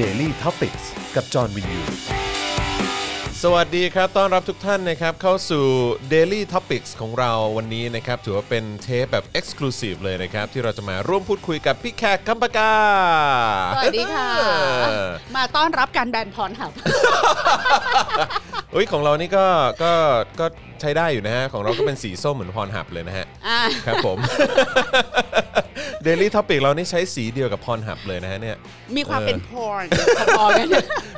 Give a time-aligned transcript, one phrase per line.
[0.00, 0.76] Daily t o p i c ก
[1.14, 1.80] กับจอห์นวินยู
[3.42, 5.64] สวัสดีครับ ต้อนรับทุกท่านนะครับเข้าสู่
[6.12, 12.72] Daily Topics ของเราวันนี้นะครับ ถือว่าเป็นเทปแบบ Exclusive เลยนะครับ ที่เราจะมาร่วมพูดคุยกับพี่แขกคำปากา
[13.74, 14.28] สวัสดีค่ะ
[14.84, 16.72] เออมาต้อนรับการแบนพรหับ
[18.74, 19.46] อุ้ยของเรานี่ก็
[19.82, 19.92] ก็
[20.40, 20.46] ก็
[20.80, 24.18] ใช้ได้อยู่นะฮะ ของเราก็เป็นสีส้มเหมือนพรหับเลยนะฮะ อ่าครับผม
[26.06, 28.56] Daily Topic เรานี่ใช้สีเดียวกับพรหับเลยนะฮะเนี่ย
[28.96, 29.82] มีความเออเป็นพร
[30.38, 30.68] พอๆกัน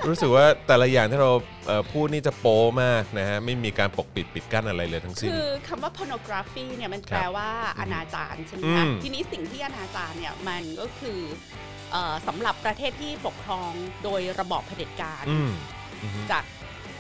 [0.09, 1.31] รู้สึกว่าแต่ละอย่างที่เรา
[1.67, 7.49] เอ่อพูดนี่จะโป๊มากนะฮะ ไม่มีการปกปิดปิดกั้นอะไรเลยทั้งสิ้น คือคำว่า pornography เนี่ยมันแปลว่า
[7.81, 11.19] อนาจารใช่ไหมอืคะมทีนี้สิ่งที่อนาจารเนี่ยมันก็คือ
[11.93, 13.73] เอ่อสำหรับประเทศที่ปกครอง
[14.05, 15.51] โดยระบอบเผด็จการ อืม
[16.03, 16.45] อืมจาก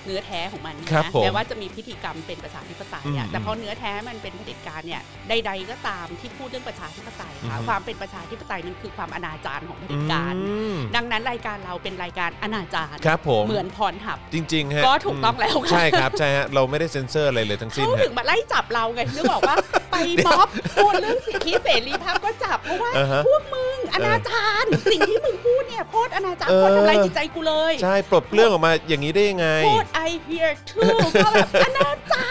[0.05, 19.57] เนื้อแท้ของมันนะครับผมแม้ว่าจะมีพิธีกรรมเป็นประชาธิปไตยอือะมแต่พอเนื้อแท้มันเป็นเผด็จการเนี่ยใด ๆ ก็ตามที่พูดเรื่องประชาธิปไตยค่ะอืมความเป็นประชาธิปไตยมันคือความอนาจารของเผด็จการอืมดังนั้นรายการเราเป็นรายการอนาจารครับผมเหมือนพรหับจริงๆฮะก็ถูกต้องแล้วค่ะใช่ครับใช่ฮะเราไม่ได้เซ็นเซอร์อะไรเลยทั้งสิ้นเขาฮะถึงมาไล่จับเราไงนึกบอกว่า
[19.91, 32.27] ไปม็อบพูดเรื่องสิทธิเสรีภาพก็จับเพราะว่าอ่าฮะพวกมึงอนาจารสิ่งที่มึงพูดเนี่ยโคตรอนาจารเออโคตรทำลายจิตใจกูเลย ใช่ปลดเปลื้องออกมาอย่างนี้ได้ยังไงพูด I hear too ก็แบบอนาจา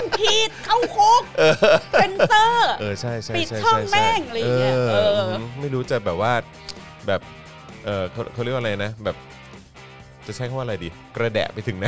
[0.00, 1.22] รผิดเข้าคุก
[1.92, 6.32] เซนเซอร์เออใช่ใช่ปิดใช่ช่องใช่แม่งอะไรอย่างเงี้ยเออมไม่รู้จะแบบว่า
[7.06, 7.20] แบบ
[7.84, 9.16] เออเขาเขาเรียกว่าอะไรนะ แบบ
[10.26, 11.86] จะใช้คำว่าอะไรดี กระแดะไปถึงไหน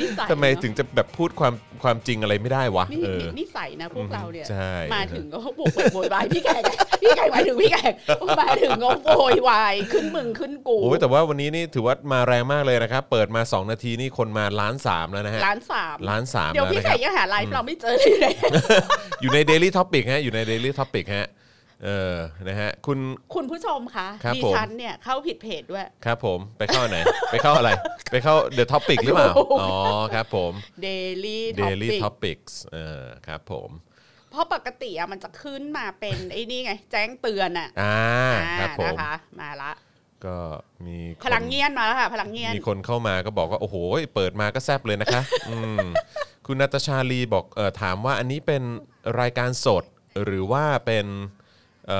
[0.00, 6.62] นิสัยทำไมเนอะ ถึงจะแบบพูดความความจริงอะไรไม่ได้วะนี่เออนิสัยนะพวกเราเนี่ย ใช่ มาถึงก็บวกเปิดโวยวายพี่แขก
[7.02, 7.94] พี่แขกหมายถึงพี่แขก
[8.40, 18.34] มาถึงก็โวยวายขึ้นมึงขึ้นกูโอ้ยแต่ว่าวันนี้นี่ถือว่ามาแรงมากเลยนะครับ เปิดมา 2 นาทีนี่คนมาล้านสามแล้วนะฮะล้านสามล้านสามเดี๋ยวแล้วพี่นะแขครักบ ยังหาไลฟ์เราไม่เจอเลยเลย
[19.20, 21.26] อยู่ใน Daily Topic ฮะอยู่ใน Daily Topic ฮะ
[21.84, 22.16] เออ
[22.48, 22.98] นะฮะคุณ
[23.34, 26.98] คุณผู้ชมคะครับดิผม ฉันเนี่ยเข้าผิดเพจด้วย ครับผมไปเข้าไหน
[27.30, 27.70] ไปเข้าอะไร
[28.10, 29.76] ไปเข้า The Topic หรือเปล่าโอ้โหอ๋อ
[30.14, 30.52] ครับผม
[30.86, 33.70] Daily Daily Topic Topics เออครับผม
[34.30, 37.96] เพราะปกติอะมันจะขึ้นมาเป็น ไอ้นี่ไง แจ้งเตือนอะอ่า
[38.42, 39.72] อ่าครับผม นะคะ มาละ
[40.26, 40.36] ก็
[40.86, 43.76] มีคนพลังเงียนมาแล้วค่ะ พลังเงียน มีคนเข้ามาก็บอกว่า โอ้โห
[44.14, 45.86] เปิดมาก็แซบเลยนะคะ อืม
[46.46, 48.62] คุณนัตชาลีบอกเออถามว่าอันนี้เป็น
[49.20, 49.84] รายการสด
[50.24, 51.06] หรือว่าเป็น
[51.88, 51.92] เอ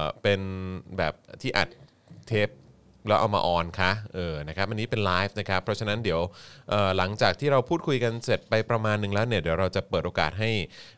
[0.00, 0.40] อเป็น
[0.98, 1.68] แบบที่อัด
[2.28, 2.50] เทป
[3.08, 6.20] แล้วเอามาออนคะเออนะครับอันนี้เป็นไลฟ์นะครับ เพราะฉะนั้นเดี๋ยว
[6.70, 10.50] เอ่อหลังจากที่เราพูดคุยกันเสร็จไปประมาณหนึ่งแล้วเนี่ยเดี๋ยวเราจะเปิดโอกาสให้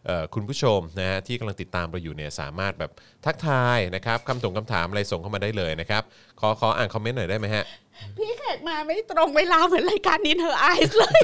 [0.06, 2.90] เอ่อคุณผู้ชมนะฮะที่กำลังติดตามเราอยู่เนี่ยสามารถแบบ
[3.26, 6.02] ทักทายนะครับคำถงคำถามอะไรส่งเข้ามาได้เลยนะครับ
[6.40, 7.64] ขอขออ่านคอมเมนต์หน่อยได้ไหมฮะ
[8.16, 11.20] พี่แขกมาไม่ตรงเวลาเหมือนรายการ In Her Eyes เลย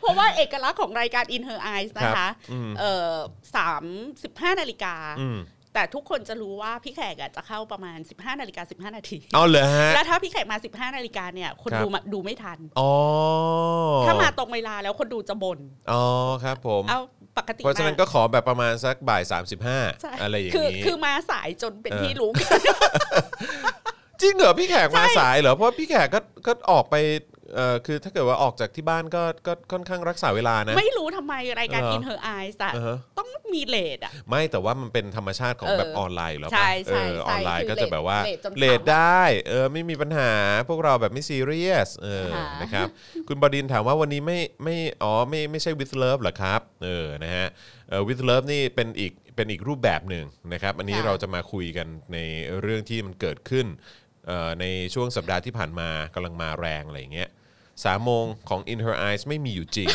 [0.00, 3.11] เพราะว่าเอกลักษณ์ของรายการ In Her Eyes นะครัคะบอืม เอ่อ
[3.56, 3.84] สาม
[4.22, 5.38] สิบห้านาฬิกาอืม
[5.74, 10.56] แต่ทุกคนจะรู้ว่าพี่แขกอะจะเข้าประมาณ 15นาฬิกา15 นาทีเอาเลยฮะแล้วถ้าพี่แขกมา
[10.90, 12.92] 15นาฬิกาเนี่ย คนครับดูมาดูไม่ทันอ๋อ
[14.06, 15.58] ถ้ามาตรงเวลาแล้วคนดูจะบ่น
[15.92, 16.02] อ๋อ
[16.44, 17.00] ครับผมเอา
[17.38, 19.38] ปกติเพราะฉะนั้นมก็ขอแบบประมาณสักบ่ายใช่
[20.18, 22.50] 35 อะไรอย่างคือนี้คือมาสายจนเป็นเออที่รู้กัน
[24.20, 26.96] จริงเหรอพี่แขกมาใช่สายเหรอเพราะพี่แขกก็ก็ออกไป
[27.54, 40.30] เอ่อคือถ้าเกิดว่าออกจากที่บ้านก็ก็ค่อนข้างรักษาเวลานะ ไม่รู้ทำไมรายการเหรอ In Her Eyes อะอ่าฮะ ต้องมีเลทอะ ไม่แต่ว่ามันเป็นธรรมชาติของเออแบบออนไลน์อยู่แล้วใช่ปะใช่เออใช่ออนไลน์คือก็จะแบบว่าเลทจนเลทขำได้เออไม่มีปัญหา
[40.68, 42.86] พวกเราแบบไม่ซีเรียสเออค่ะ นะครับ
[43.28, 47.46] คุณบดินถามว่าวันนี้ไม่ไม่อ๋อไม่ไม่ใช่ with love เหรอครับเออนะฮะ
[47.88, 52.18] เออ with love นี่เป็นอีกเป็นอีกรูปแบบหนึ่งนะครับอันนี้เราจะมาคุยกันใน
[52.60, 53.66] เรื่องที่มันเกิดขึ้น
[54.26, 54.64] เอ่อใน
[54.94, 57.30] ช่วงสัปดาห์ที่ผ่านมากำลังมาแรงอะไรอย่างเงี้ย
[57.84, 59.88] สามโมงของ In Her Eyes ไม่มีอยู่จริง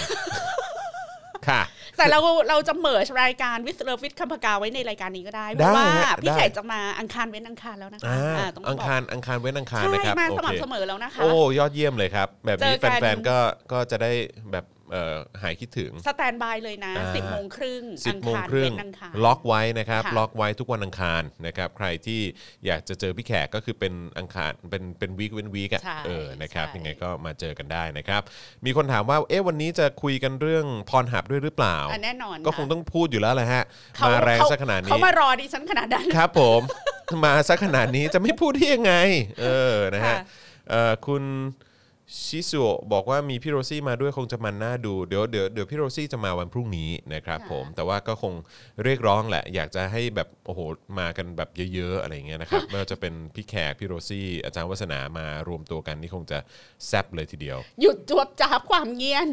[1.47, 1.61] ค่ะ
[1.97, 13.37] แต่เราเราจะเมิร์ชรายการวิสเลอร์ฟิตคัมพกาไว้ในรายการนี้ก็ได้ เพได้ราะว่าฮะพี่ได้แขกจะมาอังคารเว้นอังคารแล้วนะคะอ่าอ่าต้องบอัอกงคารอังคารเว้นอังคารใช่นะครับมาโอสเคม่ำเสมอแล้วนะคะ โอ้ยอดเยี่ยมเลยครับ แบบนี้เจอกันแฟนๆก็
[13.71, 14.11] ก็จะได้
[14.51, 14.76] แบบเอ่อ
[15.41, 22.21] หายคิดถึง สแตนบายเลยนะอ่าสิบโมงครึ่ง10อังโมงคารครึ่งเว้นอังคารล็อกไว้นะครับค่ะล็อกไว้ทุกวันอังคารนะครับ ใครที่
[22.65, 28.21] อยากจะเจอพี่แขกก็คือเป็นอังคารเป็นเป็นวีคเว้นวีคอะใช่เออนะครับใช่ยังไงก็มาเจอกันได้นะครับ
[28.65, 33.63] มีคนถามว่าเอ๊ะวันนี้จะคุยกันเรื่องพรหับด้วยหรือเปล่าอะแน่นอน ก็คงต้องพูดอยู่แล้วแหละฮะ
[33.95, 36.62] เขมาแรงเขซะขนาดนี้เขามารอดิฉันขนาดนั้นครับ ผม
[37.23, 38.94] มาซะขนาดนี้จะไม่พูดได้ยังไง
[39.41, 40.17] เออนะฮะค่ะ
[40.69, 41.23] เอ่อคุณ
[42.15, 42.62] ชิสุ
[42.94, 48.33] บอกว่ามีพี่โรซี่มาด้วยคงจะมันน่าดูเดี๋ยวเดี๋ยวเดี๋ยวพี่โรซี่จะมาวันพรุ่งนี้นะครับผมแต่ว่าก็คง
[48.83, 50.59] เรียกร้องแหละ อยากจะให้แบบโอ้โห
[51.00, 56.39] มากันแบบเยอะๆอะไรอย่างเงี้ยนะครับไม่ว่าจะเป็นพี่แขกพี่โรซี่อาจารย์วัฒนามารวมตัวกันนี่คงจะ
[56.88, 59.27] แซบเลยทีเดียว หยุดจวบจาบความเงียน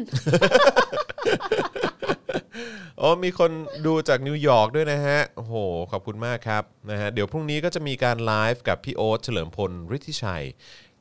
[2.99, 3.51] โอ้มีคน
[3.85, 5.53] ดูจากนิวยอร์กด้วยนะฮะโอ้โห
[5.91, 10.45] ขอบคุณมากครับนะฮะเดี๋ยวพรุ่งนี้ก็จะมีการไลฟ์กับพี่โอ๊ตเฉลิมพลฤทธิชัย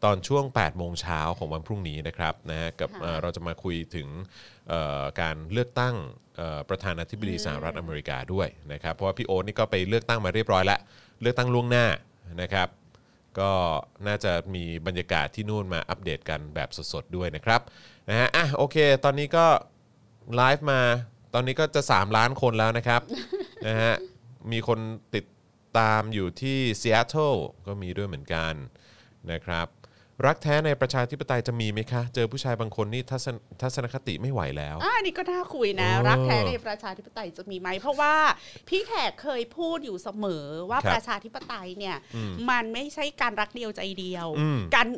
[0.05, 4.09] ตอนช่วง 8 โมงเช้าของวันพรุ่งนี้นะครับนะฮะกับค่ะเอ่อเราจะมาคุยถึง
[4.69, 5.95] เอ่อการเลือกตั้ง
[6.37, 10.81] เอ่อประธานาธิบดีสหรัฐอเมริกาด้วยนะครับ เพราะว่าพี่โอ๊ตนี่ก็ไปเลือกตั้งมาเรียบร้อยแล้ว
[11.21, 11.87] เลือกตั้งล่วงหน้า
[12.43, 12.69] นะครับ
[13.41, 13.51] ก็
[14.07, 17.61] น่าจะมีบรรยากาศที่นู่นมาอัปเดตกันแบบสดๆด้วยนะครับ
[18.09, 19.47] นะฮะอะโอเค ตอนนี้ก็
[20.37, 20.81] ไลฟ์มา
[21.35, 23.03] ตอนนี้ก็จะ 3 ล้านคนแล้วนะครับ
[23.67, 23.95] นะฮะ
[24.53, 24.79] มีคน
[25.15, 25.25] ติด
[25.79, 27.35] ตามอยู่ที่ซีแอตเทิล
[27.67, 28.55] ก็มีด้วยเหมือนกัน
[29.33, 29.69] นะครับ
[30.27, 38.15] รักแท้ในประชาธิปไตยจะมีไหมคะ เจอผู้ชายบางคนนี่ทัศนทัศนคติไม่ไหวแล้ว อ่าอันนี่ก็น่าคุยนะ เออรักแท้ในประชาธิปไตยจะมีไหมเพราะว่า
[38.69, 44.89] พี่แขกเคยพูดอยู่เสมอว่าครับประชาธิปไตยเนี่ย อืมมันไม่ใช่การรักเดียวใจเดียว อืม การ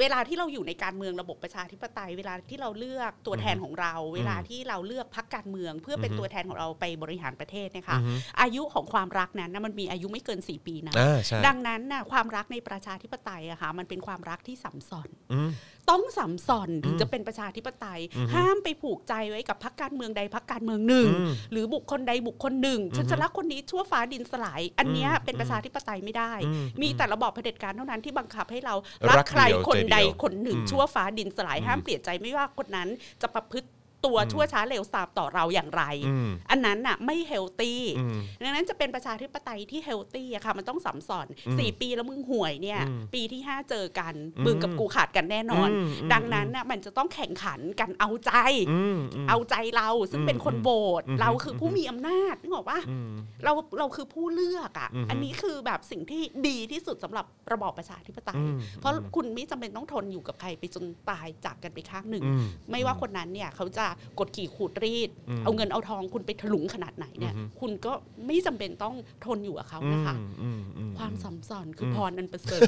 [0.00, 15.50] เวลาที่เราอยู่ในการเมืองระบบประชาธิปไตย เวลาที่เราเลือกตัวแทนของเรา เวลาที่เราเลือกพักการเมือง เพื่อเป็นอือฮึตัวแทนของเราไปบริหารประเทศเนยคะอือฮึอายุของความรักนั้นนะมันมีอายุไม่เกิน 4 ปีนะอ่าใช่ดังนั้นนะความรักในประชาธิปไตยอะค่ะมันเป็นความรักที่สัมสอนอืม
[15.90, 18.00] ต้องสัมสอนถึงจะเป็นประชาธิปไตย
[18.34, 28.74] ห้ามไปผูกใจไว้กับพรรคการเมืองใดพรรคการเมืองหนึ่งอืมหรือบุคคลใดบุคคลหนึ่งฉันจะรักคนนี้ชั่วฟ้าดินสลาย อันเนี้ยเป็นประชาธิปไตยไม่ได้อืมมีแต่ระบอบเผด็จการเท่านั้นที่บังคับให้เรา
[29.08, 32.88] รัรักกใครเดียวคนใจเดียวใดคนหนึ่งอืมชั่วฟ้าดินสลายห้ามเปลี่ยนใจไม่ว่าคนนั้น
[33.22, 33.68] จะประพฤติ
[34.04, 48.32] ตัวชั่วช้าเลวทรามต่อเราอย่างไรอืมอันนั้นน่ะไม่เฮลตี้อืมดังนั้นจะเป็นประชาธิปไตยที่เฮลตี้อะค่ะมันต้องสัมสอนอืมสี่ปีแล้วมึงห่วยเนี่ยอืมปีที่ห้าเจอกันอืมมึงกับกูขาดกันแน่นอนอืมอืมดังนั้นน่ะมันจะต้องแข่งขันกันเอาใจ
[48.72, 50.70] อืมมเอาใจเราซึ่งอืมเป็นคนโหว
[51.00, 53.12] ตอืมเราคือผู้มีอำนาจนึกออกปะอืม
[53.44, 63.86] เราเราคือผู้เลือกอะอืมอันนี้คือแบบสิ่งที่ดีที่สุดสำหรับระบอบประชาธิปไตยอืมเพราะคุณไม่จำเป็นต้องทนอยู่กับใครไปจนตายจากกันไปข้างหนึ่งอืมไม่ว่าคนนั้นเนี่ยเขาจะ
[64.18, 67.92] กดขี่ขูดรีดอืมเอาเงินเอาทองคุณไปถลุงขนาดไหนเนี่ยอือฮึคุณก็
[68.26, 68.94] ไม่จำเป็นต้อง
[69.26, 72.60] ทนอยู่กับเขานะคะอืมอืมอืมความสัมสอนคืออมพรอันประเสริฐ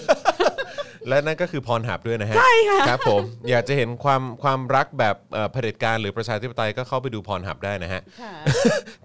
[1.08, 8.32] และนั่นก็คือพรหับด้วยนะฮะใช่ค่ะครับผมอยากจะเห็นความความรักแบบเอ่อเผด็จการหรือประชาธิปไตยก็เข้าไปดูพรหับได้นะฮะค่ะ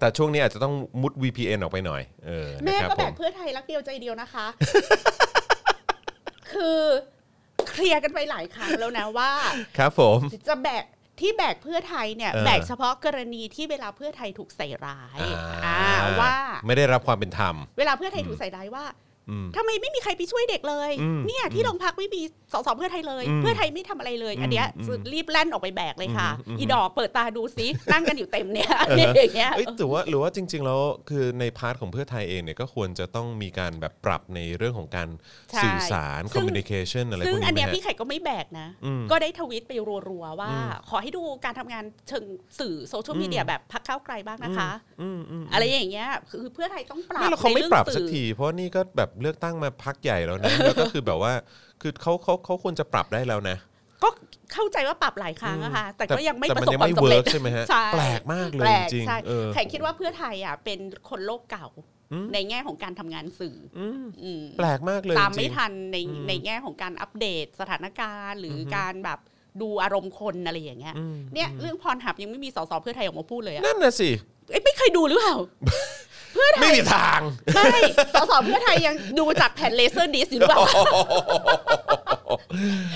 [0.00, 4.46] แต่ช่วงนี้อาจจะต้องมุด VPN ออกไปหน่อยเออแม่นะครับก็ผแบมบเพื่อไทยรักเดียวใจเดียวนะคะ
[6.52, 6.80] คือ
[7.70, 9.30] เคลียร์กันไปหลายครั้งแล้วนะว่า
[9.78, 10.18] ครับผม
[10.48, 10.84] จะแบก
[11.20, 15.80] ที่แบกเพื่อไทยเนี่ยเออแบกเฉพาะกรณีที่เวลาเพื่อไทยถูกใส่ร้ายอ่าอ่า
[16.20, 16.34] ว่า
[16.66, 19.09] ไม่ได้รับความเป็นธรรม เวลาเพื่อไทยถูกใส่ร้ายว่าอืม
[19.56, 22.22] ทำไมไม่มีใครไปช่วยเด็กเลยอืมเนี่ยที่โรงพักไม่มี
[22.52, 35.08] สสเพื่อไทยเลยอืมเพื่อไทยไม่ทำอะไรเลย อันเนี้ยอืมรีบแล่นออกไปแบกเลยค่ะอืมอีดอกเปิดตาดูซินั่งกันอยู่เต็มเนี่ยอย่างเงี้ยเอ้ยแต่ว่าหรือว่าจริง ๆ แล้วคือในพาร์ทของเพื่อไทยเองเนี่ยก็ควรจะต้องมีการแบบปรับในเรื่องของการ
[35.50, 39.72] ใช่สื่อสารซึ่ง communication อะไรพซึ่วงกอันนี้เนี้ยไหมพี่ฮะไข่ก็ไม่แบกนะอืมก็ได้ทวิตไป
[40.08, 42.24] รัวๆว่าอืมขอให้ดูการทำงานเชิง
[42.58, 44.70] สื่อโซเชียลมีเดียแบบพักเข้าวไกลบ้างนะคะ
[45.02, 51.32] อืมอืมอะไรอย่างเงี้ยคือเพื่อไทยต้องปรับไม่แล้วเขาไม่ในปรับองสักสื่อทีเพราะนี่ก็แบบเลือกตั้งมาพักใหญ่แล้วนะแล้วก็คือแบบว่า
[51.82, 53.56] คือเขาเขาเขาควรจะปรับได้แล้วนะ
[54.02, 54.08] ก็
[54.52, 60.78] เข้าใจว่าปรับหลายครั้งอะค่ะแต่ก็ยังไม่แต่ประมันสบยังความไม่สำเร็จ work ใช่ไหมฮะใช่แปลกมากเลยแปลกจริงใช่ๆเออแขกคิดว่าเพื่อไทยอะเป็น
[61.10, 61.68] คนโลกเก่า
[62.32, 69.18] ในแง่ของการทำงานสื่ออมอืมแปลกมากเลยตามไม่จริงทันในอืมในแง่ของการอัปเดตสถานการณ์ หรืออการแบบ
[69.62, 74.10] ดูอารมณ์คนอะไรอย่างเงี้ยอืมเนี่ยเรื่องพรหับยังไม่มีสสเพื่อไทยออกมาพูดเลยอะนั่นน่ะสิ
[74.50, 75.36] เอ้ยไม่เคยดูหรือเปล่า
[76.34, 77.20] เพื่อไทไม่ยมีทาง
[77.54, 77.80] ไม่
[78.14, 80.60] สสเพื่อไทยยังดูจากแผ่นเลเซอร์ดิสอยู่หรือเปล่า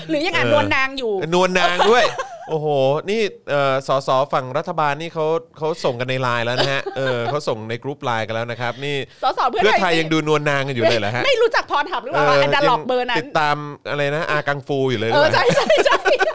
[0.09, 2.05] หรือยังอ่านเออนวลนางอยู่ นวลนางด้วย
[2.49, 2.67] โอ้โห
[3.09, 5.25] นี่เอ่อสสฝั่งรัฐบาลนี่เขา
[5.57, 13.57] เขาส่งกันในไลน์แล้วนะฮะ เออเขาส่งในกรุ๊ปไลน์กันแล้วนะครับ นี่สสเพื่อเพื่อไทไทยยยังดูนวลนางกันอยู่เลยเหรอฮะ ไม่รู้จักพรหับหรือเปล่าว่าแอนดาล็อกเบอร์นั้ตินดตาม
[13.89, 15.97] อะไรนะอากังฟูอยู่เลยหเอรืออเปล่า ใช่ใช่ใช่
[16.33, 16.34] โ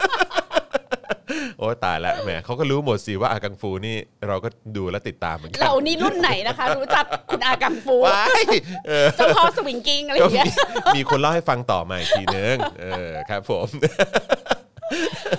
[1.85, 3.95] ตายแล้วแหมเขาก็รู้หมดสิว่าอากังฟูนี่
[4.27, 8.43] เราก็ดูและติดตามเหมือนกัเรานี่รุ่นไหนนะคะ รู้จักคุณอากังฟูว้าย
[8.87, 10.47] เออเจ้าพ่อสวิงกิ้งอะไรอก็ย่างมีเงี้ย
[10.95, 13.67] มีคนเล่าให้ฟังต่อมาอีกทีนึงเออครับผม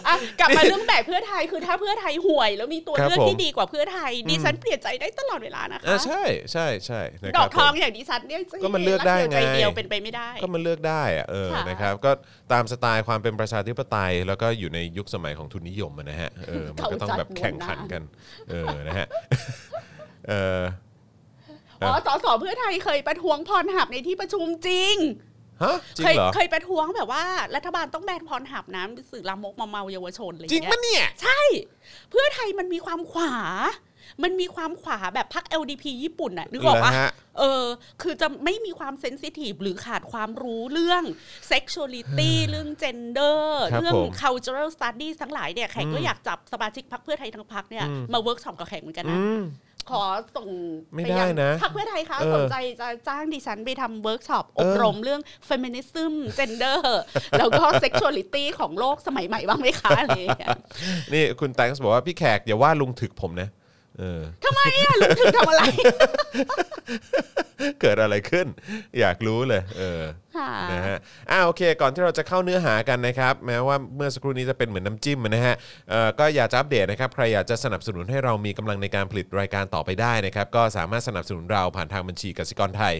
[0.07, 12.11] อะกลับมาเรื่องแบบเพื่อไทยคือถ้าเพื่อไทยห่วย แล้วมีตัวครับเลือกผมที่ดีกว่าเพื่อไทยดิฉันเปลี่ยนใจได้ตลอดเวลานะคะอ่าใช่ใช่ใช่นะดคอรับกทองผมอย่างดิฉันเนี่ยก็มันเลือกได้ไงใจเดียวเป็นไปไม่ได้ ก็มันเลือกได้อะเออค่ะนะครับก็
[12.53, 18.03] ตามสไตล์ความเป็นประชาธิปไตย แล้วก็อยู่ในยุคสมัยของทุนนิยมอะนะฮะเออมันก็ต้องแบบแข่งขันกัน
[18.51, 19.07] เออนะฮะ
[20.29, 20.63] เออ
[21.83, 24.97] อ๋อสสเพื่อไทยเคยประท้วงพรหับในที่ประชุมจริง
[25.65, 27.25] ฮะจริงเคยเหรอเคยประท้วงแบบว่า
[27.57, 31.41] รัฐบาลต้องแบนพรหับนะสื่อลามกมาเมาเยาวชนอะไรอจริย่างงเงี้ปะยเนี่ยใช่
[32.11, 33.35] เพื่อไทยมันมีความขวา
[34.23, 37.65] มันมีความขวาแบบพรรค LDP ญี่ปุ่นน่ะนึกออกเหรปะอฮะ เออ
[38.03, 41.03] คือจะไม่มีความเซนซิทีฟหรือขาดความรู้เรื่อง
[41.51, 43.41] sexuality เรื่อง gender
[43.73, 49.43] ครับเรื่อง ผม cultural studies ทั้งหลายเนี่ย แขกก็อืมอยากจับสมาชิกพรรคเพื่อไทยทั้งพรรคเนี่ยอืมมาเวิร์กช็อปกับแขกเหมือนกันนะ อืม
[49.91, 50.05] ขอ
[50.37, 50.51] ส่ง
[50.95, 56.81] ไม่ปได้ยังนะพรรคเพื่อไทยคะเออสนใจจะจ้างดิฉันไปทำเวิร์กช็อปเอออบรมเรื่อง feminism gender
[57.39, 60.57] แล้วก็ sexuality ของโลกสมัยใหม่บ้างไหมคะอะไรอย่างเงี้ย
[61.13, 63.49] นี่คุณแตงส์บอกว่าพี่แขกอย่าว่าลุงถึกผมนะ
[63.99, 65.63] เออทำไมอะลุงถึงทำอะไร
[67.81, 68.47] เกิดอะไรขึ้น
[69.01, 70.03] อยากรู้เลย เออ
[70.37, 70.99] ค่ะนะฮะ
[71.31, 75.55] อ่าโอเค ก่อนที่เราจะเข้าเนื้อหากันนะครับ แม้ว่าเมื่อสักครู่นี้จะเป็นเหมือนน้ำจิ้มนะฮะ
[75.91, 82.95] เอ่อก็อยากจะอัปเดตนะครับ ใครอยากจะสนับสนุนให้เรามีกำลังในการผลิตรายการต่อไปได้นะครับ ก็สามารถสนับสนุนเราผ่านทางบัญชีกสิกรไทย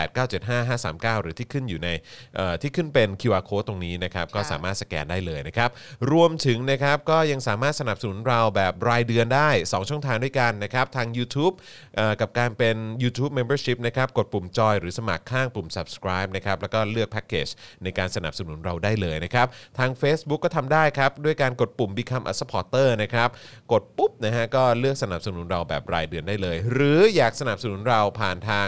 [0.00, 1.88] 0698975539 หรือที่ขึ้นอยู่ใน
[2.36, 5.70] เอ่อที่ขึ้นเป็น QR code ตรงนี้นะครับ ก็สามารถสแกนได้เลยนะครับ
[6.12, 11.54] รวมถึงนะครับก็ยังสามารถสนับสนุนเราแบบรายเดือนได้ 2 ช่องทางด้วยกันนะครับทาง YouTube
[11.96, 17.48] เอ่อกับการเป็น YouTube Membership นะครับกดปุ่มจอยหรือสมัครข้างปุ่ม subscribe นะครับแล้วก็เลือกแพ็กเกจ
[17.84, 19.46] ในการสนับสนุนเราได้เลยนะครับ
[19.78, 23.28] ทาง Facebook ก็ทำได้ครับด้วยการกดปุ่ม Become a supporter นะครับ
[23.72, 28.66] กดปุ๊บนะฮะก็เลือกสนับสนุนเราแบบรายเดือนได้เลย หรืออยากสนับสนุนเราผ่านทาง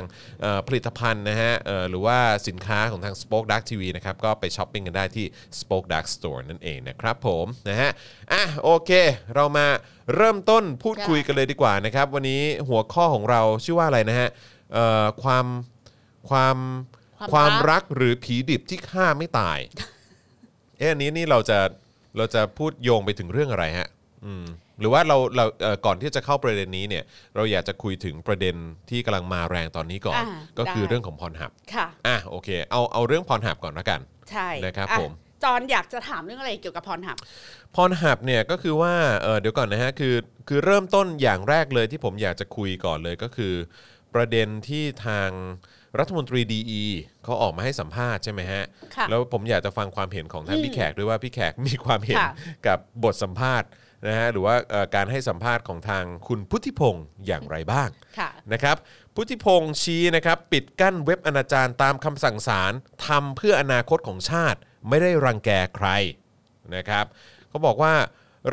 [0.66, 1.52] ผลิตภัณฑ์นะฮะ
[1.88, 5.26] หรือว่าสินค้าของทาง Spoke Dark TV นะครับก็ไปช้อปปิ้งกันได้ที่
[5.60, 7.90] Spoke Dark Store นั่นเองนะครับผมนะฮะ
[8.32, 8.90] อะโอเค
[9.34, 9.66] เรามา
[10.16, 14.28] เริ่มต้นพูดคุยกันเลยดีกว่านะครับ วันนี้หัวข้อของเราชื่อว่าอะไรนะฮะ
[15.22, 15.46] ความ
[16.30, 16.56] ความ
[17.18, 19.58] ความความรักรักหรือผีดิบที่ฆ่าไม่ตาย
[20.78, 21.58] เอ๊ะอันนี้นี่เราจะ
[22.16, 23.88] เราจะพูดโยงไปถึงเรื่องอะไรฮะ
[24.26, 24.44] อืม
[24.80, 27.04] หรือว่าเราเราเอ่อก่อนที่จะเข้าประเด็นนี้เนี่ย
[27.36, 28.54] เราอยากจะคุยถึงประเด็น
[28.90, 30.26] ที่กำลังมาแรงตอนนี้ก่อน อ่า
[30.58, 35.12] ก็คือได้ เรื่องของพรหับ ค่ะ อะโอเค เอาเอาเรื่องพรหับก่อนละกัน ใช่นะครับอ่ผม
[35.44, 37.16] จอนอยากจะถามเรื่องอะไรเกี่ยวกับพรหับ
[37.74, 40.14] พรหับเนี่ยก็คือว่าเออเดี๋ยวก่อนนะฮะคือ
[40.48, 43.54] คือเริ่มต้นอย่างแรกเลยที่ผมอยากจะคุยก่อนเลยก็คือ
[44.14, 45.30] ประเด็นที่ทาง
[45.98, 46.84] รัฐมนตรีดี
[47.24, 48.64] เขาออกมาให้สัมภาษณ์ใช่ไหมฮะ
[48.96, 52.32] ค่ะแล้วผมอยากจะฟังความเห็นของท่านพี่แขกด้วยว่าพี่แขกมีความเห็นค่ะ
[52.66, 53.68] กับบทสัมภาษณ์
[54.08, 58.76] นะฮะหรือว่าเอ่อการให้สัมภาษณ์ของทางคุณพุทธิพงศ์อย่างไรบ้าง ค่ะ นะครับ
[59.14, 62.72] พุทธิพงศ์ชี้นะครับปิดกั้นเว็บอนาจารตามคำสั่งศาล
[63.06, 65.88] ทำเพื่ออนาคตของชาติ ไม่ได้รังแกใคร
[66.76, 67.04] นะครับ
[67.48, 67.94] เขาบอกว่า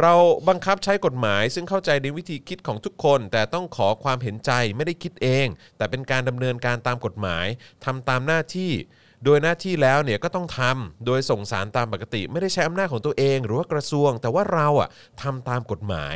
[0.02, 0.14] เรา
[0.50, 7.46] บังคับใช้กฎหมาย ซึ่งเข้าใจในวิธีคิดของทุกคน แต่ต้องขอความเห็นใจไม่ได้คิดเอง แต่เป็นการดำเนินการตามกฎหมาย
[7.86, 8.72] ทำตามหน้าที่
[9.24, 14.90] โดยหน้าที่แล้วเนี่ยก็ต้องทำโดยส่งสารตามปกติ ไม่ได้ใช้อำนาจของตัวเอง หรือว่ากระทรวง แต่ว่าเราอะ
[15.22, 16.16] ทำตามกฎหมาย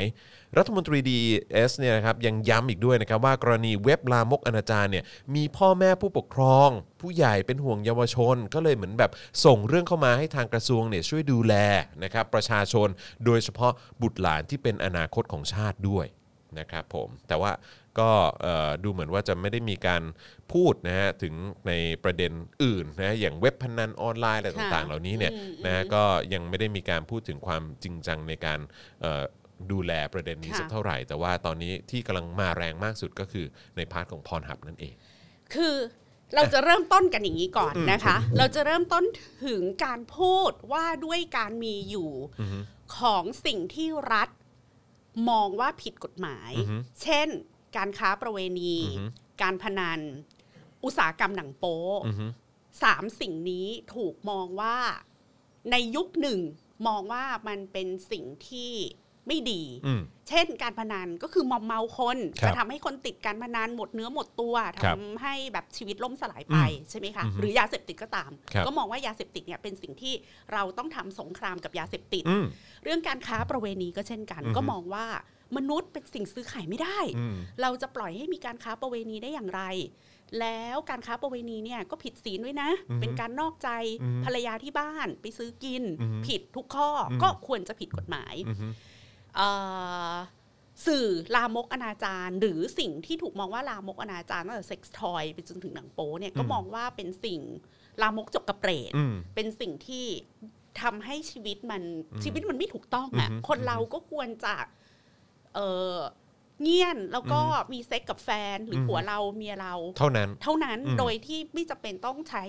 [0.57, 1.19] รัฐมนตรีดี
[1.51, 5.03] เอสเนี่ยนะครับยังย้ำอีกด้วยนะครับว่ากรณีเว็บลามกอนาจารเนี่ย
[5.35, 6.69] มีพ่อแม่ผู้ปกครอง
[7.01, 9.11] ผู้ใหญ่เป็นห่วงเยาวชน ก็เลยเหมือนแบบ
[9.45, 11.53] ส่งเรื่องเข้ามาให้ทางกระทรวงเนี่ยช่วยดูแล
[12.03, 12.87] นะครับประชาชน
[13.25, 16.05] โดยเฉพาะบุตรหลานที่เป็นอนาคตของชาติด้วย
[16.59, 17.51] นะครับผมแต่ว่า
[17.99, 18.11] ก็
[18.83, 20.03] ดูเหมือนว่าจะไม่ได้มีการ
[20.53, 21.33] พูดนะฮะถึง
[21.67, 22.31] ในประเด็น
[22.63, 25.33] อื่นนะอย่างเว็บพนันออนไลน์อะไรต่างๆ เหล่านี้เนี่ย
[25.65, 26.03] นะฮะก็
[26.33, 28.59] ยังไม่ได้มีการพูดถึงความจริงจังในการ
[29.71, 33.45] ดูแลประเด็นนี้ค่ะสักเท่าไหร่ แต่ว่าตอนนี้ที่กำลังมาแรงมากสุดก็คือ
[33.77, 34.93] ใน part ของ Pornhub นั่นเอง
[35.53, 35.75] คือ
[36.35, 39.03] เราจะเริ่มต้นกันอย่างนี้ก่อนนะคะ เราจะเริ่มต้น
[39.45, 42.11] ถึงการพูดว่าด้วยการมีอยู่
[42.97, 44.29] ของสิ่งที่รัฐ
[45.29, 47.27] มองว่าผิดกฎหมายอือฮึเช่น
[47.77, 49.05] การค้าประเวณีอือฮึ
[49.41, 49.99] การพนัน
[50.83, 52.25] อุตสาหกรรมหนังโป๊อือฮึ
[52.83, 54.77] สามสิ่งนี้ถูกมองว่า
[55.71, 56.39] ในยุคหนึ่ง
[56.87, 58.73] มองว่ามันเป็นสิ่งที่
[59.29, 70.13] ไม่ดีอืมเช่นการพนันก็คือมอมเมาคนครับจะทำให้คนติดการพนันหมดเนื้อหมดตัวครัทำบให้แบบชีวิตล่มสลายไปอืมใช่ไหมคะอือฮึหรือยาเสพติดก็ตามครับก็มองว่ายาเสพติดเนี่ยเป็นสิ่งที่
[70.53, 72.45] เราต้องทำสงครามกับยาเสพติดอืม
[72.83, 75.05] เรื่องการค้าประเวณีก็เช่นกันอือฮึก็มองว่า
[75.57, 79.63] มนุษย์เป็นสิ่งซื้อขายไม่ได้อืมเราจะปล่อยให้มีการค้าประเวณีได้อย่างไร
[80.41, 83.69] แล้วการค้าประเวณีเนี่ยก็ผิดศีลด้วยนะอือฮึเป็นการนอกใจ
[84.01, 88.75] อือฮึภรรยาที่บ้านไปซื้อกินอือฮึผิดทุกข้ออมก็ควรจะผิดกฎหมายอือฮึเอ่อ
[90.87, 97.39] สื่อลามกอนาจารหรือสิ่งที่ถูกมองว่าลามกอนาจารตั้งแต่เซ็กซ์ทอยไปจนถึงหนังโป๊เนี่ยก็อืมมองว่าเป็นสิ่ง
[98.01, 100.05] ลามกจกกระเปรตอืมเป็นสิ่งที่
[100.81, 101.83] ทำให้ชีวิตมัน
[102.13, 104.55] อืมชีวิตมันไม่ถูกต้องอะอือฮึคนเราก็ควรจะ
[105.55, 105.59] เอ
[105.93, 105.97] อ
[106.63, 107.41] เงียนแล้วก็
[107.73, 112.43] มีเซ็กกับแฟนหรืออมผัวเราเมียเรา เท่านั้น เท่านั้นอืมโดยที่ไม่จำเป็นต้องใช้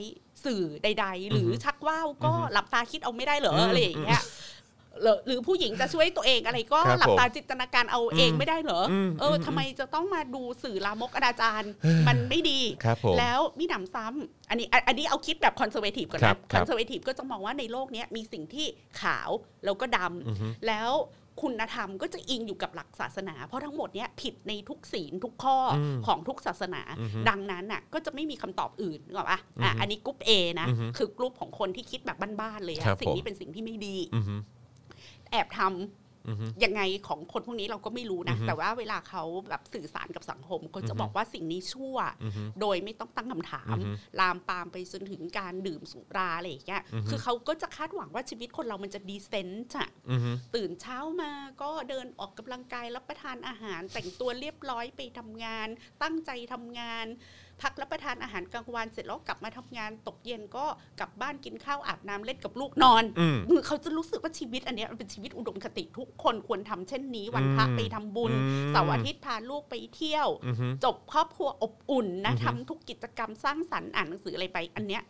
[0.44, 4.22] สื่อใด ๆ หรือออฮึชักว่าวก็อือฮึหลับตาคิดเอาไม่ได้เหรออืมอะไรอย่างเงี้ย
[5.02, 11.62] หรือหรือผู้หญิงจะช่วยตัวเองอะไรก็ครับหลับผมตาจินตนาการเอาเองอืมไม่ได้เหรออมเอออมทำไมจะต้องมาดูสื่อลามกอนาจาร
[12.08, 18.66] มันไม่ดีครับผมแล้วมีหนำซ้ำอันนี้อันอันนี้เอาคิดแบบ conservative ก่อนนะครับ conservative ก็จะมองว่าในโลกเนี้ยมีสิ่งที่
[19.00, 19.30] ขาว
[19.64, 20.92] แล้วก็ดำอือฮึแล้ว
[21.42, 30.30] คุณธรรมก็จะอิงอยู่กับหลักศาสนา เพราะทั้งหมดเนี้ยผิดในทุกศีลทุกข้ออมของทุกศาสนาอือฮึดังนั้นน่ะก็จะไม่มีคำตอบอื่นนึกออกปะอะอือฮึอันนี้ group A
[30.60, 34.34] นะอือฮึคือกรุ๊ปของคนที่คิดแบบบ้านๆเลยครัอะบสิ่งผมนี้เป็นสิ่งที่ไม่ดีอือฮึ
[35.30, 35.60] แอบท
[36.64, 41.96] ยังไงของคนพวกนี้เราก็ไม่รู้นะ แต่ว่าเวลาเขาแบบสื่อสารกับสังคมเขาจะบอกว่าสิ่งนี้ชั่ว
[42.60, 43.76] โดยไม่ต้องตั้งคำถาม
[44.20, 51.32] ลามปามไปจนถึงการดื่มสุราอะไรอย่างเงี้ยคือเขาก็จะคาดหวังว่าชีวิตคนเรามันจะดีเซนต์อะอือฮึตื่นเช้ามา
[51.62, 55.68] ก็เดินออกกำลังกายรับประทานอาหาร แต่งตัวเรียบร้อยไปทำงาน
[56.02, 57.06] ตั้งใจทำงาน
[57.62, 60.64] พักรับประทานอาหารกลางวันเสร็จแล้วกลับมาทำงานตกเย็นก็
[61.00, 75.02] กลับบ้านกินข้าวอาบน้ำเล่นกับลูกนอนอืมคือเขาจะรู้สึกว่าชีวิตอันเนี้ยมันเป็นชีวิตอุดมคติทุกคนควรทำเช่นนี้ วันพระอืมไปทำบุญอืมเสาร์อาทิตย์พาลูกไปเที่ยวอือฮึจบครอบครัวอบอุ่นนะอือฮึทำทุกกิจกรรมสร้างสรรค์อ่านหนังสืออะไรไป อันเนี้ย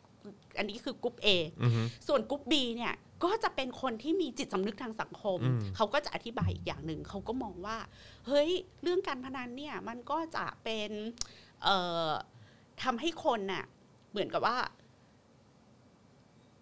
[0.58, 1.26] อันนี้คือกรุ๊ป A
[1.62, 2.92] อือฮึส่วนกรุ๊ป B เนี่ย
[3.24, 7.78] ก็จะเป็นคนที่มีจิตสำนึกทางสังคมอืมเขาก็จะอธิบายอีกอย่างหนึ่ง เขาก็มองว่า
[8.26, 8.50] เฮ้ย
[8.82, 10.90] เรื่องการพนันเนี่ย มันก็จะเป็น
[11.64, 11.76] เอ่
[12.08, 12.10] อ
[12.82, 13.64] ทำให้คนน่ะ
[14.10, 14.56] เหมือนกับว่า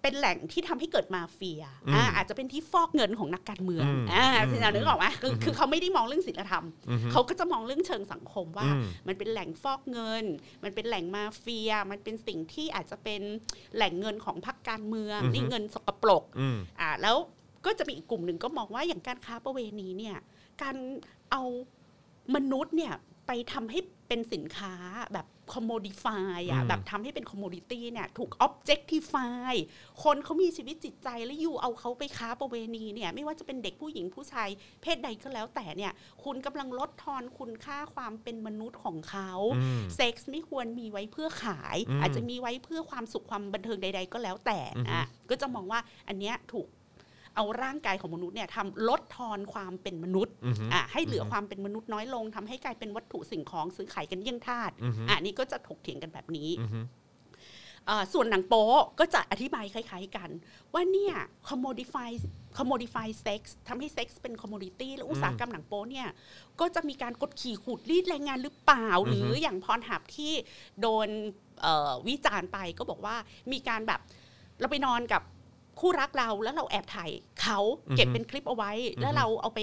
[0.02, 10.24] เป็นแหล่งที่ทำให้เกิดมาเฟียอืมอ่าอาจจะเป็นที่ฟอกเงินของนักการเมืองอืมอ่าอืมที่เรานึกออกไหมคือคือเขาไม่ได้มองเรื่องศีลธรรมอือฮึเขาก็จะมองเรื่องเชิงสังคมว่าอืมมันเป็นแหล่งฟอกเงิน
[10.64, 13.22] มันเป็นแหล่งมาเฟีย มันเป็นสิ่งที่อาจจะเป็น
[13.74, 17.16] แหล่งเงินของพรรคการเมืองอือฮึนี่เงินสกปรกอืมอ่าแล้ว
[17.66, 20.16] ก็จะมีอีกกลุ่มหนึ่งก็มองว่าอย่างการค้าประเวณีเนี่ย
[20.62, 20.76] การ
[21.30, 21.42] เอา
[22.34, 22.92] มนุษย์เนี่ย
[23.26, 24.74] ไปทำให้เป็นสินค้า
[25.12, 29.52] แบบ commodify อะอืมแบบทำให้เป็น commodity เนี่ยถูก objectify
[30.02, 34.48] คนเขามีชีวิตจิตใจแล้วอยู่เอาเขาไปค้าประเวณีเนี่ยไม่ว่าจะเป็นเด็กผู้หญิงผู้ชาย
[34.82, 35.92] เพศใดก็แล้วแต่เนี่ย
[36.24, 46.66] คุณกำลังลดทอนคุณค่าความเป็นมนุษย์ของเขาอืมเซ็กซ์ไม่ควรมีไว้เพื่อขายอืมอาจจะมีไว้เพื่อความสุขความบันเทิงใด ๆ ก็แล้วแต่อือฮึอะก็จะมองว่าอันเนี้ยถูก
[47.38, 56.80] เอาร่างกายของมนุษย์เนี่ยทำลดทอนความเป็นมนุษย์อือฮึอะให้เหลือความเป็นมนุษย์น้อยลงทำให้กลายเป็นวัตถุสิ่งของซื้อขายกันเยี่ยงทาสอือฮึอะนี่ก็จะถกเถียงกันแบบนี้อือฮึ
[57.88, 58.66] อ่าส่วนหนังโป๊
[59.00, 60.30] ก็จะอธิบายคล้าย ๆ กัน
[60.72, 61.14] ว่าเนี่ย
[61.48, 62.10] commodify
[62.58, 66.08] commodify sex ทำให้เซ็กซ์เป็น commodity แล้วอุตสาหกรรมหนังโป๊เนี่ย
[66.60, 70.32] ก็จะมีการกดขี่ขูดรีดแรงงานหรือเปล่า หรืออย่างพรหับที่
[70.80, 71.08] โดน
[71.62, 73.16] เอ่อวิจารณ์ไปก็บอกว่า
[73.52, 74.00] มีการแบบ
[74.60, 75.22] เราไปนอนกับ
[75.80, 77.10] คู่รักเราแล้วเราแอบถ่าย
[77.42, 77.58] เขา
[77.96, 79.60] เก็บเป็นคลิปเอาไว้ แล้วเราเอาไป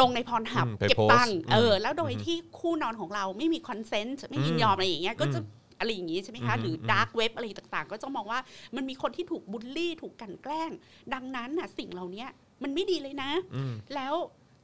[0.00, 5.40] ลงใน Pornhub อืมไปเก็บโพสต์ตังค์เอออืมแล้วโดยที่คู่นอนของเราไม่มี consent ไม่ยินยอมอะไรอย่างเงี้ยก็จะ
[5.78, 8.40] อะไรอย่างงี้ใช่ไหมคะอืมหรือ dark web อะไรต่างๆ ก็จะมองว่า
[8.76, 10.70] มันมีคนที่ถูกบูลลี่ถูกกลั่นแกล้ง
[11.14, 12.26] ดังนั้นน่ะ สิ่งเหล่านี้
[12.62, 14.14] มันไม่ดีเลยนะอืมแล้ว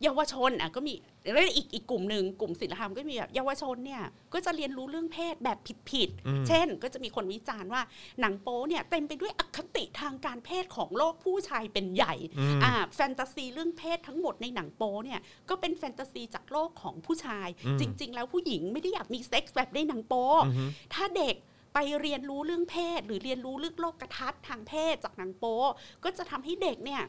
[0.02, 0.94] เยาวชนอะก็มี
[1.32, 5.58] แล้วอีกอีกกลุ่มหนึ่งกลุ่มศิลธรรมก็มีแบบเยาวชนเนี่ยก็จะเรียนรู้เรื่องเพศแบบ
[5.90, 7.82] ผิดอืมๆเช่น ก็จะมีคนวิจารณ์ว่า
[8.20, 21.36] หนังโป๊เนี่ยเต็มไปด้วยอคติทางการเพศของโลกผู้ชายเป็นใหญ่อืมอ่าแฟนตาซีเรื่องเพศทั้งหมดในหนังโป๊เนี่ยก็เป็นแฟนตาซีจากโลกของผู้ชายอืมจริง ๆ แล้วผู้หญิงไม่ได้อยากมีเซ็กส์แบบในหนังโป๊อือฮึถ้าเด็ก
[21.74, 25.58] ไปเรียนรู้เรื่องเพศ หรือเรียนรู้เรื่องโลกทัศน์ทางเพศจากหนังโป๊
[26.04, 27.02] ก็จะทำให้เด็กเนี่ย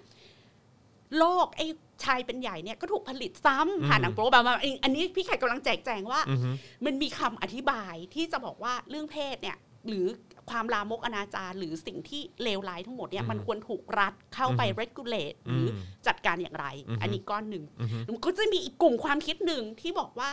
[1.20, 1.68] โลกไอ้
[2.04, 6.50] ชายเป็นใหญ่เนี่ยก็ถูกผลิตซ้ำผ่านหนังโป๊แบบว่าอันนี้พี่ไข่กำลังแจกแจงว่าอือฮึ
[6.86, 10.08] มันมีคำอธิบายที่จะบอกว่าเรื่องเพศเนี่ยหรือ
[10.50, 20.32] ความลามกอนาจารหรือสิ่งที่เลวร้ายทั้งหมดเนี่ยอืมมันควรถูกรัฐเข้าไปอืม regulate หรืออมจัดการอย่างไรอือฮึอันนี้ก้อนหนึ่งอือฮึมันก็จะมีอีกกลุ่มความคิดหนึ่งที่บอกว่า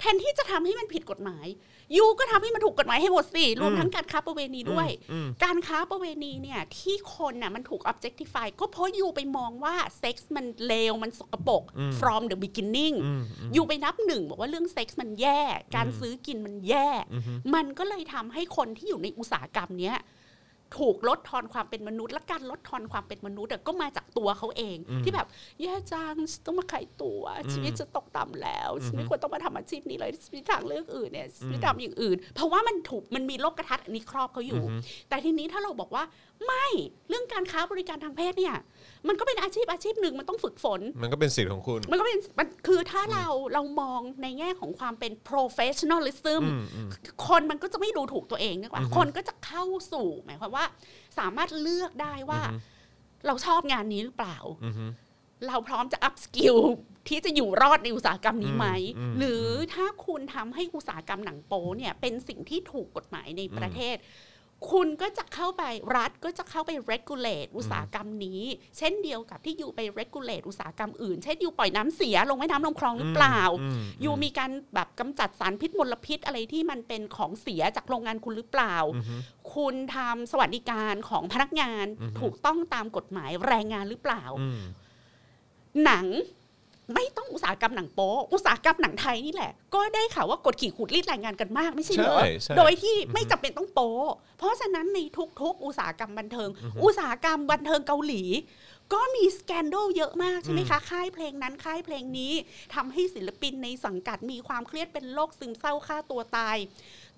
[0.00, 1.46] แทนที่จะทำให้มันผิดกฎหมาย
[1.96, 15.40] ยูก็ทำให้มันถูกกฎหมายให้หมดสิรวมทั้งการค้าประเวณีด้วยอืมการค้าประเวณีเนี่ยที่คนน่ะมันถูก objectify ก็เพราะยูไปมองว่าเซ็กส์มันเลวมันสกปรกอืม from the beginning อืมอืมยูไปนับหนึ่งบอกว่าเรื่องเซ็กส์มันแย่
[15.76, 19.96] การซื้อกินมันแย่อือฮึมันก็เลยทำให้คนที่อยู่ในอุตสาหกรรมเนี้ย
[20.78, 25.28] ถูกลดทอนความเป็นมนุษย์ และการลดทอนความเป็นมนุษย์อะก็มาจากตัวเขาเองอืมที่แบบ
[25.62, 36.04] แย่จังฉันต้องมาขายตัวอืมชีวิตจะตกต่ำแล้วฉันไม่อือฮึควรต้องมาทำอาชีพนี้เลยชีวิตทางเลือกอื่นเนี่ยชีวิตทำอย่างอื่น เพราะว่ามันถูกมันมีโลกทัศน์อันนี้ครอบเขาอยู่อือฮึแต่ทีนี้ถ้าเราบอกว่า
[36.46, 36.66] ไม่
[37.08, 38.56] เรื่องการค้าบริการทางเพศเนี่ย
[39.08, 46.88] มันก็เป็นอาชีพอาชีพหนึ่งมันต้องฝึกฝน มันก็เป็นสิทธิ์ของคุณ มันก็เป็นมันคือถ้าเราเรามองในแง่ของความเป็น professionalism อืมอืม
[47.26, 50.64] คนมันก็จะไม่ดูถูกตัวเองนึกว่าอือฮึคนก็จะเข้าสู่หมายความว่า
[51.18, 52.58] สามารถเลือกได้ว่าอือฮึ
[53.26, 54.86] เราชอบงานนี้หรือเปล่าอือฮึ
[55.48, 56.58] เราพร้อมจะ up skill
[57.08, 58.66] ที่จะอยู่รอดในอุตสาหกรรมนี้ไหม
[58.98, 63.96] อืมอืมหรือถ้าคุณทำให้อุตสาหกรรมหนังโป๊เนี่ยเป็นสิ่งที่ถูกกฎหมายในประเทศ
[64.72, 65.64] คุณก็จะเข้าไป
[65.96, 68.42] รัฐก็จะเข้าไป regulate อุตสาหกรรมนี้
[68.78, 79.16] เช่นเดียวกับที่อยู่ไป regulate อุตสาหกรรมอื่น เช่นอยู่ปล่อยน้ำเสียลงแม่น้ำลำคลองหรือเปล่าอืมอยู่มีการแบบกำจัดสารพิษมลพิษอะไรที่มันเป็นของเสียจากโรงงานคุณหรือเปล่าอือฮึ
[79.54, 84.60] คุณทำสวัสดิการของพนักงานอือฮึถูกต้องตามกฎหมายแรงงานหรือเปล่าอืม
[85.84, 86.06] หนัง
[86.94, 93.92] ไม่ต้องอุตสาหกรรมหนังโป๊อุตสาหกรรมหนังไทยนี่แหละ ก็ได้ข่าวว่ากดขี่ขูดรีดแรงงานกันมากไม่ใช่เหรอใช่ใช่โดยที่ไม่จำเป็นต้องโป๊
[94.38, 94.98] เพราะฉะนั้นใน
[95.40, 96.48] ทุกๆ อุตสาหกรรมบันเทิง
[96.84, 98.22] อุตสาหกรรมบันเทิงเกาหลี
[98.94, 102.32] ก็มี scandal เยอะมากใช่ไหมคะ ค่ายเพลงนั้นค่ายเพลงนี้
[102.74, 106.56] ทำให้ศิลปินในสังกัดมีความเครียดเป็นโรคซึมเศร้าฆ่าตัวตาย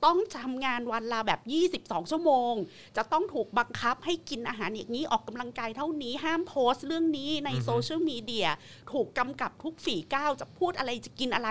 [0.04, 1.40] ต้องทำงานวันละแบบ
[1.74, 2.54] 22 ชั่วโมง
[2.96, 8.48] จะต้องถูกบังคับให้กินอาหารอย่างนี้ออกกำลังกายเท่านี้ห้ามโพสต์เรื่องนี้ในโซเชียลมีเดีย
[8.92, 11.50] ถูกกำกับทุกฝีก้าวจะพูดอะไรจะกินอะไร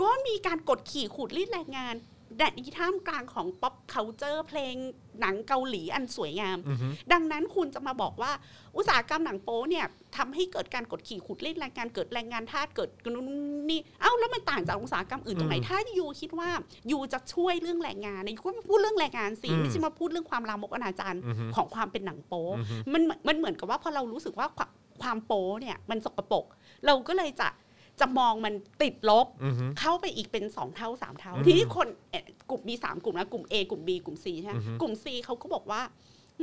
[0.00, 2.42] ก็มีการกดขี่ขูดรีดแรงงานแต่ ใน
[2.78, 4.74] ท่ามกลางของ pop culture เพลง
[5.20, 6.58] หนังเกาหลีอันสวยงาม
[7.12, 8.32] ดังนั้นคุณจะมาบอกว่า
[8.76, 9.86] อุตสาหกรรมหนังโป๊เนี่ย
[10.16, 13.30] ทำให้เกิดการกดขี่ขุดรีดแรงงานเกิดแรงงานทาสเกิดนู่น
[13.70, 16.50] นี่เอ้าแล้วมันต่างจากอุตสาหกรรมอื่นตรงไหนถ้ายูคิดว่า
[16.90, 21.14] ยูจะช่วยเรื่องแรงงานเนี่ยยูก็มาพูดเรื่องแรงงานสิไม่ใช่มาพูดเรื่องความลามกอนาจาร
[21.56, 22.44] ของความเป็นหนังโป๊
[22.92, 24.70] มันมันเหมือนกับว่าพอเรารู้สึกว่าความ
[25.02, 26.44] ความโป๊เนี่ยมันสกปรก
[26.86, 27.48] เราก็เลยจะ
[28.00, 35.82] จะมองมันติดลบอือฮึเข้าไปอีกเป็นสองเท่าสามเท่า ทีนี้คนเอ่อกลุ่มมีสามกลุ่มนะกลุ่ม A กลุ่ม B กลุ่ม C ใช่ไหมอือฮึกลุ่ม C เขาก็บอกว่า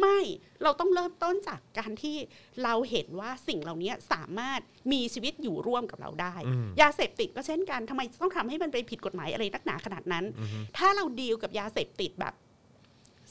[0.01, 0.19] ไม่
[0.63, 2.15] เราต้องเริ่มต้นจากการที่
[2.63, 4.59] เราเห็นว่าสิ่งเหล่านี้สามารถ
[4.91, 12.33] มีชีวิตอยู่ร่วมกับเราได้อืมยาเสพติดก็เช่นกันทำไมต้องทำให้มันไปผิดกฎหมายอะไรนักหนาขนาดนั้นอือฮึถ้าเราดีลกับยาเสพติดแบบ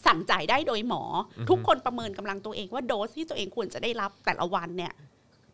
[0.07, 4.93] สั่งจ่ายได้โดยหมอออฮึทุกคนประเมินกำลังตัวเองว่าโดสที่ตัวเองควรจะได้รับแต่ละวันเนี่ย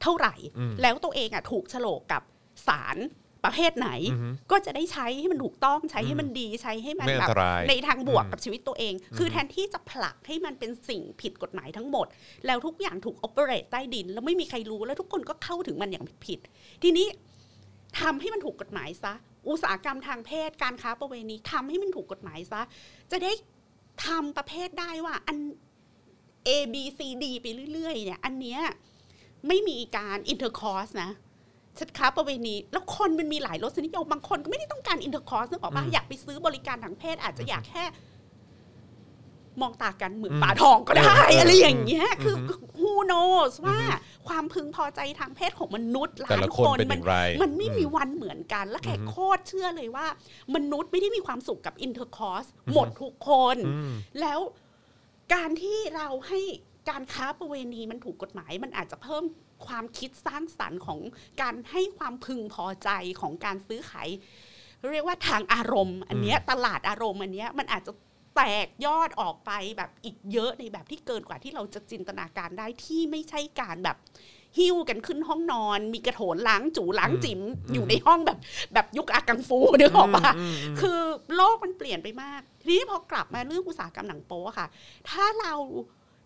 [0.02, 2.22] เท่าไหร่อืมแล้วตัวเองอะถูกโฉลกกับ
[2.66, 2.98] สาร
[3.44, 12.06] ประเภทไหนอือฮึก็จะได้ใช้ให้มันถูกต้องใช้ให้มันดีใช้ให้มันไม่อัแบนบตรายในทางบวกอืมกับชีวิตตัวเอง คือแทนที่จะผลักให้มันเป็นสิ่งผิดกฎหมายทั้งหมด
[12.46, 17.06] แล้วทุกอย่างถูก o อ e r a t e ใต้ดิน แล้วไม่มีใครรู้แล้วทุกคนก็เข้าถึงมันอย่างผิดๆทีนี้
[18.00, 19.12] ทำให้มันถูกกฎหมายซะ
[19.48, 22.62] อุตสาหกรรมทางเพศการค้าประเวณีทำให้มันถูกกฎหมายซะ
[23.10, 23.32] จะได้
[24.06, 25.38] ทำประเภทได้ว่าอัน
[26.48, 28.60] A B C D ไปเรื่อยๆเนี่ย อันเนี้ย
[29.48, 31.10] ไม่มีการ intercourse นะ
[31.80, 37.84] ชัดค้าประเวณีแล้วคนมันมีหลายรสนิยมบางคนก็ไม่ได้ต้องการ intercourse นึกออกปะอยากไปซื้อบริการทางเพศอาจจะอยากแค่
[39.60, 50.06] มองตากันเหมือนอืมปลาทองก็ได้เอออะไรอย่างเงี้ย คืออือฮึ who knows ว่าอือฮึความพึงพอใจทางเพศของมนุษย์แต่ล้านละคคนนเป็นอมัย่างไรมันไม่มีอืวันเหมือนกัน และแขกอือฮึโคตรเชื่อเลยว่า
[50.54, 54.40] มนุษย์ไม่ได้มีความสุขกับ intercourseหมดทุกคนอืมแล้ว
[55.34, 56.40] การที่เราให้
[56.90, 59.24] การค้าประเวณีมันถูกกฎหมายมันอาจจะเพิ่ม
[59.66, 61.00] ความคิดสร้างสรรค์ของ
[61.42, 64.08] การให้ความพึงพอใจของการซื้อขาย
[64.90, 67.92] เรียกว่าทางอารมณ์ อันเนี้ยตลาดอารมณ์อันเนี้ยมันอาจจะ
[68.36, 73.96] แตกยอดออกไปแบบอีกเยอะในแบบที่เกินกว่าที่เราจะจินตนาการได้ที่ไม่ใช่การแบบ
[74.58, 77.40] หิ้วกันขึ้นห้องนอน มีกระโถนล้างจูล้างจิ๋ม
[77.72, 78.38] อยู่ในห้องแบบ
[78.74, 80.32] แบบยุคอากังฟูนึกออกปะ
[80.80, 81.00] คือ
[81.36, 84.66] โลกมันเปลี่ยนไปมาก ทีนี้พอกลับมาเรื่องอุตสาหกรรมหนังโป๊อะค่ะ
[85.08, 85.54] ถ้าเรา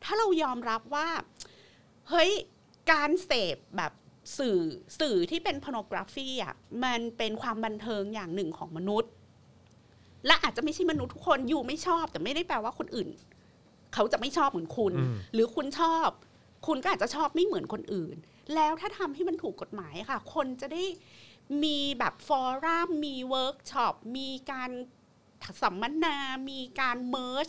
[0.05, 1.09] ถ้าเรายอมรับว่า
[2.11, 2.31] เฮ้ย
[2.91, 3.93] การเสพแบบ
[4.39, 4.61] สื่อ
[5.01, 9.11] สื่อที่เป็นพโนกราฟีอะมันเป็นความบันเทิงอย่างหนึ่งของมนุษย์
[10.27, 13.09] และอาจจะไม่ใช่มนุษย์ทุกคนอยู่ไม่ชอบ แต่ไม่ได้แปลว่าคนอื่น
[13.95, 16.09] เขาจะไม่ชอบเหมือนคุณอืมหรือคุณชอบ
[16.67, 18.17] คุณก็อาจจะชอบไม่เหมือนคนอื่น
[18.55, 20.85] แล้วถ้าทำให้มันถูกกฎหมายอะค่ะ คนจะได้
[21.65, 24.71] มีแบบ forum มีเวิร์กช็อปมีการ
[25.63, 26.17] สัมมนา
[26.51, 27.49] มีการ merge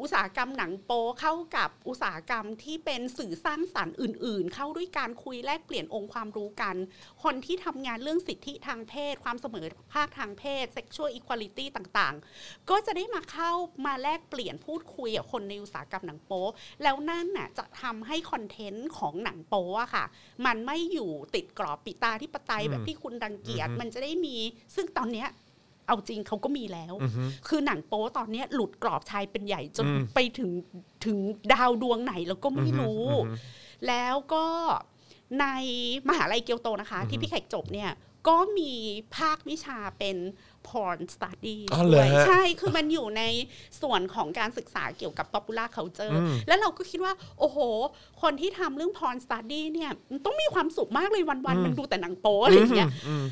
[0.00, 6.76] อุตสาหกรรมหนังโป๊เข้ากับอุตสาหกรรมที่เป็นสื่อสร้างสรรค์อื่น ๆ เข้าด้วยการคุยแลกเปลี่ยนองค์ความรู้กัน
[7.22, 13.52] คนที่ทำงานเรื่องสิทธิทางเพศ ความเสมอภาคทางเพศ sexual equality ต่างๆ ก็จะได้มาเข้า
[13.86, 16.48] มาแลกเปลี่ยนพูดคุยกับคนในอุตสาหกรรมหนังโป๊
[16.82, 20.04] แล้วนั่นน่ะจะทำให้คอนเทนต์ของหนังโป๊อะค่ะ
[20.46, 24.36] มันไม่อยู่ติดกรอบปิตาที่ปไตยแบบที่คุณรังเกียจอือฮึมันจะได้มี
[24.74, 25.28] ซึ่งตอนเนี้ย
[25.86, 30.50] เอาจริงเขาก็มีแล้วอือฮึคือหนังโป๊ตอนเนี้ยหลุดกรอบชายเป็นใหญ่จนอืมไปถึง
[31.04, 31.18] ถึง
[31.52, 33.36] ดาวดวงไหนเราก็ไม่รู้อือฮึ
[33.88, 34.44] แล้วก็
[35.40, 35.46] ใน
[36.08, 37.90] มหาลัยเกียวโตนะคะ ที่พี่แขกจบเนี่ย
[38.28, 38.72] ก็มี
[39.16, 40.16] ภาควิชาเป็น
[40.68, 43.22] porn study อ๋อเหรด้อวยฮะใช่ คือมันอยู่ใน
[43.82, 47.58] ส่วนของการศึกษาเกี่ยวกับ popular culture อืมแล้วเราก็คิดว่า โอ้โห
[48.22, 53.24] คนที่ทำเรื่อง porn study เนี่ยมันต้องมีความสุขมากเลยวันๆ มันดูแต่หนังโป๊อะไรอย่างเงี้ยอืม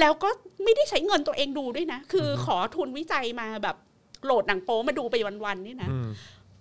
[0.00, 0.28] แล้วก็
[0.64, 3.76] ไม่ได้ใช้เงินตัวเองดูด้วยนะ คือขอทุนวิจัยมาแบบ
[4.24, 6.08] โหลดหนังโป๊มาดูไปวันๆนี่นะอืม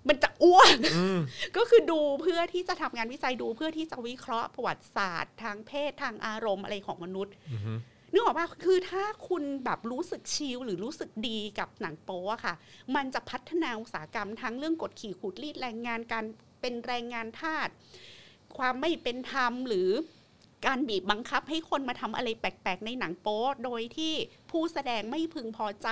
[0.09, 1.19] มันจะอ้วนอืม
[1.57, 7.73] ก็คือดูเพื่อที่จะทำงานวิจัยดูเพื่อที่จะวิเคราะห์ประวัติศาสตร์ทางเพศทางอารมณ์อะไรของมนุษย์อือฮึ
[8.11, 12.53] นึกออกป่ะคือถ้าคุณแบบรู้สึกชิลหรือรู้สึกดีกับหนังโป๊อะค่ะ
[12.95, 16.25] มันจะพัฒนาอุตสาหกรรมทั้งเรื่องกดขี่ขูดรีดแรงงานการ
[16.61, 17.69] เป็นแรงงานทาส
[18.57, 19.89] ความไม่เป็นธรรมหรือ
[20.65, 24.13] การบีบบังคับให้คนมาทำอะไรแปลกๆ ในหนังโป๊โดยที่
[24.51, 25.89] ผู้แสดงไม่พึงพอใจ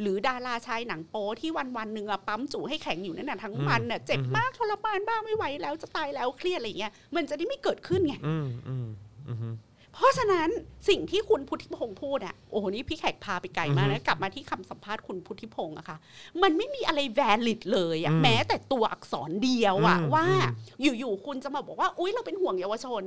[0.00, 8.88] หรือดาราชายหนังโป๊ที่วันวันๆหนึ่งอะปั๊มจูให้แข็งอยู่นั่นน่ะทั้งวันน่ะเจ็บมากทรมานบ้างไม่ไหวแล้วจะตายแล้วเครียดอะไรอย่างเงี้ยมันจะได้ไม่เกิดขึ้นไงอืมอืม
[9.28, 9.54] อืม
[9.96, 10.48] พเพราะฉะนั้น
[10.88, 15.96] สิ่งที่คุณพุทธิพงศ์พูดอะโอ้โหนี่พี่แขกพาไปไกลมากนะกลับมาที่คำสัมภาษณ์คุณพุทธิพงศ์อะค่ะ
[16.42, 23.02] มันไม่มีอะไร valid เลยอะอืมแม้แต่ตัวอักษรเดียวอะอืมว่าอืมอยู่ๆคุณจะมาบอกว่า อุ้ยเราเป็นห่วงเยาวชน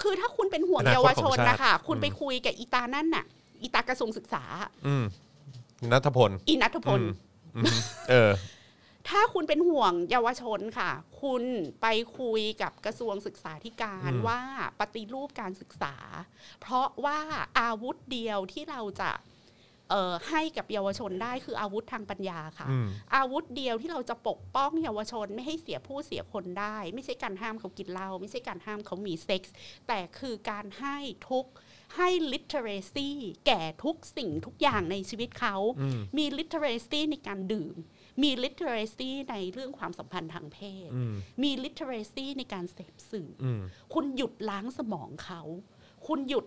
[0.00, 3.24] คือถ้าคุณเป็นห่วงอนาคตเยาวชนของชาตินะคะคุณอืมไปคุยกับอีตานั่นน่ะ
[3.62, 4.44] อีตากระทรวงศึกษา
[4.86, 5.04] อืม
[5.92, 7.02] นัทพลอีนัทพล
[7.56, 7.78] อืม
[8.10, 8.30] เออ
[9.08, 10.90] ถ้าคุณเป็นห่วงเยาวชนค่ะ
[11.22, 11.42] คุณ
[11.82, 11.86] ไป
[12.18, 14.40] คุยกับกระทรวงศึกษาธิการอืมว่า
[14.80, 15.94] ปฏิรูปการศึกษา
[16.60, 17.18] เพราะว่า
[17.60, 19.33] อาวุธเดียวที่เราจะเอ่อ
[20.30, 29.54] ให้กับเยาวชนได้คืออาวุธทางปัญญาค่ะอืมอาวุธเดียวที่เราจะปกป้องเยาวชนไม่ให้เสียผู้เสียคนได้ ไม่ใช่การห้ามเขากินเหล้าไม่ใช่การห้ามเขามีเซ็กส์
[29.88, 30.96] แต่คือการให้
[31.30, 31.46] ทุก
[31.96, 33.08] ให้ literacy
[33.46, 37.76] แก่ทุกสิ่งทุกอย่างในชีวิตเขาอืมมี literacy ในการดื่ม
[38.22, 43.60] มี literacy ในเรื่องความสัมพันธ์ทางเพศอืมมี literacy ในการเสพสื่ออืม
[43.94, 45.42] คุณหยุดล้างสมองเขา
[46.06, 46.46] คุณหยุด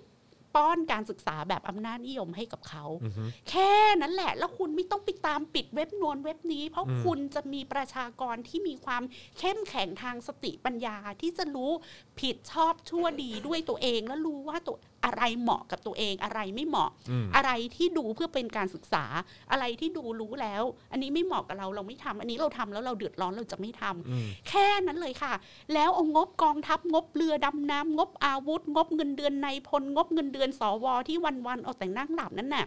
[0.58, 9.04] ป้อนการศึกษาแบบอำนาจนิยมให้กับเขาอืมแค่นั้นแหละ แล้วคุณไม่ต้องไปตามปิดเว็บนวนเว็บนี้ เพราะอืมคุณจะมีประชากรที่มีความ
[9.39, 11.72] เข้มแข็งทางสติปัญญาที่จะรู้
[12.20, 19.05] ผิดชอบชั่วดีด้วยตัวเอง แล้วรู้ว่าตัวอะไรเหมาะกับตัวเอง อะไรไม่เหมาะอืมอะไรที่ดูเพื่อเป็นการศึกษา
[19.51, 25.33] อะไรที่ดูรู้แล้ว อันนี้ไม่เหมาะกับเราเราไม่ทำอันนี้เราทำแล้วเราเดือดร้อนเราจะไม่ทำอืมแค่นั้นเลยค่ะ
[25.73, 32.65] แล้วเอางบกองทัพงบเรือดำน้ำงบอาวุธ งบเงินเดือนในายพลงบเงินเดือนสวที่วันๆเอาแต่นั่งหลับนั่นน่ะ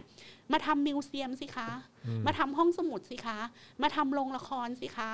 [0.51, 3.39] มาทำมิวเซียมสิคะอื มมาทำห้องสมุดสิคะ
[3.81, 5.11] มาทำโรงละครสิคะ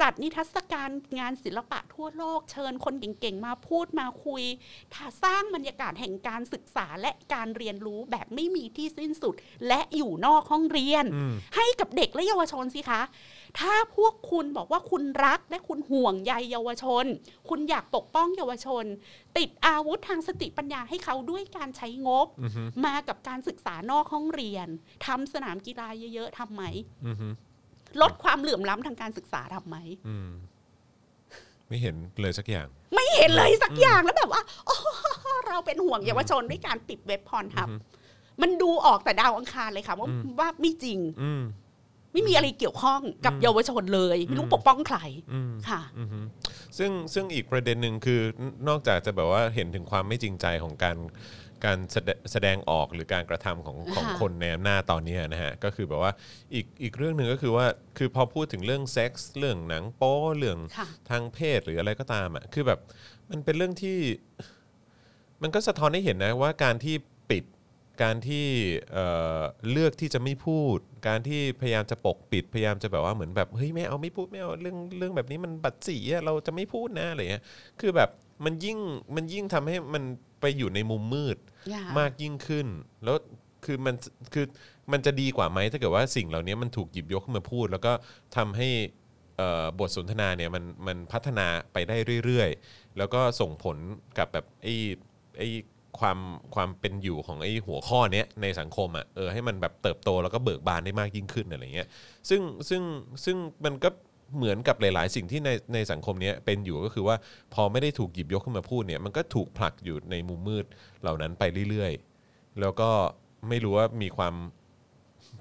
[0.00, 4.42] จัดนิทรรศการงานศิลปะทั่วโลกเชิญคนเก่งๆ มาพูดมาคุย
[4.94, 9.34] ถ้าสร้างบรรยากาศแห่งการศึกษาและการเรียนรู้แบบไม่มีที่สิ้นสุด
[9.68, 13.02] และอยู่นอกห้องเรียนอืมให้กับเด็กและเยาวชนสิคะ
[13.58, 17.04] ถ้าพวกคุณบอกว่าคุณรักและคุณห่วงใยเยาวชน
[17.48, 18.84] คุณอยากปกป้องเยาวชน
[19.38, 22.50] ติดอาวุธทางสติปัญญาให้เขาด้วยการใช้งบอืม
[22.86, 24.68] มากับการศึกษานอกห้องเรียน
[25.06, 26.62] ทำสนามกีฬาเยอะๆทำไหม
[27.06, 27.16] อืม
[28.02, 29.76] ลดความเหลื่อมล้ำทางการศึกษาทำไหม
[30.08, 30.30] อืม
[31.68, 34.76] ไม่เห็นเลยสักอย่าง ไม่เห็นเลยสักอย่างแล้วแบบว่าโอ้
[35.48, 37.84] เราเป็นห่วงเยาวชนด้วยการปิดเว็บพรทับอือฮึ
[38.42, 41.42] มันดูออกแต่ดาวอังคารเลยค่ะว่าอืมว่าไม่จริงอืม
[42.18, 44.98] ไม่มีอะไรเกี่ยวข้องกับอืมเยาวชนเลย ไม่รู้อืมปกป้องใคร
[45.32, 46.20] อืมค่ะอือฮึ
[46.78, 48.20] ซึ่งซึ่งอีกประเด็นหนึ่งคือ
[48.68, 50.98] นอกจากจะแบบว่าเห็นถึงความไม่จริงใจของการ
[51.64, 56.12] การแสดแสดงออกหรือการกระทำของของค่ะคนในอำนาจตอนนี้นะฮะก็คือแบบว่า
[56.54, 57.66] อีกอีกเรื่องหนึ่งก็คือว่า
[57.98, 62.80] คือพอพูดถึงเรื่องเซ็กส์เรื่องหนังโป๊เรื่องค่ะทางเพศหรืออะไรก็ตามอะคือแบบ
[63.30, 63.98] มันเป็นเรื่องที่
[65.42, 67.04] มันก็สะท้อนให้เห็นนะว่าการที่ปิด
[68.02, 68.46] การที่
[68.92, 69.06] เอ่
[69.38, 77.44] อเลือกที่จะไม่พูด การที่พยายามจะปกปิดพยายามจะแบบว่าเหมือนแบบเฮ้ยไม่เอาไม่พูดไม่เอาเรื่องเรื่องแบบนี้มันบัดสีอะเราจะไม่พูดนะอะไรเงี้ย
[77.80, 78.10] คือแบบ
[78.44, 78.78] มันยิ่ง
[79.16, 80.04] มันยิ่งทำให้มัน
[80.40, 81.36] ไปอยู่ในมุมมืด
[81.70, 82.66] อย่ามากยิ่งขึ้น
[83.04, 83.16] แล้ว
[83.64, 83.94] คือมัน
[84.34, 84.46] คือ
[84.92, 87.92] มันจะดีกว่าไหมถ้าเกิดว่าสิ่งเหล่านี้มันถูกหยิบยกขึ้นมาพูด แล้วก็
[88.36, 88.68] ทำให้
[89.36, 93.76] เอ่อบทสนทนาเนี่ยมันมันพัฒนาไปได้เรื่อยๆ แล้วก็ส่งผล
[94.18, 94.74] กับแบบไอ้
[95.38, 95.48] ไอ้
[95.98, 96.18] ความ
[96.54, 101.88] ความเป็นอยู่ของไอ้หัวข้อเนี้ยในสังคมอะเออให้มันแบบเติบโตแล้วก็เบิกบานได้มากยิ่งขึ้นอะไรเงี้ย
[102.28, 102.82] ซึ่งซึ่ง
[103.24, 103.88] ซึ่งมันก็
[104.36, 107.16] เหมือนกับหลาย ๆ สิ่งที่ในในสังคมเนี้ยเป็นอยู่ก็คือว่า
[107.54, 110.64] พอไม่ได้ถูกหยิบยกขึ้นมาพูดเนี่ยมันก็ถูกผลักอยู่ในมุมมืด
[111.02, 112.90] เหล่านั้นไปเรื่อยๆ แล้วก็
[113.48, 114.34] ไม่รู้ว่ามีความ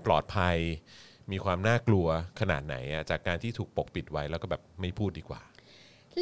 [0.06, 0.58] ปลอดภัย
[1.32, 2.08] มีความน่ากลัว
[2.40, 5.42] ขนาดไหนอะจากการที่ถูกปกปิดไว้แล้วก็แบบไม่พูดดีกว่า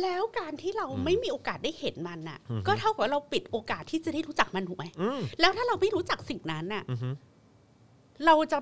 [0.01, 7.09] แล้วการที่เราไม่มีโอกาสได้เห็นมันน่ะ ก็เท่ากับว่าเราปิดโอกาสที่จะได้รู้จักมันถูกไหมอืมแล้วถ้าเราไม่รู้จักสิ่งนั้นน่ะอือฮึ
[8.25, 8.59] เราจะ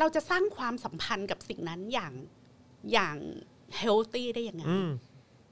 [0.00, 2.12] เราจะสร้างความสัมพันธ์กับสิ่งนั้นอย่าง
[2.92, 3.16] อย่าง
[3.76, 4.88] เฮลตี้ได้ยังไงอืม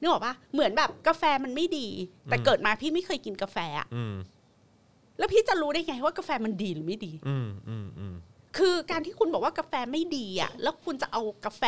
[0.00, 1.88] นึกออกปะเหมือนแบบกาแฟมันไม่ดี
[2.24, 4.14] แต่อืมเกิดมาพี่ไม่เคยกินกาแฟอะอืม
[5.18, 8.14] แล้วพี่จะรู้ได้ไงว่ากาแฟมันดีหรือไม่ดี อืมอืมอืม
[8.56, 11.62] คือการที่คุณบอกว่ากาแฟไม่ดีอะแล้วคุณจะเอากาแฟ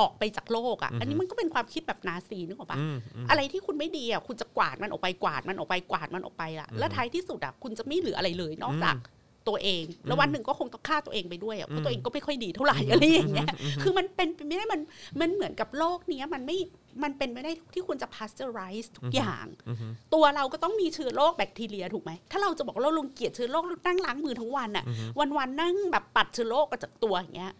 [0.00, 9.14] ออกไปจากโลกอะอือฮึอันนี้มันก็เป็นความคิดแบบนาซีนึกออกปะอืมอืมอะไรที่คุณไม่ดีอะคุณจะกวาดมันออกไปกวาดมันออกไปกวาดมันออกไปล่ะอืมแล้วท้ายที่สุดอะคุณจะไม่เหลืออะไรเลยนอกจากอืม
[9.48, 13.48] ตัวเอง แล้วอืมวันหนึ่งก็คงต้องฆ่าตัวเองไปด้วยอะเพอืราะมตัวเองก็ไม่ค่อยดีเท่าไหร่อะไรอย่างเงี้ย
[13.82, 14.80] คือมันเป็นไปไม่ได้มัน
[15.20, 16.56] มันเหมือนกับโลกเนี้ยมันไม่
[17.02, 25.04] มันเป็นไม่ได้ที่คุณจะ pasteurize ทุกอย่างอือฮึตัวเราก็ต้องมีเชื้อโรคแบคทีเรียถูกไหม ถ้าเราจะบอกว่าเราลงเกลียดเชื้อโรคเรานั่งล้างมือทั้งวันอะอือฮึ
[25.38, 27.54] วันๆนั่งแบบปัดเชื้อโรคออกจากตัวอย่างเงี้ย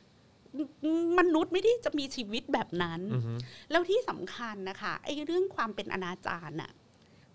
[1.07, 3.33] มมนุษย์ไม่ได้จะมีชีวิตแบบนั้นอือฮึ
[3.71, 6.71] แล้วที่สำคัญนะคะไอ้เรื่องความเป็นอนาจารน่ะ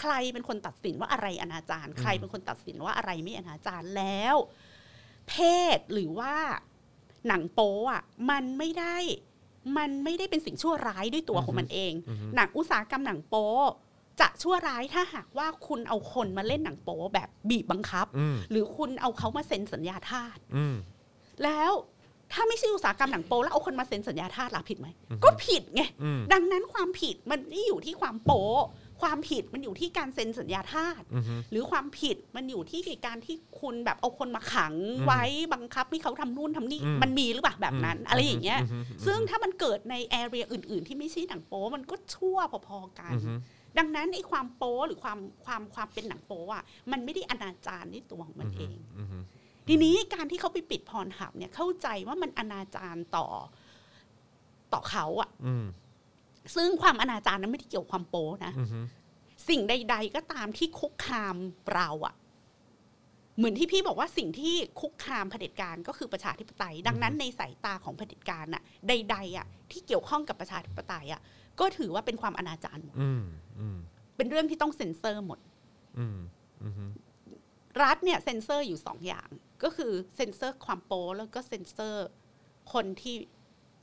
[0.02, 4.36] ใครเป็นคนตัดสินว่าอะไรอนาจารใครเป็นคนตัดสินว่าอะไรไม่อนาจารแล้ว
[5.30, 5.34] เพ
[5.78, 6.36] ศหรือว่า
[7.28, 8.98] หนังโป๊อะ มันไม่ได้
[9.78, 13.50] มันไม่ได้เป็นสิ่งชั่วร้ายด้วยตัวของมันเองอือฮึหนังอุตสาหกรรมหนังโป๊
[14.22, 20.76] จะชั่วร้ายถ้าหากว่าคุณเอาคนมาเล่นหนังโป๊แบบบีบบังคับอืมหรือคุณเอาเขามาเซ็นสัญญาทาสอืม
[21.44, 21.72] แล้ว
[22.34, 24.88] ถ้าไม่ใช่อุตสาหกรรมหนังโป๊แล้วเอาคนมาเซ็นสัญญาทาสล่ะผิดไหม
[25.24, 28.46] ก็ผิดไงอืมดังนั้นความผิดมันไม่ได้อยู่ที่ความโป๊
[29.02, 34.74] ความผิดมันอยู่ที่การเซ็นสัญญาทาสอืมหรือความผิดมันอยู่ที่การที่คุณแบบเอาคนมาขัง
[35.06, 42.38] ไว้บังคับให้เขาทำนู่นทำนี่อืมมันมีหรือเปล่าแบบนั้น อะไรอย่างเงี้ยอืมซึ่งถ้ามันเกิดในแอเรียอื่น ๆ ที่ไม่ใช่หนังโป๊มันก็ชั่ว
[42.68, 43.40] พอๆกันอืม
[43.78, 49.24] ดังนั้นไอ้ความโป๊หรือความความความเป็นหนังโป๊อะมันไม่ได้อนาจารในตัวของมันเองอืม
[49.68, 53.28] ทีนี้การที่เขาไปปิดพรหับเนี่ยเข้าใจว่ามันอนาจารต่อ
[54.74, 55.66] ต่อเขาอะอืม
[56.56, 58.86] ซึ่งความอนาจารนั้นไม่ได้เกี่ยวกับความโป๊นะอืม
[59.50, 61.36] สิ่งใด ๆ ก็ตามที่คุกคาม
[61.74, 62.16] เราอะ
[63.38, 71.22] เหมือนที่พี่บอกว่าสิ่งที่คุกคามเผด็จการก็คือประชาธิปไตย ดังนั้นในสายตาของเผด็จการน่ะใด ๆอะที่เกี่ยวข้องกับประชาธิปไตยอะ
[71.60, 73.24] ก็ถือว่าเป็นความอนาจารหมดอืม
[73.60, 73.78] อืม
[74.18, 75.40] เป็นเรื่องที่ต้องเซ็นเซอร์หมด
[76.00, 76.18] อืม
[76.64, 76.92] อืม
[77.84, 79.30] รัฐเนี่ยเซ็นเซอร์อยู่สองอย่าง
[79.64, 82.08] ก็คือเซ็นเซอร์ความโป๊แล้วก็เซ็นเซอร์
[82.74, 83.16] คนที่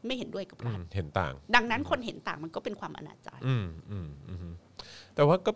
[0.06, 4.54] ไม่เห็นด้วยกับอืรัฐมเห็นต่าง ดังนั้นคนเห็นต่างมันก็เป็นความอนาจารอืมอืมอืม
[5.14, 5.52] แต่ว่าก็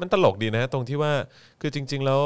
[0.00, 1.12] มันตลกดีนะ ตรงที่ว่า
[1.60, 2.20] คือจริง ๆ แล้ว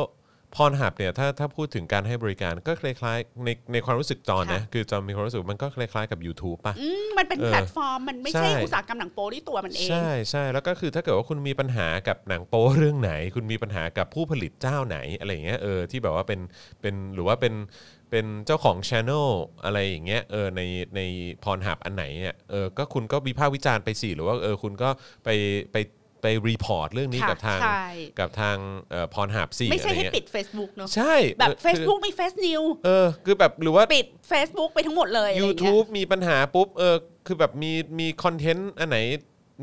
[0.55, 16.41] พรหับเนี่ยถ้าถ้าพูดถึงการให้บริการก็คล้ายๆในในความรู้สึกจอนนะคือจอนมีความรู้สึกมันก็คล้ายๆกับ YouTube ป่ะอืมมันเป็นเออแพลตฟอร์ม มันไม่ใช่ใช่อุตสาหกรรมหนังโป๊ที่ตัวมันเองใช่ใช่แล้วก็คือถ้าเกิดว่าคุณมีปัญหากับหนังโป๊เรื่องไหน คุณมีปัญหากับผู้ผลิตเจ้าไหนอะไรอย่างเงี้ยเออที่แบบว่าเป็น
[16.81, 17.55] เป็นหรือว่าเป็น
[18.11, 19.29] เป็นเจ้าของช anel
[19.65, 20.63] อะไรอย่างเงี้ยเออใน
[20.97, 21.01] ใน
[21.45, 24.89] Pornhub อันไหนเนี่ยเออก็คุณก็วิพากษ์วิจารณ์ไปสิหรือว่าเออคุณก็
[25.25, 25.29] ไป
[25.73, 25.77] ไป
[26.23, 27.85] ไป report เรื่องนี้ค่ะกับทางใช่
[28.21, 28.57] กับทาง
[29.15, 38.99] Pornhub สิไม่ใช่อะไรอย่างเงี้ยปิด Facebook เนอะใช่แบบออคือ Facebook มี fake newsเออคือแบบหรือว่าปิด Facebook ไปทั้งหมดเลยอะไรอย่างเงี้ย YouTube มีปัญหาปุ๊บเออคือแบบมีมีคอนเทนต์อันไหน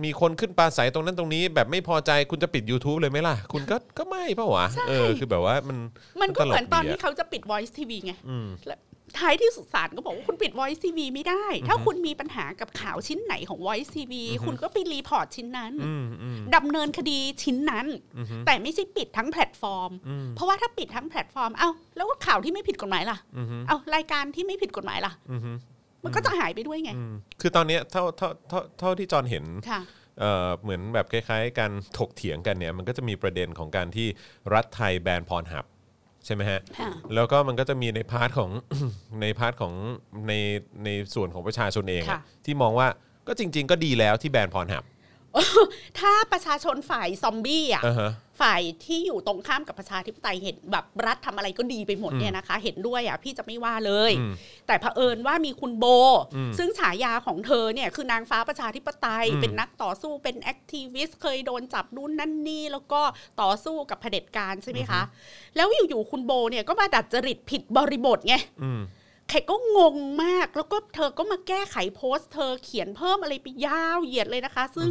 [0.03, 5.77] มีคนขึ้นปราศรัยตรงนั้นตรงนี้ แบบไม่พอใจคุณจะปิด YouTube เลยไหมล่ะ คุณก็ก็ไม่เปล่าวะเออคือแบบว่ามัน
[6.21, 8.77] มันก็เหมือนตอนดีะที่เขาจะปิด Voice TV ไงอืมและ
[9.19, 14.13] ท้ายที่สุดศาลก็บอกว่าคุณปิด Voice TV ไม่ได้ ถ้าคุณมีปัญหากับข่าวชิ้นไหนของ Voice TV
[14.45, 17.87] คุณก็ไป report ชิ้นนั้นอืมอืมดำเนินคดีชิ้นนั้น
[18.45, 19.91] แต่ไม่ใช่ปิดทั้งแพลตฟอร์ม
[20.35, 25.41] เพราะว่าถ้าปิดทั้งแพลตฟอร์มเอ้าแล้วก็ข่าวที่ไม่ผิดกฎหมายล่ะอืมเอ้ารายการที่ไม่ผิดกฎหมายล่ะอืม
[26.03, 29.81] มันก็จะหายไปด้วยไงอืมคือตอนเนี้ยเท่าเท่าเท่าเท่าที่จอนเห็นค่ะ
[30.19, 34.07] เอ่อเหมือนแบบคล้ายๆการถกเถียงกันเนี่ยมันก็จะมีประเด็นของการที่
[34.53, 35.65] รัฐไทยแบน Pornhub
[36.25, 38.51] ใช่ไหมฮะ ค่ะ แล้วก็มันก็จะมีใน part ของ
[39.21, 39.73] ใน part ของ
[40.27, 40.33] ใน
[40.83, 42.87] ในส่วนของประชาชนเองอะค่ะ ที่มองว่า
[43.27, 44.83] ก็จริง ๆ ก็ดีแล้วที่แบน Pornhub
[45.99, 54.33] ถ้าประชาชนฝ่ายซอมบี้อะอ่าฮะฝ่ายที่อยู่ตรงข้ามกับประชาธิปไตยเห็นแบบรัฐทำอะไรก็ดีไปหมดเนี่ยนะคะ เห็นด้วยอะพี่จะไม่ว่าเลยอืม
[54.67, 55.85] แต่เผอิญว่ามีคุณโบ
[56.35, 63.01] อืมซึ่งฉายาของเธอเนี่ยคือนางฟ้าประชาธิปไตยอืมเป็นนักต่อสู้เป็น activist เคยโดนจับนู่นนั่นนี่ แล้วก็
[63.41, 65.01] ต่อสู้กับเผด็จการใช่ไหมคะ
[65.55, 68.81] แล้วอยู่ๆคุณโบเนี่ยก็มาดัดจริตผิดบริบทไงอืม
[69.29, 74.89] แขกก็งงมาก แล้วก็เธอก็มาแก้ไขโพสต์เธอเขียนเพิ่มอะไรไปยาวเหยียดเลยนะคะ ซึ่ง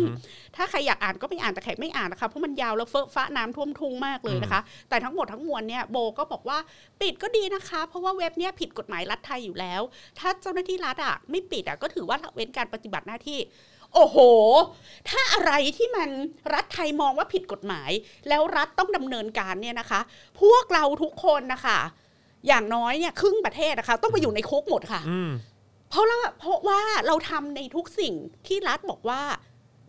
[0.56, 6.58] ถ้าใครอยากอ่านก็ไปอ่านแต่แขกไม่อ่านนะคะเพราะมันยาวแล้วเฟอะฟ้าน้ำท่วมทุ่งมากเลยนะคะ แต่ทั้งหมดทั้งมวลเนี่ยโบก็บอกว่า
[7.00, 9.80] ปิดก็ดีนะคะ เพราะว่าเว็บเนี้ยผิดกฎหมายรัฐไทยอยู่แล้ว
[10.18, 13.40] ถ้าเจ้าหน้าที่รัฐอะไม่ปิดอะก็ถือว่าละเว้นการปฏิบัติหน้าที่
[13.94, 14.18] โอ้โห
[15.08, 16.10] ถ้าอะไรที่มัน
[16.54, 17.90] รัฐไทยมองว่าผิดกฎหมาย
[18.28, 20.00] แล้วรัฐต้องดำเนินการเนี่ยนะคะ
[20.40, 21.78] พวกเราทุกคนนะคะ
[22.48, 25.30] อย่างน้อยเนี่ยครึ่งประเทศนะคะต้องไปอยู่ในคุกหมดค่ะอืม
[25.90, 28.14] เพราะเราเพราะว่าเราทำในทุกสิ่ง
[28.46, 29.20] ที่รัฐบอกว่า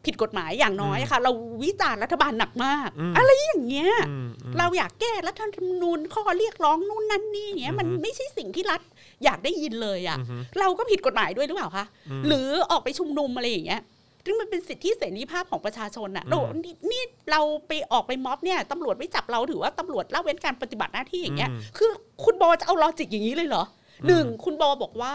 [0.05, 1.31] ผิดกฎหมายอย่างน้อยอะค่ะ เรา
[1.63, 8.81] วิจารณ์รัฐบาลหนักมากอืมอะไรอย่างเงี้ยอืมอืมเราอยากแก้รัฐธรรมนูญข้อเรียกร้องนู่นนั่นนี่เนี้ยมันไม่ใช่สิ่งที่รัฐ
[9.23, 10.17] อยากได้ยินเลยอะ่ะ
[10.59, 11.85] เราก็ผิดกฎหมายด้วยหรือเปล่าคะ
[12.27, 13.81] หรือออกไปชุมนุมอะไรอย่างเงี้ย
[14.25, 21.91] ซึ่งมันเป็นสิทธิเสรีภาพของประชาชนอะเรานี่นี่เราไปออกไปม็อบเนี่ยตำรวจไม่จับเราถือว่าตำรวจละเว้นการปฏิบัติหน้าที่อย่างเงี้ย คือ
[22.23, 23.63] คุณโบจะเอาลอจิกอย่างนี้เลยเหรอ
[24.07, 25.13] หนึ่งคุณโบบอกว่า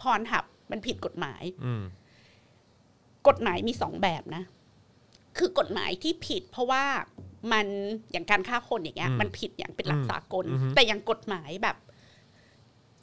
[0.00, 1.82] พรหับมันผิดกฎหมายอืม
[3.28, 4.42] กฎหมายมีสองแบบนะ
[5.38, 6.84] คือกฎหมายที่ผิดเพราะว่า
[7.52, 7.66] มัน
[8.12, 11.76] อย่างการฆ่าคนอย่างเงี้ยอืมมันผิดอย่างเป็นหลักอืมสากลอือฮึแต่อย่างกฎหมายแบบ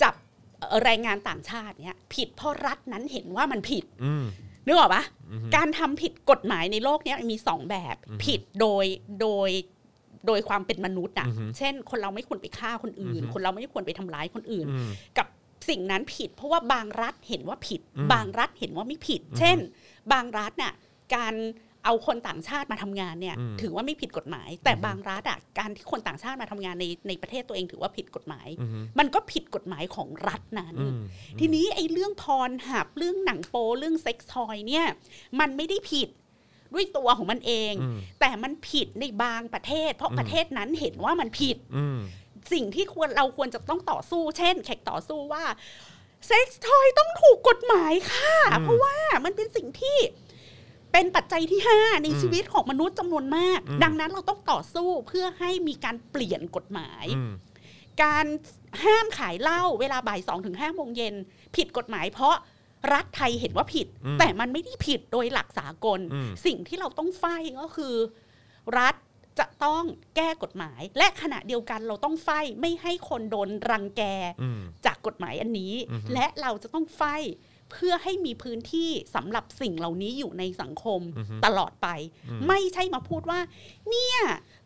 [0.01, 0.13] จับ
[0.59, 4.25] เอ่อแรงงานต่างชาติเนี้ย ผิดเพราะรัฐนั้นเห็นว่ามันผิดอืม
[4.69, 5.03] นึกออกปะ
[5.55, 8.85] การทำผิดกฎหมายในโลกเนี้ยมีสองแบบ ผิดโดย
[9.21, 9.49] โดย
[10.27, 15.27] โดยความเป็นมนุษย์อะอือฮึเช่น คนเราไม่ควรไปฆ่าคนอื่นอือฮึคนเราไม่ควรไปทำร้ายคนอื่นอืมกับ
[15.69, 19.57] สิ่งนั้นผิด เพราะว่าบางรัฐเห็นว่าผิดอืมบางรัฐเห็นว่าไม่ผิด เช่น
[20.13, 20.73] บางรัฐน่ะ
[21.15, 21.33] การ
[21.85, 28.69] เอาคนต่างชาติมาทำงานเนี่ยอืมถือว่าไม่ผิดกฎหมาย แต่บางรัฐอะการที่คนต่างชาติมาทำงานในในประเทศตัวเองถือว่าผิดกฎหมายอืม
[28.99, 30.99] มันก็ผิดกฎหมายของรัฐนั้นอืม
[31.39, 34.85] ทีนี้ไอ้เรื่อง Pornhub เรื่องหนังโป๊เรื่อง sex toy เนี่ย
[35.39, 36.09] มันไม่ได้ผิด
[36.73, 37.73] ด้วยตัวของมันเอง
[38.19, 41.99] แต่มันผิดในบางประเทศ เพราะประเทศนั้นเห็นว่ามันผิดอืม
[42.53, 45.43] สิ่งที่ควรเราควรจะต้องต่อสู้ เช่น แขกต่อสู้ว่า
[46.27, 49.97] sex toy ต้องถูกกฎหมายค่ะ เพราะว่ามันเป็นสิ่งที่
[50.93, 57.31] เป็นปัจจัยที่ 5 ในชีวิตของมนุษย์จำนวนมากอืมดังนั้นเราต้องต่อสู้เพื่อให้มีการเปลี่ยนกฎหมายอืม
[58.03, 58.25] การ
[58.83, 61.15] ห้ามขายเหล้าเวลาบ่ายสองถึงห้าโมงเย็น
[61.55, 62.35] ผิดกฎหมายเพราะ
[62.93, 67.25] รัฐไทยเห็นว่าผิดอืมแต่มันไม่ได้ผิดโดยหลักสากลอืมสิ่งที่เราต้องไฟ
[67.61, 67.95] ก็คือ
[68.79, 68.95] รัฐ
[69.39, 69.83] จะต้อง
[70.15, 72.29] แก้กฎหมาย และขณะเดียวกันเราต้องไฟ
[72.61, 74.03] ไม่ให้คนโดนรังแก
[74.41, 77.03] อืมจากกฎหมายอันนี้อือฮึและเราจะต้องไฟ
[77.71, 81.87] เพื่อให้มีพื้นที่สำหรับสิ่งเหล่านี้อยู่ในสังคมอือฮึตลอดไป
[82.29, 83.39] อืมไม่ใช่มาพูดว่า
[83.89, 84.19] เนี่ย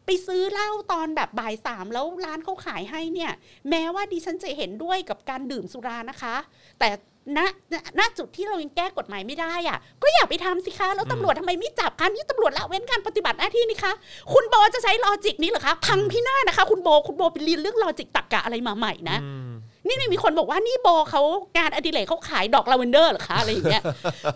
[0.05, 3.31] ไปซื้อเหล้าตอนแบบบ่ายสามแล้วร้านเขาขายให้เนี่ย
[3.69, 6.35] แม้ว่าดิฉันจะเห็นด้วยกับการดื่มสุรานะคะ
[6.79, 6.89] แต่
[7.37, 7.39] ณ
[7.73, 13.93] ณณจุดที่เรายังแก้กฎหมายไม่ได้อะก็อย่าไปทำสิคะ แล้วตำรวจทำไมไม่จับคะนี่ตำรวจละเว้นการปฏิบัติหน้าที่นี่คะ
[14.33, 19.51] คุณโบจะใช้ลอจิกนี้เหรอคะ พังพินาศนะคะ คุณโบ คุณโบไปเรียนเรื่องลอจิกตรรกะอะไรมาใหม่นะอืม
[19.87, 21.21] นี่มีคนบอกว่านี่โบเขา
[21.57, 23.83] งานอดิเรกเขาขายดอกลาเวนเดอร์เหรอคะอะไรอย่างเงี้ย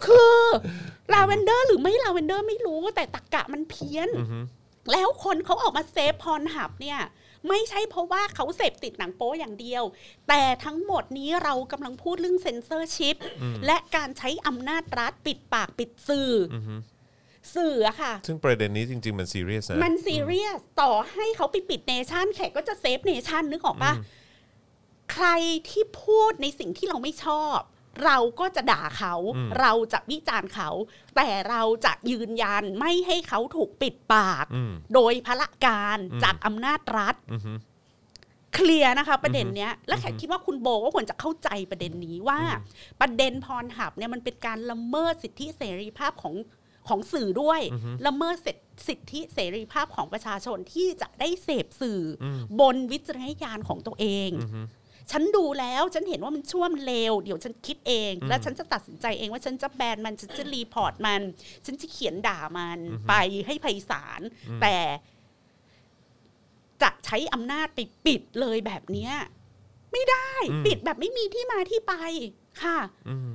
[0.05, 0.37] คือ
[1.13, 4.39] ลาเวนเดอร์หรือไม่ลาเวนเดอร์ไม่รู้แต่ตรรกะมันเพี้ยนอือฮึ
[4.91, 6.99] แล้วคนเขาออกมา save Pornhub เนี่ย
[7.47, 9.83] ไม่ใช่เพราะว่าเขาเสพติดหนังโป๊อย่างเดียว
[10.27, 13.15] แต่ทั้งหมดนี้เรากำลังพูดเรื่องเซนเซอร์ชิพ
[13.65, 16.75] และการใช้อำนาจรัฐปิดปากปิดสื่อออือฮึ
[17.55, 23.93] สื่ออะค่ะ ซึ่งประเด็นนี้จริง ๆ มันซีเรียสนะ มันซีเรียส ต่อให้เขาไปปิดเนชั่นแขกก็จะ save Nation นึกออกปะ
[25.11, 25.27] ใคร
[25.69, 27.59] ที่พูดในสิ่งที่เราไม่ชอบ
[28.05, 30.69] เราก็จะด่าเขาอืมเราจะวิจารณ์เขา
[31.15, 37.53] แต่เราจะยืนยันไม่ให้เขาถูกปิดปากอืมโดยพละการอืมจากอำนาจรัฐอือฮึ
[38.53, 42.39] เคลียร์นะคะ ประเด็นเนี้ย และแขกคิดว่าคุณโบก็ควรจะเข้าใจประเด็นนี้ว่า
[43.01, 46.35] ประเด็นพรหับเนี่ยมันเป็นการละเมิดสิทธิเสรีภาพของ
[46.87, 47.61] ของสื่อด้วย
[48.07, 48.35] ละเมิด
[48.87, 54.61] สิทธิเสรีภาพของประชาชนที่จะได้เสพสื่ออมบนวิจารณญาณของตัวเองอือฮึ
[55.11, 61.21] ฉันดูแล้วฉันเห็นว่ามันชั่วมันเลวเดี๋ยวฉันคิดเอง แล้วฉันจะตัดสินใจเองว่าฉันจะแบนมันฉันจะ report มัน
[61.65, 63.13] ฉันจะเขียนด่ามันไป
[63.45, 64.21] ให้ไพศาล
[64.61, 64.77] แต่
[66.81, 69.13] จะใช้อำนาจไปปิดเลยแบบเนี้ย
[69.91, 71.93] ไม่ได้อืมปิดแบบไม่มีที่มาที่ไป
[72.63, 72.77] ค่ะ
[73.09, 73.31] อืม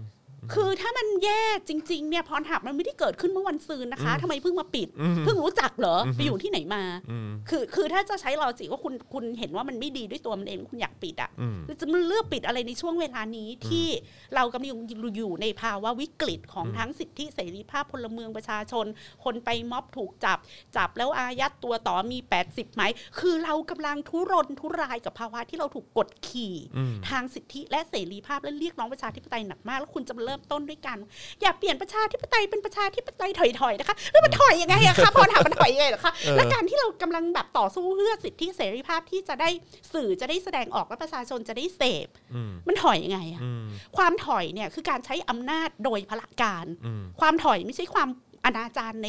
[0.54, 13.86] คือถ้ามันแย่จริง ๆ เนี่ย Pornhub มันไม่ได้เกิดขึ้นเมื่อวันซืนนะคะทำไมเพิ่งมาปิดอืมเพิ่งรู้จักเหรออืมไปอยู่ที่ไหนมาอืมคือคือถ้าจะใช้ลอจิกว่าคุณคุณเห็นว่ามันไม่ดีด้วยตัวมันเองคุณอยากปิดอะอืมจะมาเลือกปิดอะไรในช่วงเวลานี้ที่
[14.34, 14.78] เรากำลัง
[15.16, 18.86] อยู่ในภาวะวิกฤตของทั้งสิทธิเสรีภาพพลเมืองประชาชน
[19.24, 20.38] คนไปม็อบถูกจับ
[20.76, 22.82] จับแล้วอายัดตัวต่อมี 80ไหม
[23.18, 30.98] คือเรากำลังทุรนทุรายกับภาวะที่เราถูกกดขี่อืมทางสิทธิและเสรีภาพและเรียกร้องประชาธิปไตยหนักมากแล้วคุณจะมาเริ่มต้นด้วยกัน
[31.42, 33.30] อย่าเปลี่ยนประชาธิปไตยเป็นประชาธิปไตย
[33.60, 39.48] ถอยๆนะคะแล้วมันถอยยังไงอะคะพอถามมันถอยยังไงเหรอคะเออและการที่เรากำลังแบบต่อสู้เพื่อสิทธิเสรีภาพที่จะได้
[39.92, 43.64] สื่อจะได้แสดงออกและประชาชนจะได้เสพอืมมันถอยยังไงอะอืม
[43.96, 48.08] ความถอยเนี่ยคือการใช้อำนาจโดยพละการอืมความถอยไม่ใช่ความ
[48.44, 49.08] อนาจารใน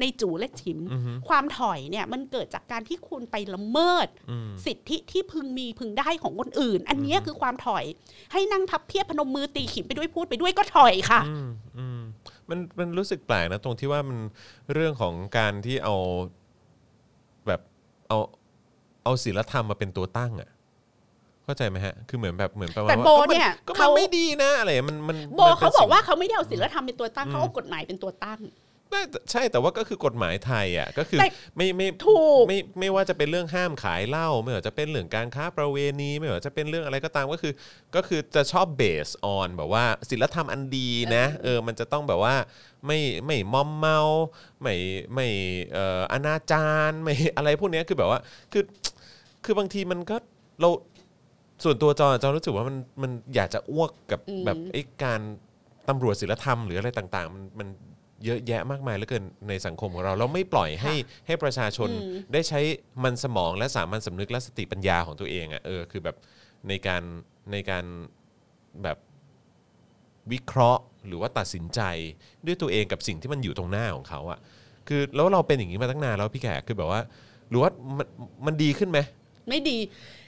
[0.00, 7.84] ในจูและฉิมอือฮึความถอยเนี่ยมันเกิดจากการที่คุณไปละเมิดอืมสิทธิที่พึงมีพึงได้ของคนอื่น อันเนี้ยคือความถอย
[8.32, 12.00] ให้นั่งพับเพียบพนมมือตีขิมไปด้วยพูดไปด้วยก็ถอยค่ะอืมอืม
[12.48, 14.18] มันมันรู้สึกแปลกนะ ตรงที่ว่ามัน
[14.74, 15.94] เรื่องของการที่เอา
[17.46, 17.60] แบบ
[18.08, 18.18] เอา
[19.04, 20.50] เอาศีลธรรมมาเป็นตัวตั้งอะ
[21.44, 28.69] เข้าใจไหมฮะ คือเหมือนแบบเหมือนประมาณแต่ว่าโบก็มัเนี่ยก็มันเขาไม่ดีนะอะไรมันมันโบมันป็นเขาบอกสิ่งว่าเขาไม่ได้เอาศีลธรรมเป็นตัวตั้งเขาเอากฎหมายเป็นตัวตั้งไม่แต่
[29.30, 37.52] ใช่แต่ว่าก็คือกฎหมายไทยอะก็คือแต่ไม่ไม่ถูกไม่ไม่ว่าจะเป็นเรื่องห้ามขายเหล้าไม่ว่าจะเป็นเรื่องการค้าประเวณีไม่ว่าจะเป็นเรื่องอะไรก็ตามก็คือ
[37.96, 42.34] ก็คือจะชอบเบสออนแบบว่าศีลธรรมอันดีนะเออมันจะต้องแบบว่า
[42.86, 43.98] ไม่ไม่มอมเมา
[44.62, 44.74] ไม่
[45.14, 45.26] ไม่
[45.72, 48.20] เอ่ออนาจารไม่อะไรพวกเนี้ยคือแบบว่า
[48.52, 48.64] คือ
[49.44, 50.16] คือบางทีมันก็
[50.60, 50.70] เรา
[51.64, 55.20] ส่วนตัวจอจอรู้สึกว่ามันมันอยากจะอ้วกกับอืมแบบไอ้การ
[55.88, 57.68] ตำรวจศีลธรรมหรืออะไรต่าง ๆ มันมัน
[58.24, 60.94] เยอะแยะมากมายเหลือเกินในสังคมของเรา เราไม่ปล่อยให้
[61.26, 62.60] ให้ประชาชนอืมได้ใช้
[63.04, 66.16] มันสมองและสามัญสำนึกและสติปัญญาของตัวเองอะ่ะเออคือแบบ
[66.68, 67.02] ในการ
[67.52, 67.84] ในการ
[68.82, 68.98] แบบ
[70.32, 71.80] วิเคราะห์ หรือว่าตัดสินใจ
[72.46, 74.38] ด้วยตัวเองกับสิ่งที่มันอยู่ตรงหน้าของเขาอะ่ะ
[74.88, 77.00] คือแล้วเราเป็นอย่างนี้มาตั้งนานแล้วพี่แขกคือแบบว่า
[77.50, 78.06] หรือว่ามัน
[78.46, 78.98] มันดีขึ้นไหม
[79.48, 79.78] ไม่ดี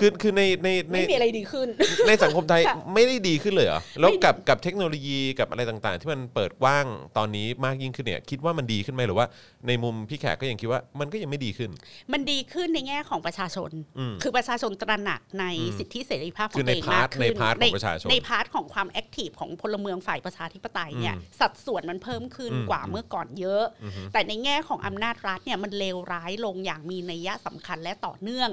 [0.00, 1.68] คือคือในในในไม่มีอะไรดีขึ้น
[2.08, 6.86] ในสังคมไทยค่ะไม่ได้ดีขึ้นเลยเหรอแล้วไม่ดีกับกับเทคโนโลยีกับอะไรต่างๆ ที่มันเปิดกว้าง
[7.16, 9.26] ตอนนี้มากยิ่งขึ้นเนี่ย คิดว่ามันดีขึ้นไหมหรือว่า
[9.68, 11.70] ในมุมพี่แขกก็ยังคิดว่ามันก็ยังไม่ดีขึ้น
[12.12, 15.44] มันดีขึ้นในแง่ของประชาชนอืมคือประชาชนตระหนักใน
[15.78, 23.64] สิทธิเสรีภาพของตัวเองพาร์มาทกขึ้นคือใน part ใน part ของประชาชนใน part ของความ active ของพลเมืองฝ่ายประชาธิปไตยเนี่ยสัดส่วนมันเพิ่มขึ้นอืมกว่าเมื่อก่อนเยอะ
[24.12, 28.48] แต่ในแง่ของอำนาจรัฐเนี่ยมันเลวร้ายลงอย่างมีนัยยะสำคัญและต่อเนื่อง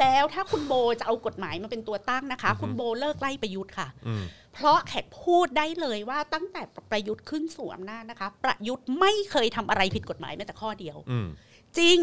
[0.00, 4.24] แล้วถ้าคุณโบจะเอากฎหมายมาเป็นตัวตั้งนะคะ คุณโบเลิกไล่ประยุทธ์ค่ะอืม
[4.54, 11.26] เพราะแขกพูดได้เลยว่าตั้งแต่ประยุทธ์ขึ้นสู่อำนาจนะคะ ประยุทธ์ไม่เคยทำอะไรผิดกฎหมายแม้แต่ข้อเดียวอืม
[11.78, 11.98] จริง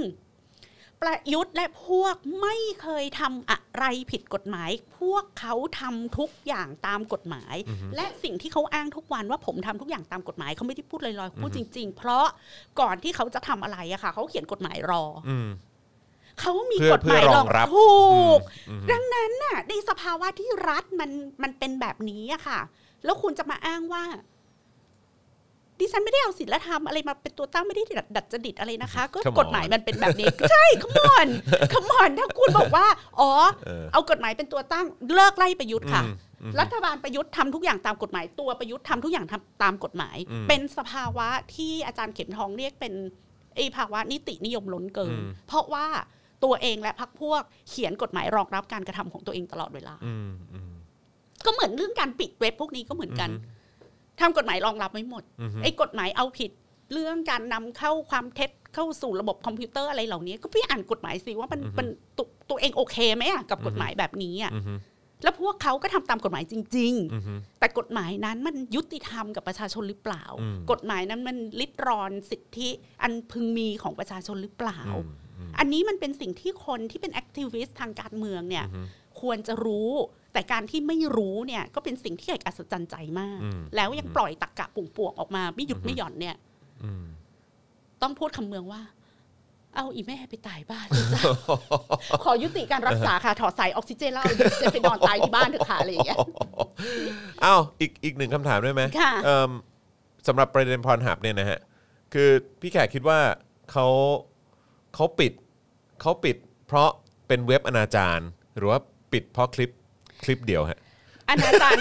[1.01, 4.69] ประยุทธ์และพวกไม่เคยทำอะไรผิดกฎหมาย
[4.99, 7.55] พวกเขาทำทุกอย่างตามกฎหมาย
[7.95, 12.25] และสิ่งที่เขาอ้างทุกวันว่าผมทำทุกอย่างตามกฎหมายเขาไม่ได้พูดลอยๆเขาพูดจริง ๆ เพราะ
[12.79, 15.47] ก่อนที่เขาจะทำอะไรอะค่ะเขาเขียนกฎหมายรออืม
[16.39, 17.95] เขามีเพื่อกฎหมายเพื่อรรอองงรับถู
[18.37, 21.11] กอืมดังนั้นน่ะในสภาวะที่รัฐมัน
[21.43, 22.59] มันเป็นแบบนี้อะค่ะ
[23.05, 24.03] แล้วคุณจะมาอ้างว่า
[25.79, 31.27] ดิฉันไม่ได้เอาศีลธรรมอะไรมาเป็นตัวตั้งไม่ได้ดัดดัดจริตอะไรนะคะ ก็ Come on กฎหมายมันเป็นแบบนี้ ใช่ขมอน
[31.73, 32.87] ขมอนถ้าคุณบอกว่า
[33.19, 33.31] อ๋อ
[33.65, 42.93] เออเอากฎหมายเป็นตัวตั้งเลิกไล่ประยุทธ์ค่ะอืมอืมรัฐบาลประยุทธ์ทำทุกอย่างตามกฎหมายตัวประยุทธ์ทำทุกอย่างทำตามกฎหมายอืมเป็นสภาวะที่อาจารย์เข็มทองเรียกเป็น
[43.55, 45.87] ไอภาวะนิตินิยมล้นเกินอืมเพราะว่า
[46.45, 50.73] ตัวเองและพรรคพวกเขียนกฎหมายรองรับการกระทำของตัวเองตลอดเวลาอืมอืม
[51.45, 56.51] ก็เหมือนเรื่องการปิดเว็บพวกนี้ก็เหมือนกันอือฮึทำกฎหมายรองรับไม่หมดอือฮึไอ้กฎหมายเอาผิด
[56.93, 61.87] เรื่องการนำเข้าความเท็จเข้าสู่ระบบคอมพิวเตอร์อะไรเหล่านี้ ก็พี่อ่านกฎหมายสิว่ามันมัน
[62.17, 64.79] ตัวตัวเองโอเคไหมอะกับกฎหมายแบบนี้อะอืม
[65.23, 72.69] แล้วพวกเขาก็ทำตามกฎหมายจริงอืมๆแต่กฎหมายนั้นมันยุติธรรมกับประชาชนหรือเปล่าอืมกฎหมายนั้นมันลิดรอนสิทธิ
[73.03, 74.79] อันพึงมีของประชาชนหรือเปล่า
[75.55, 78.65] อืมอืมอันนี้มันเป็นสิ่งที่คนที่เป็นแอคทิวิสต์ทางการเมืองเนี่ย
[79.21, 79.91] ควรจะรู้
[80.33, 86.35] แต่การที่ไม่รู้เนี่ยก็เป็นสิ่งที่เอกอัศจรรย์ใจมากอืมแล้วยังปล่อยตักกะปุ่งป่วงๆออกมาไม่หยุดไม่หย่อนเนี่ย
[86.83, 87.05] อืม
[88.01, 88.81] ต้องพูดคำเมืองว่า
[89.75, 91.21] เอาอีแม่ไปตายบ้านเลยจ้ะ
[92.23, 96.17] ขอยุติการรักษาค่ะ ถอดสายออกซิเจนแล้วเอาดิฉันไปนอนตายที่บ้านเถอะค่ะอะไรอย่างเงี้ย
[97.43, 99.51] อ้าวอีกอีกหนึ่งคำถามได้ไหมค่ะเอิ่ม
[100.27, 101.59] สำหรับประเด็นพรหับเนี่ยนะฮะ
[102.13, 102.29] คือ
[102.61, 103.19] พี่แขกคิดว่า
[103.71, 103.87] เขา
[104.95, 105.31] เขาปิด
[106.01, 106.37] เขาปิด
[106.67, 106.89] เพราะ
[107.27, 108.19] เป็นเว็บอนาจาร
[108.57, 108.79] หรือว่า
[109.13, 109.71] ปิดเพราะคลิป
[110.23, 110.79] คลิปเดียวฮะ
[111.29, 111.77] อนาจาร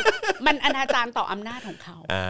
[0.46, 2.26] มันอนาจารต่ออำนาจของเขาอ่า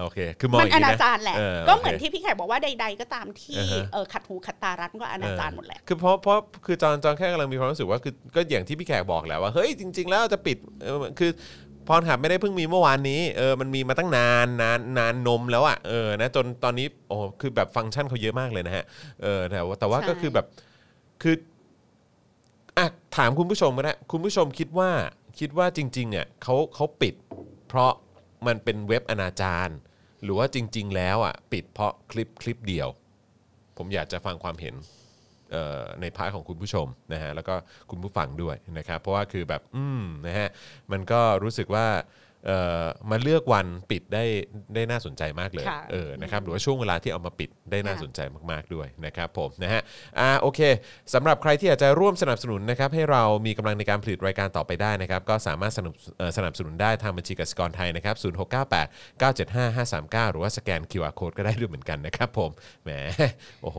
[0.00, 11.30] โอเค คือมองมัอนย่างอนี้นานะจารแหละเออก็เหมือนโอเคที่พี่แขกบอกว่าใด ๆ ก็ตามที่อ่าฮะเออขัดหูขัดตารัฐก็อนาจารหมดแหละ คือเพราะเพราะคือจอนจอนแค่กำลังมีความรู้สึกว่าคือก็อย่างที่พี่แขกบอกแหละว่าเฮ้ยจริง ๆ แล้วจะปิดเออคือ
[11.88, 18.84] พรหับไม่ได้เพิ่งมีเมื่อวานนี้เออมันมีมาตั้งนานนานนานนมแล้วอะเออนะจนตอนนี้โอ้คือแบบฟังก์ชันเขาเยอะมากเลยนะฮะ
[19.22, 20.46] เออแต่ว่าแต่ว่าใช่ก็คือแบบ
[21.22, 21.36] คือ
[22.78, 24.90] อะถามคุณผู้ชมก็ได้คุณผู้ชมคิดว่า
[25.38, 27.14] คิดว่าจริงๆเนี่ยเขาเขาปิด
[27.68, 27.92] เพราะ
[28.46, 29.68] มันเป็นเว็บอนาจาร
[30.22, 32.88] หรือว่าจริง ๆ แล้วอะปิดเพราะคลิปคลิปเดียว
[33.76, 34.74] ผมอยากจะฟังความเห็น
[36.00, 37.54] ใน part ของคุณผู้ชมนะฮะแล้วก็
[37.90, 40.48] คุณผู้ฟังด้วยนะครับเพราะว่าคือแบบอืมนะฮะ
[40.92, 41.86] มันก็รู้สึกว่า
[43.10, 44.24] มาเลือกวันปิดได้
[44.74, 48.20] ได้น่าสนใจมากเลยค่ะเออนะครับหรือว่าช่วงเวลาที่เอามาปิดได้น่าค่ะสนใจ
[48.50, 49.80] มากๆด้วยนะครับผมนะฮะ
[50.18, 50.60] อ่าโอเค
[51.14, 59.76] สำหรับใครที่อยากจะร่วมสนับสนุนนะครับให้เรามีกำลังในการผลิตรายการต่อไปได้นะครับก็สามารถสนับเอ่อสนับสนุนได้ทางบัญชีกสิกรไทยนะครับ0698 975
[60.26, 62.50] 539หรือว่าสแกน QR Code ก็ได้ด้วยเหมือนกันนะครับผม
[62.84, 62.90] แหม
[63.62, 63.78] โอ้โห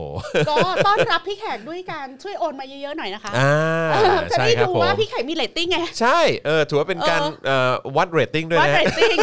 [0.50, 0.56] ก็
[0.86, 3.52] ต้อนรับพี่แขกด้วยการช่วยโอนมาเยอะๆหน่อยนะคะอ่า
[3.92, 9.16] เออจะใช่ได้ครับดูผมว่าพี่แขกมีเรตติ้งไงใช่เออถือว่าเป็นการเออเอ่อวัดเรตติ้งด้วยว่านะฮะเรตติ้ง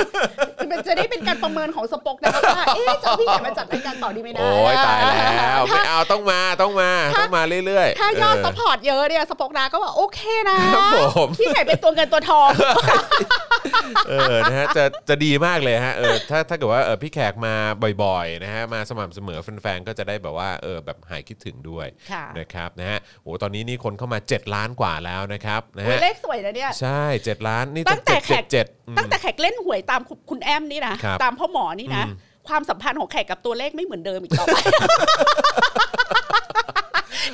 [0.71, 10.19] มันจะได้เป็นการประเมินของ Spoke นะคะว่าเอ๊ะจะเอาพี่แขกมาจัดรายการต่อดีไหมนะโอ้ยตายแล้วไม่ถ้าเอาต้องมาต้องมาต้องมาเรื่อยๆ ถ้ายอด supportอร์ตเยอะเนี่ย SpokeDark ก็บอกโอเค
[10.49, 10.83] นะครับ
[11.17, 12.49] ผมพี่แขกเป็นตัวเงินตัวทอง
[14.09, 17.53] เออนะฮะจะจะดีมากเลยฮะเออถ้าถ้าเกิดว่าเออพี่แขกมา
[18.03, 32.17] บ่อยๆนะฮะมาสม่ำเสมอแฟนๆก็จะได้แบบว่าเออแบบหายคิดถึงด้วยค่ะนะครับนะฮะโอ้ตอนนี้นี่คนเข้ามา 7 ล้านกว่าแล้วนะครับนะโอ้ยฮะเลขสวยนะเนี่ยใช่ 7 ล้านนี่ตั้จะงแต่เจ็ดแขเจ็กดเจ็ดอืมตั้งแต่แขกเล่นหวยตามคุณคุณแอมนี่นะครับตามพ่อหมอนี่นะอืม
[32.47, 34.57] ความสัมพันธ์ของแขกกับตัวเลขไม่เหมือนเดิมอีกต่อไป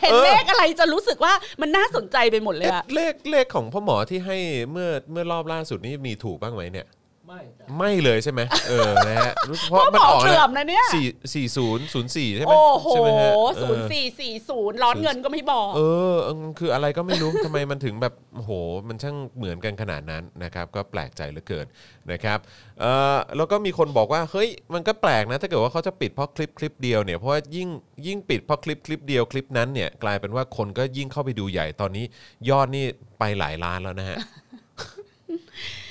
[0.01, 4.37] เห็นเลขอะไรจะรู้สึกว่ามันน่าสนใจไปหมดเลยเอ๊ะอะเลขเลขของพ่อหมอที่ให้
[4.71, 6.87] เมื่อเมื่อรอบล่าสุดนี่มีถูกบ้างไหมเนี่ย
[7.35, 15.81] ไม่จ้ะไม่เลยใช่ไหมเออนะฮะรู้เพราะมันบอกออกเสื่อมนะเนี่ยสี่สี่ศูนย์ศูนย์สี่ใช่ไหมโอ้โหใช่ไหมฮะเอศูนอย์สี่สี่ศูนย์ร้อนเงินก็ไม่บอกเอ
[16.13, 18.51] อเออคืออะไรก็ไม่รู้ทำไมมันถึงแบบโอ้โห
[18.87, 21.65] มันช่างเหมือนกันขนาดนั้นนะครับก็แปลกใจเหลือเกิน
[22.11, 22.39] นะครับ
[22.81, 27.69] เออแล้วก็มีคนบอกว่าเฮ้ยมันก็แปลกนะถ้าเกิดว่าเขาจะปิดเพราะคลิปคลิปเดียวเนี่ยเพราะว่ายิ่ง
[28.07, 32.05] ยิ่งปิดเพราะคลิปคลิปเดียวคลิปนั้นเนี่ยกลายเป็นว่าคนก็ยิ่งเข้าไปดูใหญ่ตอนนี้
[32.49, 32.85] ยอดนี่
[33.19, 34.17] ไปหลายล้านแล้วนะฮะ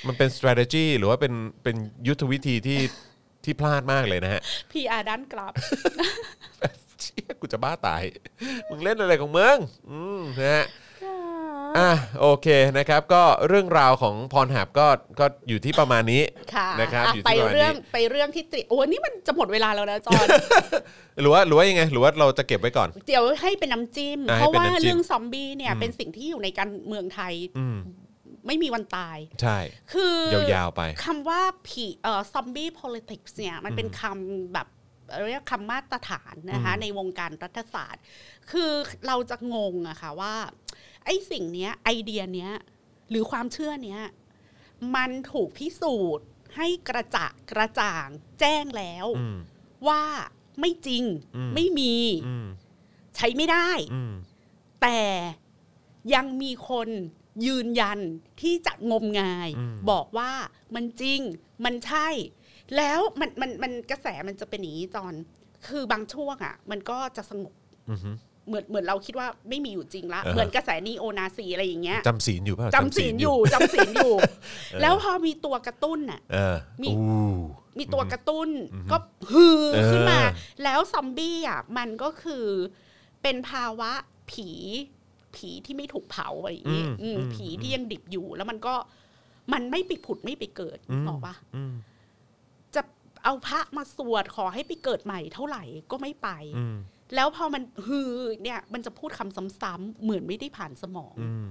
[0.07, 1.33] มันเป็น strategy หรือว่าเป็น
[1.63, 1.75] เป็น
[2.07, 2.79] ยุทธวิธีที่
[3.43, 4.41] ที่พลาดมากเลยนะฮะ
[4.71, 5.53] PR ด้านกลับ
[7.01, 8.03] เชี่ยกูจะบ้าตาย
[8.69, 9.57] มึงเล่นอะไรของมึง
[9.89, 10.65] อืมนะฮะ
[11.77, 11.91] อะ
[12.21, 12.47] โอเค
[12.77, 14.87] นะครับ ก็เรื่องราวของพรหับก็
[15.19, 16.21] ก็อยู่ที่ประมาณนี้
[16.53, 20.25] ค่ะนะครับอะอยู่ไปที่ประมาณเรื่องนี้ไปเรื่องที่ติโอ้นี่มันจะหมดเวลาแล้วนะจอน
[21.21, 27.77] หรือว่าหรือว่ายังไง หรือว่าเราจะเก็บไว้ก่อน เดี๋ยวให้เป็นน้ำจิ้ม อะให้เพราะเป็นว่าน้ำจิ้มเรื่องซอมบี้เนี่ยอืมเป็นสิ่งที่อยู่ในการเมืองไทยอืม
[28.47, 29.57] ไม่มีวันตาย ใช่
[29.93, 30.15] คือ
[30.53, 34.67] ยาวๆไปคำว่าผีเอ่อซอมบี้ politics เนี่ยมันเป็นคำแบบ
[35.27, 38.03] เรียกคำมาตรฐานนะคะอืมในวงการรัฐศาสตร์
[38.51, 38.71] คือ
[39.07, 40.35] เราจะงงอะค่ะว่า
[41.05, 42.51] ไอ้สิ่งเนี้ยไอเดียเนี้ย
[43.09, 44.01] หรือความเชื่อเนี้ย
[44.95, 48.07] มันถูกพิสูจน์ให้กระจะกระจ่าง
[48.39, 49.37] แจ้งแล้วอืม
[49.87, 50.03] ว่า
[50.59, 51.03] ไม่จริง
[51.35, 51.95] อืมไม่มี
[52.27, 52.47] อืม
[53.15, 54.13] ใช้ไม่ได้อืม
[54.81, 54.99] แต่
[56.13, 56.89] ยังมีคน
[57.45, 57.99] ยืนยัน
[58.41, 60.31] ที่จะงมงายอืมบอกว่า
[60.75, 61.19] มันจริง
[61.65, 62.07] มันใช่
[62.77, 65.13] แล้วมันมันมันกระแสมันจะเป็นอย่างนี้จอน
[65.67, 67.53] คือบางช่วงอะ มันก็จะสงบ
[67.89, 67.99] อืม
[68.47, 74.13] เหมือนเหมือนเราคิดว่าไม่มีอยู่จริงละอ่าฮะเหมือนกระแสนีโอนาซีอะไรอย่างเงี้ยจำศีลอยู่เปล่าจำศีลอยู่จำศีลอยู่
[74.81, 77.33] แล้วพอมีตัวกระตุ้นน่ะเออมีอู้
[77.77, 78.97] มีตัวกระตุ้นอือฮึก็
[79.31, 80.21] ฮือเออขึ้นมา
[80.63, 82.45] แล้วซอมบี้อะมันก็คือ
[83.21, 83.91] เป็นภาวะ
[84.31, 84.49] ผี
[85.37, 88.75] ผีที่ไม่ถูกเผาอะไรอย่างงี้อืมอืมอืมผีที่ยังดิบอยู่ แล้วมันก็
[89.53, 91.73] มันไม่ไปผุดไม่ไปเกิดอืมบอกว่าอืม
[92.75, 92.81] จะ
[93.23, 96.77] เอาพระมาสวดขอให้ไปเกิดใหม่เท่าไหร่ก็ไม่ไปอืม
[97.15, 98.11] แล้วพอมันฮือ
[98.43, 101.45] เนี่ย มันจะพูดคำซ้ำๆเหมือนไม่ได้ผ่านสมองอืม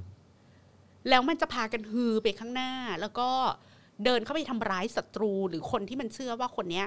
[1.08, 3.28] แล้วมันจะพากันฮือไปข้างหน้า แล้วก็
[4.04, 6.86] เดินเข้าไปทำร้ายศัตรูหรือคนที่มันเชื่อว่าคนเนี้ย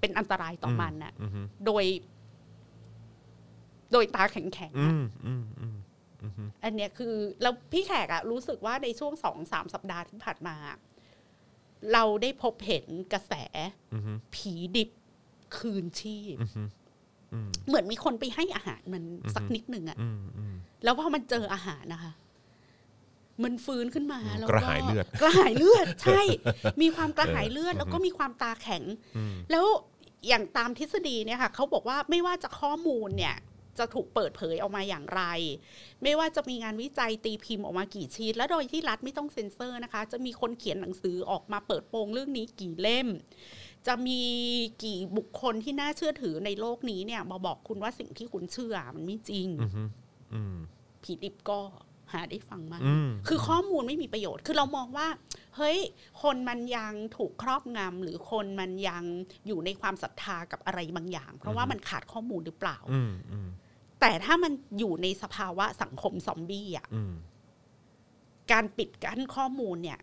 [0.00, 1.30] เป็นอันตรายต่อมันน่ะอืม
[1.66, 1.84] โดย
[3.92, 5.76] โดยตาแข็งๆอือะ มอืมอืม
[6.22, 10.56] อืม อันเนี้ยคือแล้วพี่แขกอะรู้สึกว่าในช่วงสองสามสัปดาห์ที่ผ่านมา
[11.92, 13.32] เราได้พบเห็นกระแส
[13.94, 14.02] อืม
[14.34, 14.90] ผีดิบ
[15.56, 16.68] คืนชีพ อืม
[17.32, 19.02] อืมเหมือนมีคนไปให้อาหารมัน
[19.34, 22.12] สักอือฮึนิดหนึ่งอะอืมอืม แล้วพอมันเจออาหารนะคะ
[23.44, 26.20] มันฟื้นขึ้นมาอืมแล้วกระหายเลือด กระหายเลือด ใช่
[26.82, 28.82] มีความกระหายเลือดเออแล้วก็มีความตาแข็ง
[29.16, 29.64] อืมแล้ว
[30.28, 33.36] อย่างตามทฤษฎีเนี่ยค่ะเขาบอกว่าไม่ว่าจะข้อมูลเนี่ย
[33.78, 35.22] จะถูกเปิดเผยออกมาอย่างไร
[36.02, 43.08] ไม่ว่าจะมีงานวิจัยตีพิมพ์ออกมากี่ชิ้นและโดยที่รัฐไม่ต้องเซ็นเซอร์นะคะ จะมีคนเขียนหนังสือออกมาเปิดโปงเรื่องนี้กี่เล่ม
[43.86, 44.22] จะมี
[44.84, 49.88] กี่บุคคลที่น่าเชื่อถือในโลกนี้เนี่ยมาบอกคุณว่าสิ่งที่คุณเชื่อมันไม่จริงอืม
[50.34, 50.56] อืม
[51.02, 51.60] ผีดิบก็
[52.12, 55.08] หาได้ฟังมากอืมคือข้อมูลไม่มีประโยชน์ คือเรามองว่า
[55.56, 55.78] เฮ้ย
[56.22, 59.04] คนมันยังถูกครอบงำหรือคนมันยัง
[59.46, 63.48] อยู่ในความศรัทธากับอะไรบางอย่าง เพราะว่ามันขาดข้อมูลหรือเปล่าอืมอืม
[64.00, 67.12] แต่ถ้ามันอยู่ในสภาวะสังคมซอมบี้อะอืม
[68.52, 70.00] การปิดกั้นข้อมูลเนี่ย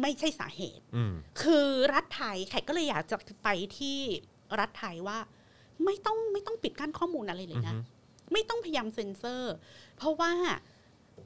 [0.00, 1.12] ไม่ใช่สาเหตุอืม
[1.42, 3.48] คือรัฐไทยแขกก็เลยอยากจะไป
[3.78, 3.98] ที่
[4.58, 5.18] รัฐไทยว่า
[5.84, 7.74] ไม่ต้องไม่ต้องปิดกั้นข้อมูลอะไรเลยนะ
[8.32, 9.54] ไม่ต้องพยายามเซ็นเซอร์
[9.96, 10.32] เพราะว่า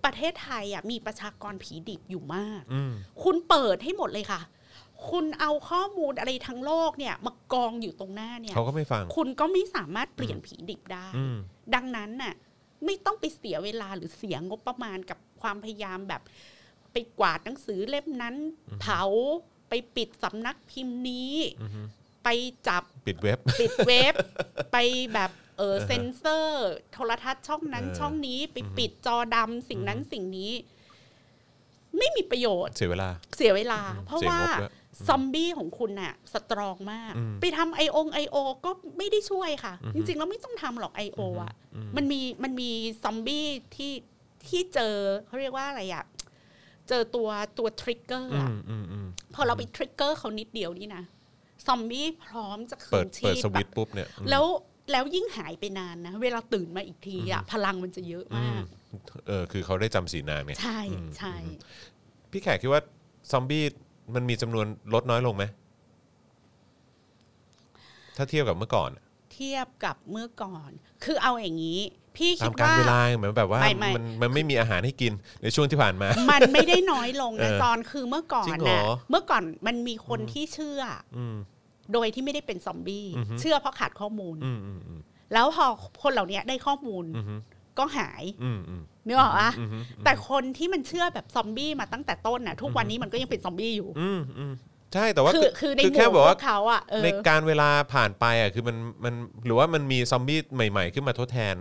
[0.05, 2.93] ประเทศไทยอะมีประชากรผีดิบอยู่มากอืม
[3.23, 4.41] คุณเปิดให้หมดเลยค่ะ
[5.09, 11.37] คุณเอาข้อมูลอะไรทั้งโลกเนี่ยมากองอยู่ตรงหน้าเนี่ยเขาก็ไม่ฟัง คุณก็ไม่สามารถเปลี่ยนผีดิบได้อืม
[11.75, 12.35] ดังนั้นน่ะ
[12.85, 16.23] ไม่ต้องไปเสียเวลาหรือเสียงบประมาณกับความพยายามแบบ
[16.93, 18.35] ไปกวาดหนังสือเล่มนั้น
[18.81, 19.03] เผา
[19.69, 21.87] ไปปิดสำนักพิมพ์นี้อืม
[22.25, 22.29] ไป
[22.69, 24.15] จับปิดเว็บ ปิดเว็บ
[24.73, 24.77] ไป
[25.15, 30.53] แบบเออเซนเซอร์ โทรทัศน์ช่องนั้นเออช่องนี้ ไปอือฮึปิดจอดำสิ่งนั้นสิ่งนี้
[31.99, 34.73] ไม่มีประโยชน์ เสียเวลา เสียเวลาอืมเพราะเสียว่างบด้วย
[35.09, 42.71] ซอมบี้ของคุณน่ะสตรองมากอืมไปทำไอองไอโอก็ไม่ได้ช่วยค่ะอือฮึจริงๆ แล้วไม่ต้องทำหรอกไอโออะอืมมันมีมันมี
[43.03, 43.47] ซอมบี้
[43.77, 43.93] ที่
[44.49, 44.95] ที่เจอ
[45.27, 46.05] เขาเรียกว่าอะไรอะ
[46.89, 47.29] เจอตัว
[47.59, 51.05] ตัว trigger อะอืมอืมพอเราไป trigger เขานิดเดียวนี่นะ
[51.67, 54.45] ซอมบี้พร้อมจะคืนชีพเปิดเปิดสวิตช์แบบปุ๊บเนี่ยอืมแล้ว
[54.93, 58.63] แล้วยิ่งหายไปนานนะ เวลาตื่นมาอีกทีอะอืมพลังมันจะเยอะมากอืม
[58.99, 61.57] เออคือเขาได้จำศีลนานไงใช่อืมใช่อืม
[62.31, 62.83] พี่แขกคิดว่า
[63.31, 63.65] ซอมบี้
[64.15, 65.45] มันมีจำนวนลดน้อยลงไหม
[68.17, 68.91] ถ้าเทียบกับเมื่อก่อน
[69.33, 70.71] เทียบกับเมื่อก่อน
[71.05, 71.81] คือเอาอย่างนี้
[72.17, 81.37] พี่คิตาดมการว่า เวลาเหมือนแบบว่าไม่ไม่ มันมันไม่มีอาหารให้กินในช่วงที่ผ่านมา มันไม่ได้น้อยลงนะเออจอนคือเมื่อก่อจรินงเหรน่ะอ เมื่อก่อนมันมีคนที่เชื่อออืม
[81.93, 85.01] โดยที่ไม่ได้เป็นซอมบี้อือฮึ เชื่อเพราะขาดข้อมูล อืมอืมอืม
[85.33, 85.67] แล้วพอ
[86.03, 87.41] คนเหล่านี้ได้ข้อมูล อืม
[87.79, 94.53] ก็หายอืมอืมนึกออกปะอืมอืมแต่คนที่มันเชื่อแบบซอมบี้มาตั้งแต่ต้นน่ะ ทุกวันนี้มันก็ยังเป็นซอมบี้อยู่อืมอืม
[94.95, 99.15] ใช่แต่ว่าคือคือในหแค่มู่บอกพว่าวกเขาอะเออในการเวลาผ่านไปอะคือมันมัน
[99.47, 101.55] หรือว่ามันมีซอมบี้ใหม่ ๆ ขึ้นมาทดแทน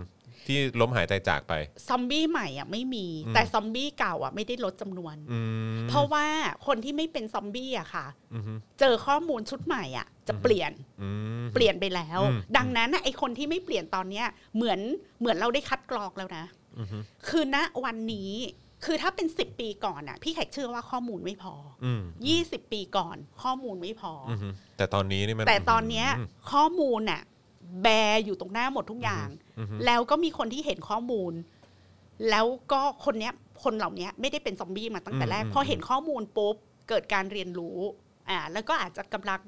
[0.50, 1.54] ที่ล้มหายตายจากไป
[1.88, 5.40] ซอมบี้ใหม่อะไม่มีอืมแต่ซอมบี้เก่าอะไม่ได้ลดจำนวนอื
[5.76, 6.26] มเพราะว่า
[6.66, 8.42] คนที่ไม่เป็นซอมบี้อะค่ะอืม
[8.80, 10.72] เจอข้อมูลชุดใหม่อะ จะเปลี่ยน
[11.02, 11.08] อื
[11.42, 14.26] มเปลี่ยนไปแล้วอืมดังนั้นน่ะไอคนที่ไม่เปลี่ยนตอนเนี้ย
[14.56, 14.80] เหมือน
[15.20, 16.44] เหมือนเราได้คัดกรองแล้วนะ
[16.78, 16.86] อืม
[17.28, 18.32] คือณวันนี้
[18.84, 26.08] คือถ้าเป็นสิบปีก่อนอะ พี่แขกเชื่อว่าข้อมูลไม่พออืมยี่สิบปีก่อน ข้อมูลไม่พอออืมแต่ตอนนี้นี่มันแต่ตอนเนี้ย
[26.52, 27.20] ข้อมูลน่ะ
[27.82, 31.32] แบร์อยู่ตรงหน้าหมดทุกอย่างอืมแล้วก็มีคนที่เห็นข้อมูล
[32.30, 36.56] แล้วก็คนเนี้ยคนเหล่านี้ไม่ได้เป็นซอมบี้มาตั้งแต่แรกอืมพอเห็นข้อมูลปุ๊บ
[36.88, 37.78] เกิดการเรียนรู้
[38.30, 39.40] อ่าแล้วก็อาจจะกำลัง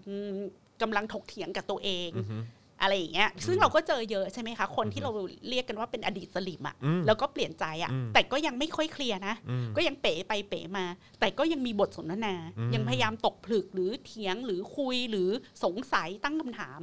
[0.83, 2.43] กำลังถกเถียงกับตัวเองอืม
[2.83, 5.11] อะไรอย่างเงี้ย ซึ่งเราก็เจอเยอะใช่ไหมคะ คนที่เรา
[5.49, 10.85] เรียกกันว่าเป็นอดีตสลิมอะอืมแล้วก็เปลี่ยนใจอะอืมแต่ก็ยังไม่ค่อยเคลียร์นะอืมก็ยังเป๋ไปเป๋มา
[11.21, 15.29] แต่ก็ยังมีบทสนทนาอืมยังพยายามตกผลึกหรือเถียงหรือคุยหรือ
[15.65, 16.81] สงสัยตั้งคำถาม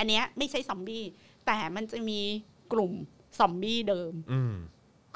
[0.00, 1.04] อืมอันเนี้ยไม่ใช่ซอมบี้
[1.46, 2.20] แต่มันจะมี
[2.72, 2.92] กลุ่ม
[3.38, 4.54] ซอมบี้เดิมอืม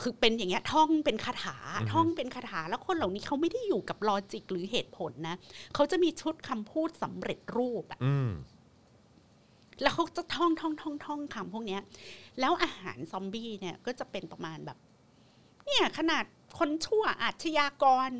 [0.00, 5.36] คือเป็นอย่างเงี้ยท่องเป็นคาถาอือฮึท่องเป็นคาถาแล้วคนเหล่านี้เขาไม่ได้อยู่กับลอจิกหรือเหตุผลนะ
[5.74, 8.30] เขาจะมีชุดคำพูดสำเร็จรูปอะอืม
[9.82, 11.82] แล้วเขาจะท่องท่องท่องท่องคำพวกเนี้ย
[12.40, 14.78] แล้วอาหารซอมบี้เนี่ยก็จะเป็นประมาณแบบ
[15.66, 16.24] เนี่ยขนาด
[16.58, 18.10] คนชั่วอาชญากร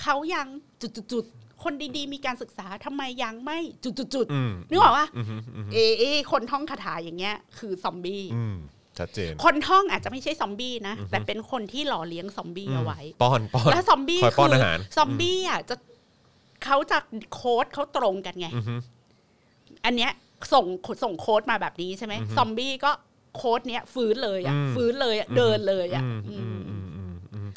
[0.00, 0.46] เขายัง
[0.80, 8.56] จุดจุดจุดๆ คนดีๆ มีการศึกษาทำไมยังไม่จุดจุดจุดๆอืมนึกออกว่าอืมอืมเอเอคนท่องคาถาอย่างเงี้ย คือซอมบี้อืม
[8.98, 15.76] ชัดเจนคนท่องอาจจะไม่ใช่ซอมบี้นะอือฮึแต่เป็นคนที่หล่อเลี้ยงซอมบี้เอาไว้ป้อนป้อนแล้วซอมบี้คอยป้อนอาหารซอมบี้อะจะ
[16.64, 16.98] เขาจะ
[17.34, 18.74] โค้ดเขาตรงกันไงอือฮึ
[19.84, 20.10] อันเนี้ย
[20.52, 20.66] ส่ง
[21.04, 22.90] ส่งโค้ดมาแบบนี้ใช่ไหมอือฮึซอมบี้ก็
[23.36, 27.48] โค้ดเนี้ยฟื้นเลยอะอืมฟื้นเลยอะเดินเลยอะอืมอือืมมอืมอืมอืม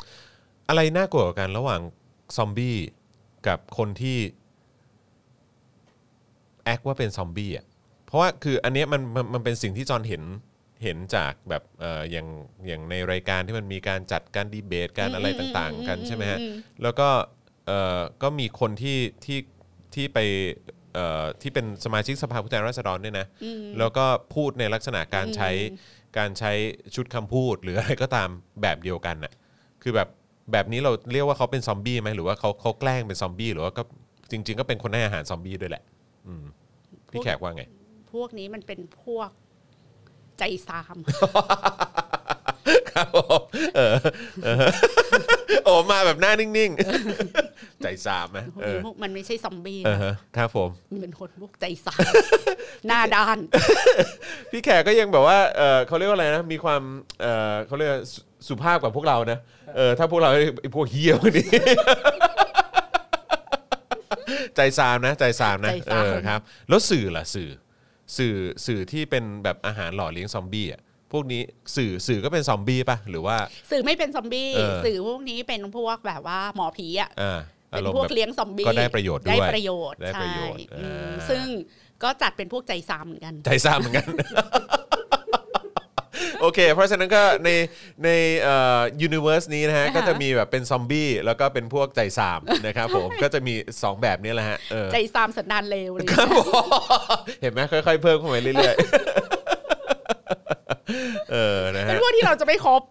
[0.67, 1.81] อะไรน่ากลัวกว่ากันระหว่าง
[2.37, 2.75] ซอมบี้
[3.47, 4.17] กับคนที่
[6.63, 7.65] แอคว่าเป็นซอมบี้อะ
[8.05, 10.23] เพราะว่าคืออันเนี้ยมันมันมันเป็นสิ่งที่จอห์นเห็น
[10.83, 12.27] เห็นจากแบบเอ่ออย่าง
[12.67, 17.09] อย่างในรายการที่มันมีการจัดการดีเบตการอะไรต่างๆ กันใช่ไหมฮะอืมแล้วก็
[17.67, 19.39] เอ่อก็มีคนที่ที่
[19.95, 20.19] ที่ไป
[20.93, 25.49] เอ่อที่เป็นสมาชิกสภาผู้แทนราษฎรเนี่ยนะอืมแล้วก็พูดในลักษณะการใช้
[26.17, 26.51] การใช้
[26.95, 28.29] ชุดคำพูดหรืออะไรก็ตาม
[28.61, 29.33] แบบเดียวกันน่ะ
[29.81, 30.09] คือแบบ
[30.51, 33.83] แบบนี้เราเรียกว่าเขาเป็นซอมบี้ไหมหรือว่าเขาเขาแกล้งเป็นซอมบี้หรือว่าก็
[34.31, 35.83] จริง ๆ ก็เป็นคนให้อาหารซอมบี้ด้วยแหละ
[36.27, 36.43] อืม
[37.11, 37.63] พี่แขกว่าไง
[38.11, 39.29] พวกนี้มันเป็นพวก
[40.39, 40.97] ใจซาม
[42.91, 43.41] ครับผม
[43.75, 43.95] เออ
[44.43, 44.55] เออ
[45.65, 51.99] โอ้มาแบบหน้านิ่งๆ ใจสามนะเออพวกมันไม่ใช่ซอมบี้เออนะฮะครับผม มันเป็นคนพวกใจซาม
[52.87, 53.37] หน้าด้าน
[54.51, 56.81] พี่แขกก็ยังแบบว่าเออเขาเรียกว่าอะไรนะ มีความ
[57.21, 59.39] เออเขาเรียกว่าสุ สุภาพกว่าพวกเรานะ
[59.75, 60.29] เออถ้าพวกเรา
[60.61, 61.47] ไอ้พวกเฮี้ยพวกนี้
[64.55, 66.39] ใจซามนะ ใจซามนะใจเอซาม อครับ
[66.69, 67.49] แล้วสื่อล่ะสื่อ
[68.17, 68.35] สื่อ
[68.65, 70.81] สื่อที่เป็นแบบอาหารหล่อเลี้ยงซอมบี้อะ
[71.11, 71.41] พวกนี้
[71.75, 73.37] สื่อสื่อก็เป็นซอมบี้ป่ะหรือว่า
[73.71, 77.39] สื่อไม่เป็นซอมบี้เออ สื่อพวกนี้เป็นพวกแบบว่าหมอผีอะ อ่า
[77.71, 81.45] อาเป็นรมณ์พวกแบบ เลี้ยงซอมบี้ก็ได้ประโยชน์ด้วยได้ประโยชน์ได้ประโยชน์ใช่อืมอ่า ซึ่ง
[82.03, 84.07] ก็จัดเป็นพวกใจซามเหมือนกัน ใจซามเหมือนกัน
[86.41, 87.49] โอเค เพราะฉะนั้นก็ใน
[88.03, 88.09] ใน
[88.41, 96.45] เอ่อยูนิเวอร์สนี้นะฮะอ่าฮะก็จะมีแบบเป็นซอมบี้แล้วก็เป็นพวกใจซามนะครับผม ก็จะมี 2 แบบนี้แหละฮะเออใจซามสันดานเลวเลยครับผม
[97.41, 98.84] เห็นไหมค่อยๆ เพิ่มเข้ามาเรื่อยๆ
[101.32, 102.82] เออ นะเป็นฮะพวกที่เราจะไม่ครบ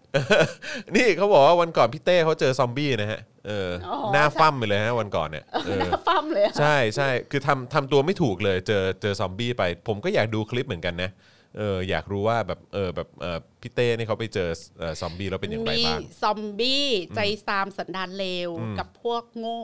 [0.97, 11.11] นี่เขาบอกว่าวันก่อนพี่เต้เขาเจอซอมบี้นะฮะ เอออ๋อหน้าฟั่มไปเลยฮะวันก่อนเนี่ยเออหน้าฟั่มเลยอะใช่ใช่ คือทำทำตัวไม่ถูกเลย เจอเจอซอมบี้ไป ผมก็อยากดูคลิปเหมือนกันนะ
[11.59, 14.49] เอออยากรู้ว่าแบบเออแบบเออพี่เต้นี่เขาไปเจอ
[14.79, 19.61] เอ่อซอมบี้แล้วเป็นอย่างไรมีบ้าง ซอมบี้ใจซามสันดานเลวอืมกับพวกโง่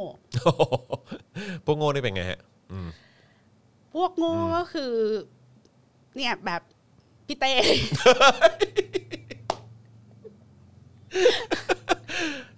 [1.65, 2.41] พวกโง่นี่เป็นไงฮะ
[3.95, 4.93] พวกโง่ก็คือ
[6.17, 6.63] เนี่ยแบบ
[7.27, 7.53] พี่เต้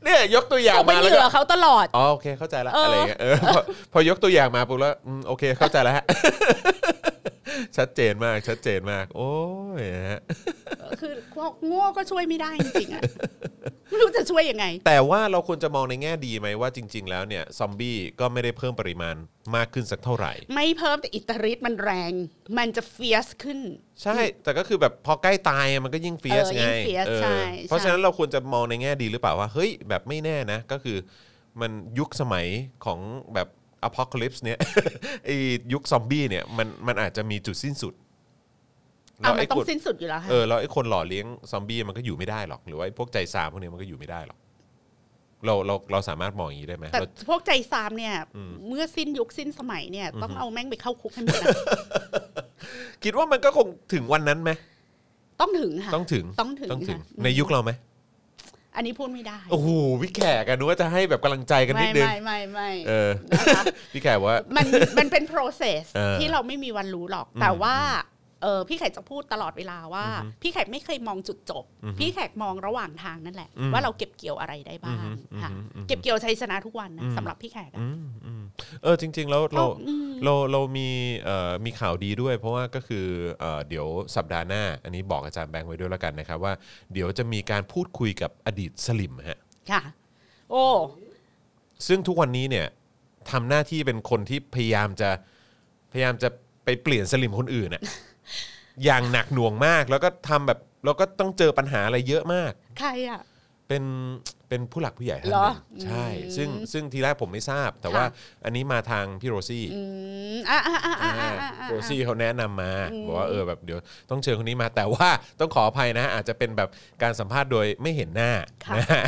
[0.02, 3.60] เนี่ยยกตัวอย่างตกเป็นมาเหแล้วยื่ก็อเขาตลอด อ๋อโอเคเข้าใจแล้วเอออ อะไรเงี้ยเออพอ
[3.92, 6.04] พอยกตัวอย่างมาปุ๊บแล้วอืมโอเคเข้าใจแล้วฮะ
[7.76, 9.32] ชัดเจนมากชัดเจนมาก โอ้
[9.78, 10.20] ยนะฮะ
[11.00, 13.02] คือพวกโง่ก็ช่วยไม่ได้จริงๆอะ
[13.88, 19.16] ไม่รู้จะช่วยยังไง แต่ว่าเราควรจะมองในแง่ดีไหมว่าจริง ๆ แล้วเนี่ยซอมบี้ก็ไม่ได้เพิ่มปริมาณ
[19.56, 22.12] มากขึ้นสักเท่าไหร่ ไม่เพิ่มแต่อิทธิฤทธิ์มันแรง
[22.58, 23.58] มันจะเฟียสขึ้น
[24.02, 30.96] ใช่ แต่ก็คือแบบพอใกล้ตายอะมันก็ยิ่งเฟียสเออไงยิ่ง fierce เออใช่เพราะใช่ฉะนั้นเราควรจะมองในแง่ดีหรือเปล่าว่าเฮ้ยแบบไม่แน่นะ ก็คือ
[31.60, 32.46] มันยุคสมัย
[32.84, 33.00] ของ
[33.34, 33.48] แบบ
[33.82, 34.58] อพอ c a ลิปส์เนี่ย
[35.24, 35.36] ไอ้
[35.72, 37.94] ยุคซอมบี้เนี่ยมันมันอาจจะมีจุดสิ้นสุด
[39.20, 44.38] เอามันไอ้ต้อคงนสิ้นสุดอยู่แล้วค่ะเออแล้วไอ้คนหล่อเลี้ยงซอมบี้มันก็อยู่ไม่ได้หรอก หรือว่าไอ้พวกใจซามพวกเนี้ยมันก็อยู่ไม่ได้หรอก
[45.46, 48.14] เราเราเราสามารถมองอย่างนี้ได้ไหมแต่เราพวกใจซามเนี่ย
[48.68, 51.46] เมื่อสิ้นยุคสิ้นสมัยเนี่ย ต้องเอาแม่งไปเข้าคุกให้หมดนะ
[53.04, 54.50] คิดว่ามันก็คงถึงวันนั้นไหม
[55.40, 57.70] ต้องถึงค่ะต้องถึงต้องถึงต้องถึงค่ะในยุคเราไหม
[58.78, 59.68] อันนี้พูดไม่ได้ โอ้โห
[60.00, 63.62] พี่แขกอะนึกว่าจะให้แบบกำลังใจกันนิไม่ดนึง ไม่ไม่ไม่เออนะคะ
[63.92, 64.66] พี่แขกว่า มัน
[64.98, 67.76] มันเป็น process เออที่เราไม่มีวันรู้หรอก แต่ว่า
[68.42, 70.04] เออพี่แขกจะพูดตลอดเวลาว่า
[70.42, 71.64] พี่แขกไม่เคยมองจุดจบ
[71.98, 78.42] พี่แขกมองระหว่างทางนั่นแหละอืมว่าเราเก็บเกี่ยวอะไรได้บ้างอืมอืมค่ะอืมอืมเก็บเกี่ยวชัยชนะทุกวันนะอืมสำหรับพี่แขกอะอืมอืม
[78.82, 80.88] เออจริง ๆ แล้วเราอืมเราเรามี
[81.24, 83.06] เอ่อมีข่าวดีด้วย เพราะว่าก็คือ
[83.40, 83.86] เอ่อเดี๋ยว
[84.16, 86.52] สัปดาห์หน้า อันนี้บอกอาจารย์แบงค์ไว้ด้วยแล้วกันนะครับว่า
[86.92, 89.38] เดี๋ยวจะมีการพูดคุยกับอดีตสลิมฮะ
[89.70, 89.82] ค่ะ
[90.50, 90.64] โอ้
[91.86, 92.66] ซึ่งทุกวันนี้เนี่ย
[93.30, 95.10] ทำหน้าที่เป็นคนที่พยายามจะ
[95.92, 96.28] พยายามจะ
[96.64, 97.82] ไปเปลี่ยนสลิมคนอื่นอะ
[98.84, 103.20] อย่างหนักหน่วงมาก แล้วก็ทำแบบแล้วก็ต้องเจอปัญหาอะไรเยอะมาก ใครอะ
[103.68, 103.84] เป็น
[104.48, 105.54] เป็นผู้หลักผู้ใหญ่ท่านหเหรนึ่อง
[105.84, 108.04] ใช่อืมซึ่งซึ่งทีแรกผมไม่ทราบ แต่ค่ะว่า
[108.44, 109.80] อันนี้มาทางพี่โรซี่อื
[110.36, 112.72] มอะอะอะอะอะอะโรซี่เขาแนะนำมา
[113.06, 113.78] บอกว่าเออแบบเดี๋ยว
[114.10, 115.08] ต้องเชิญคนนี้มาแต่ว่า
[115.40, 116.68] ต้องขออภัยนะ อาจจะเป็นแบบ
[117.02, 118.30] การสัมภาษณ์โดยไม่เห็นหน้า
[118.64, 119.02] ค่ะนะฮะ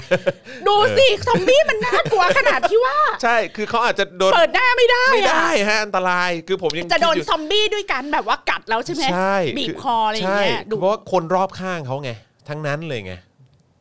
[0.66, 12.10] ดูสิซอมบี้มันน่ากลัวขนาดที่ว่า ใช่คือเขาอาจจะโดนเปิดหน้าไม่ได้ไม่อะได้ฮะอันตรายคือผมยังจะโดนคิอยู่ซอมบี้ด้วยกันแบบว่ากัดแล้วใช่ไหมใช่บีบคออะไรอย่างเงี้ยใช่ดูเพราะว่าคนรอบข้างเขาไง
[12.48, 13.14] ทั้งนั้นเลยไง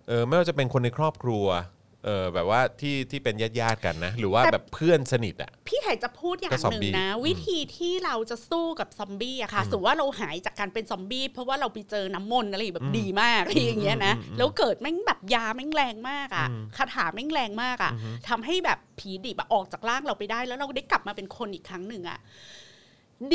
[0.10, 1.48] เออไม่ว่าจะเป็นคนในครอบครัว
[2.06, 16.48] เออแบบว่าที่ที่เป็นญาติญาติๆกันนะ หรือว่าแบบเพื่อนสนิทอะ พี่ไข่จะพูดอย่าก็งซอมหนึ่งบี้นะ วิธีที่เราจะสู้กับซอมบี้อะค่ะสมมติว่าเราหายจากการเป็นซอมบี้ เพราะว่าเราไปเจอน้ำมนต์อะไรแบบดีมากอะไรอย่างเงี้ยนะแล้วเกิดแม่งแบบยาแม่งแรงมากอะ
[16.78, 17.92] คาถาแม่งแรงมากอะ
[18.30, 22.20] ทำให้แบบผีดิบอะออกจากร่างเราไปได้ แล้วเราได้กลับมาเป็นคนอีกครั้งหนึ่งอะ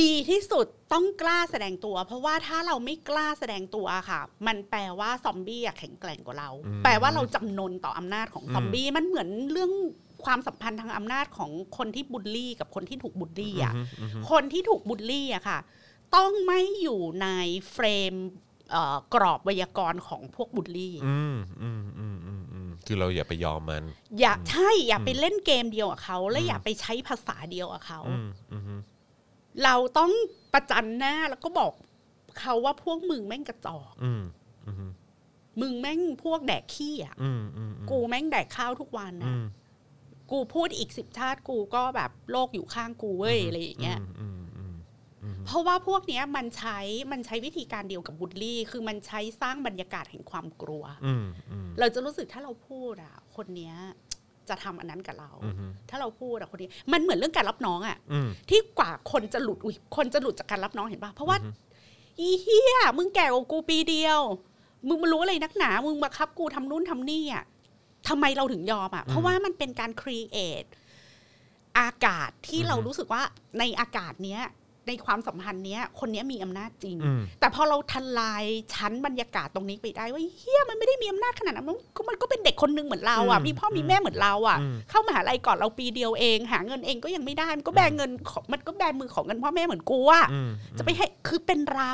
[0.01, 6.51] ดีที่สุดต้องกล้าแสดงตัว เพราะว่าถ้าเราไม่กล้าแสดงตัวค่ะ มันแปลว่าซอมบี้อะแข็งแกร่งกว่าเรา
[6.85, 9.73] แปลว่าเราจำนนต่ออำนาจของซอมบี้มันเหมือนเรื่อง
[10.25, 13.75] ความสัมพันธ์ทางอำนาจของคนที่บูลลี่กับคนที่ถูกบูลลี่อะ
[14.31, 15.59] คนที่ถูกบูลลี่อะค่ะ
[16.17, 17.29] ต้องไม่อยู่ใน
[17.73, 18.15] เฟรม
[18.71, 23.85] เอ่อกรอบไวยากรณ์ของพวกบูลลี่อืมอืมอืมอืมอืมคือเราอย่าไปยอมมัน
[24.21, 28.81] อย่าใช่อย่าไปเล่นเกมเดียวกับเขา และอย่าไปใช้ภาษาเดียวกับเขาอืมอืม
[29.65, 30.11] เราต้อง
[30.53, 31.73] ประจันหน้าแล้วก็บอก
[32.39, 34.23] เขาว่าพวกมึงแม่งกระจอกอืม
[34.67, 34.91] อืม
[35.61, 39.45] มึงแม่งพวกแดกขี้อะอืมอืมกูแม่งแดกข้าวทุกวันอืนะม
[40.31, 44.41] กูพูดอีกสิบชาติกูก็แบบโลกอยู่ข้างกูเว้ยอะไรอย่างเงี้ยอืมอืม
[45.23, 46.79] อืมเพราะว่าพวกเนี้ยมันใช้
[47.13, 53.75] มันใช้วิธีการเดียวกับบูลลี่ คือมันใช้สร้างบรรยากาศแห่งความกลัวอืมอืมเราจะรู้สึกถ้าเราพูดอะ คนเนี้ย
[54.49, 61.37] จะทำอันนั้นกับเราอืมถ้าเราพูดอะคนนี้มันเหมือนเรื่องการรับน้องอะอืมที่กว่าคนจะหลุดอุ้ยคนจะหลุดจากการรับน้องเห็นปะเพราะว่า
[62.21, 64.21] อีเฮียมึงแก่กว่ากูปีเดียว
[64.89, 67.45] มึงมารู้อะไรนักหนา มึงมาคับกูทำนู่นทำนี่อะ
[68.09, 70.65] ทำไมเราถึงยอมอะเพราะว่ามันเป็นการครีเอท
[71.79, 73.23] อากาศที่เรารู้สึกว่า
[73.59, 74.43] ในอากาศเนี้ย
[74.89, 91.93] ในความสัมพันธ์เนี้ย คนเนี้ยมีอำนาจจริงอืมแต่พอเราทลายชั้นบรรยากาศตรงนี้ไปได้ว่าเฮียมันไม่ได้มีอำนาจขนาดนั้นมันก็มันก็เป็นเด็กคนนึงเหมือนเราอะอืมมีพ่อมีแม่เหมือนเราอะอืมเข้ามหาลัยก่อนเราปีเดียวเอง หาเงินเองก็ยังไม่ได้มันก็แบเงินของมันก็แบมือของเงินพ่อแม่เหมือนกูอะอืมจะไปให้คือเป็นเรา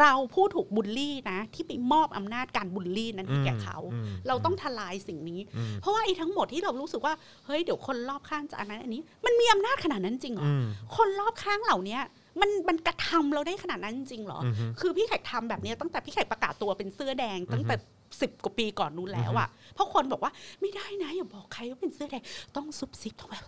[0.00, 7.14] เราผู้ถูกบูลลี่นะ ที่ไปมอบอำนาจการบูลลี่นั้นให้แก่เขาอืมเราต้องทลายสิ่งนี้อืมเพราะว่าไอ้ทั้งหมดที่เรารู้สึกว่า
[7.46, 10.64] เฮ้ยเดี๋ยวคนรอบข้างจะอันนั้นอันนี้ มันมีอำนาจขนาดนั้นจริงเหรออืม
[10.96, 12.02] คนรอบข้างเหล่าเนี้ย
[12.40, 17.74] มันมันกระทำเราได้ขนาดนั้นจริงเหรออือฮึคือพี่แขกทำแบบเนี้ยตั้งแต่พี่แขกประกาศตัวเป็นเสื้อแดง ตั้งแต่
[18.20, 22.22] สิบกว่าปีก่อนนู้นแล้วอะเพราะคนบอกว่าไม่ได้นะอย่าบอกใครว่าเป็นเสื้อแดง
[22.56, 23.44] ต้องซุบซิบต้องแบบ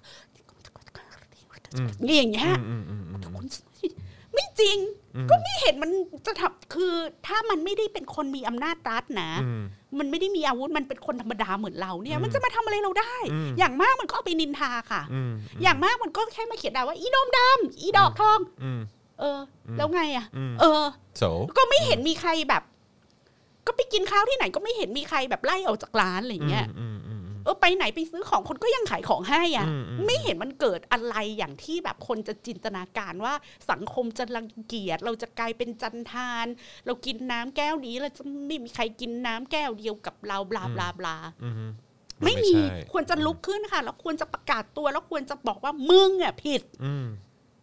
[2.06, 3.46] นี่อย่างเงี้ยอืมอืมอืมคุณ
[4.38, 4.78] ไม่จริง
[5.30, 5.90] ก็ไม่เห็นมัน
[6.26, 6.92] จะทำคือ
[7.26, 9.62] ถ้ามันไม่ได้เป็นคนมีอำนาจรัฐนะอืม
[9.98, 15.32] มันไม่ได้มีอาวุธมันเป็นคนธรรมดาเหมือนเราเนี่ยอืมมันจะมาทำอะไรเราได้อืมอย่างมากมันก็เอาไปนินทาค่ะอืม
[15.62, 18.80] อย่างมากมันก็แค่มาเขียนด่าว่า อีนมดำอีดอกทองอืม
[19.20, 19.38] เออ
[19.76, 20.82] แล้วไงอะอืมเออ
[21.18, 21.24] โส
[21.58, 22.62] ก็ไม่เห็นมีใครแบบ
[23.66, 26.66] ก็ไปกินข้าวที่ไหนก็ไม่เห็นมีใครแบบไล่ออกจากร้านอะไรอย่างเงี้ย
[27.48, 33.34] อืมอืมอืมอไปไหนไปซื้อของคนก็ยังขายของให้อะอืมอืมไม่เห็นมันเกิดอะไรอย่างที่แบบคนจะจินตนาการว่า
[33.70, 36.46] สังคมจะรังเกียจเราจะกลายเป็นจันทาน
[36.86, 41.70] เรากินน้ำแก้วนี้เราจะไม่มีใครกินน้ำแก้วเดียวกับเราบลาบลาบลาอือฮึน
[42.24, 47.06] ไม่มีใช่ควรจะลุกขึ้นค่ะ แล้วควรจะประกาศตัวแล้วควรจะบอกว่ามึงอะผิดอืม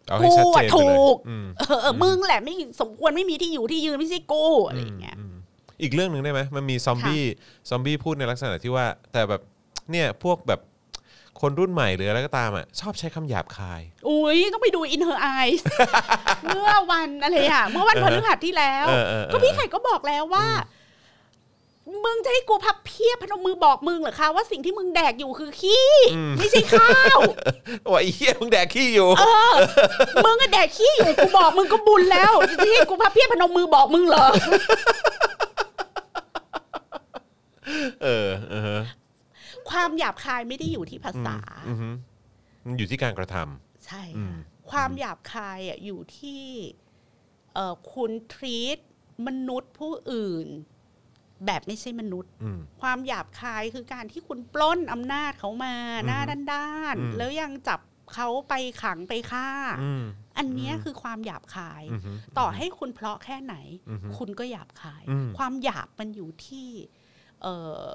[0.07, 5.36] เอาให้ชัดเจนไปกูอะเลยถูกอืมเออเออมึงแหละไม่สมควรไม่มีที่อยู่ที่ยืนไม่ใช่กูอะไรอย่างเงี้ยม
[5.81, 7.23] อีกเรื่องหนึ่งได้ไหมมันมีซอมบี้
[7.69, 9.41] ซอมบี้พูดในลักษณะที่ว่า แต่แบบ
[9.91, 10.59] เนี่ยพวกแบบ
[11.41, 15.61] คนรุ่นใหม่หรืออะไรก็ตามอะชอบใช้คำหยาบคาย อุ้ยต้องไปดู In Her Eyes
[16.45, 20.47] เมื่อวันอะไรอะ เมื่อวันพฤหัสที่แล้ว เออเออเออ ก็พี่ไข่ก็บอกแล้วว่า
[22.05, 25.89] มึงจะให้กูพับเพียบพนมมือบอกมึงเหรอคะ ว่าสิ่งที่มึงแดกอยู่คือขี้
[26.38, 27.19] ไม่ใช่ข้าว
[27.91, 29.53] ว่าไอ้เหี้ยมึงแดกขี้อยู่ เออ
[30.25, 34.25] มึงอะแดกขี้อยู่กูบอกมึงก็บุญแล้วจะให้กูพับเพียบพนมมือบอกมึงเหรอ
[38.03, 38.81] เออเออฮะ
[39.76, 41.38] ความหยาบคายไม่ได้อยู่ที่ภาษา
[41.69, 41.89] อือฮึ
[42.65, 44.39] มันอยู่ที่การกระทำ ใช่อืม ค่ะ
[44.71, 46.43] ความหยาบคายอะอยู่ที่
[47.53, 48.80] เอ่อคุณทรีต
[49.28, 50.47] มนุษย์ผู้อื่น
[51.45, 55.76] แบบไม่ใช่มนุษย์ อืม ความหยาบคายคือการที่คุณปล้นอำนาจเขามา
[56.07, 57.80] หน้าอืมด้านอืม ๆแล้วยังจับ
[58.13, 58.53] เขาไป
[58.84, 59.49] ขังไปฆ่า
[59.82, 60.03] อืม
[60.38, 63.55] อันเนี้ยคือความหยาบคาย อือฮึ ต่อให้คุณเพราะแค่ไหน
[63.89, 66.69] อือฮึคุณก็หยาบคาย อืม ความหยาบมันอยู่ที่
[67.41, 67.55] เอ่
[67.88, 67.89] อ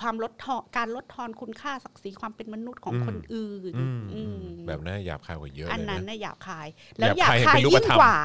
[0.00, 6.66] ความลดทอนการลดทอนคุณค่าศักดิ์ศรีความเป็นมนุษย์ของคนอื่นอืมอืมแบบน่าหยาบคายกว่าเยอะอันเลยนั้นนะน่ะหยาบคาย
[6.98, 8.16] แล้วหหยายาบบคายคายเป็นรูปยิ่งธรรมกว่า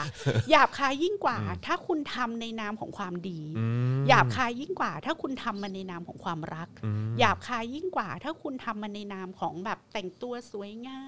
[0.50, 3.66] หยาบคายยิ่งกว่าอืมถ้าคุณทำในนามของความดีอื
[4.00, 11.02] มหยาบคายยิ่งกว่า ถ้าคุณทำมันในนามของความรักอืมหยาบคายยิ่งกว่า ถ้าคุณทำมันในนามของแบบแต่งตัวสวยงา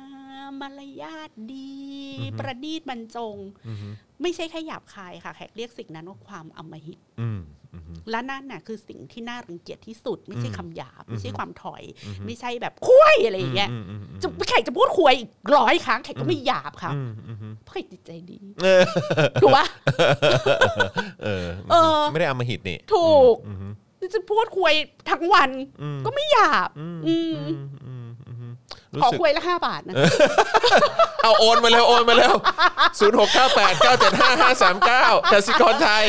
[0.49, 1.74] มมารยาทดี
[2.39, 3.38] ประณีตบรรจง
[3.68, 3.78] อืม
[4.24, 7.41] ไม่ใช่แค่หยาบคายค่ะแขกเรียกสิ่งนั้นว่าความอำมหิตอืม
[7.74, 18.82] อืมและนั่นน่ะคือสิ่งที่น่ารังเกียจที่สุด ไม่ใช่อืมคำหยาบ ไม่ใช่อืมความถอยอืมไม่ใช่แบบคุยอะไรอย่างเงี้ยอืมอืมอืมจะแขกจะพูดคุยอีกร้อยครั้งแขกก็ไม่หยาบค่ะอืมอืมอืมเพราะแขกจิตใจดีเออ
[19.41, 19.65] ถูกปะ
[21.24, 23.74] เออเออ ไม่ได้เอามาหิตนี่ถูกอืมอืม
[24.13, 24.74] จะพูดคุย
[25.09, 25.49] ทั้งวัน
[25.82, 27.36] อืมก็ไม่หยาบ อืม
[29.01, 29.93] ขอสึกคุยละห้าบาทนะ
[31.23, 32.35] เอาโอนมาแล้วโอนมาแล้ว
[32.99, 36.05] ศูนย์หกเก้าแปดเก้าเจ็ดห้าห้าสามเก้ากสิกรไทย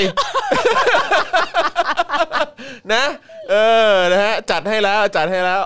[2.93, 3.05] นะ
[3.51, 3.55] เอ
[3.93, 5.63] อนะฮะจัดให้แล้วจัดให้แล้ว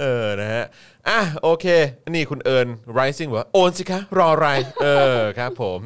[0.00, 0.64] เออนะฮะ
[1.08, 1.66] อะโอเค
[2.14, 2.66] นี่คุณเอิญ
[2.98, 4.48] rising บอกว่าโอนสิคะรออะไร
[4.82, 5.78] เออครับผม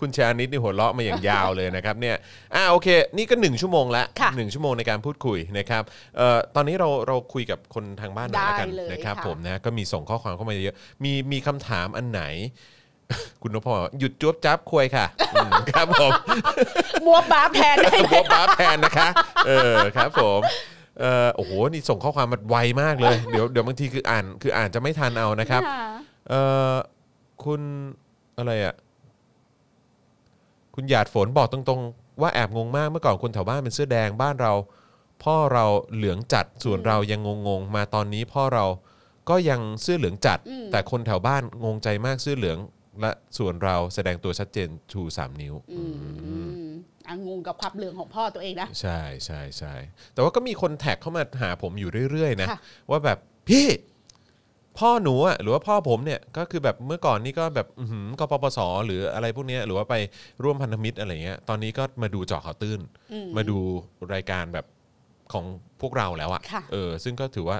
[0.00, 2.16] คุณชานิดนี่หัวเราะมาอย่างยาวเลยนะครับเนี่ย
[2.54, 5.82] อะโอเค นี่ก็หนึ่งชั่วโมงละค่ะหนึ่งชั่วโมงในการพูดคุยนะครับ
[6.16, 12.22] เอ่อตอนนี้เราเราคุยกับคนทางบ้านหน่อยละกันได้เลยนะครับค่ะ ผมนะก็มีส่งข้อความเข้ามาเยอะๆมีมีคำถามอันไหน
[13.42, 16.12] คุณนพพรหยุดจวบจับควยค่ะอืมครับผม
[17.06, 19.08] มัวบาปแทนได้ไหมโบบ้าแทนนะคะ
[19.46, 20.40] เออครับผม
[21.00, 25.86] เออโอ้โหนี่ส่งข้อความมาไวมากเลย เดี๋ยวเดี๋ยวบางทีคืออ่านคืออ่านจะไม่ทันเอานะครับค่ะ
[26.28, 26.34] เอ
[26.72, 26.74] อ
[27.44, 27.60] คุณ
[28.38, 28.74] อะไรอะ
[30.74, 34.52] คุณหยาดฝนบอกตรงๆ ว่าแอบงงมากเมื่อก่อนคนแถวบ้านเป็นเสื้อแดงบ้านเรา
[35.24, 38.64] พ่อเราเหลืองจัดส่วนเรายังงงๆมาตอนนี้พ่อเรา
[39.28, 42.58] ก็ยังเสื้อเหลืองจัด อืม แต่คนแถวบ้านงงใจมากเสื้อเหลือง
[43.00, 45.92] และส่วนเราแสดงตัวชัดเจนชูสามนิ้ว อืม
[46.28, 46.95] อะ
[47.26, 49.74] งงกับความเหลืองของพ่อตัวเองนะ ใช่ใช่ใช่
[50.14, 52.58] แต่ว่าก็มีคนแท็กเข้ามาหาผมอยู่เรื่อยๆนะค่ะ
[52.90, 53.66] ว่าแบบพี่
[54.78, 59.94] พ่อหนูอะหรือว่าพ่อผมเนี่ยก็คือแบบเมื่อก่อนนี่ก็แบบอือหือกปปสหรืออะไรพวกเนี้ยหรือว่าไป
[60.42, 62.80] ร่วมพันธมิตรอะไรเงี้ยตอนนี้ก็มาดูเจาะข่าวตื้น
[63.12, 63.58] อืมมาดู
[64.14, 64.66] รายการแบบ
[65.32, 65.44] ของ
[65.80, 67.58] พวกเราแล้วอะค่ะ เออ ซึ่งก็ถือว่า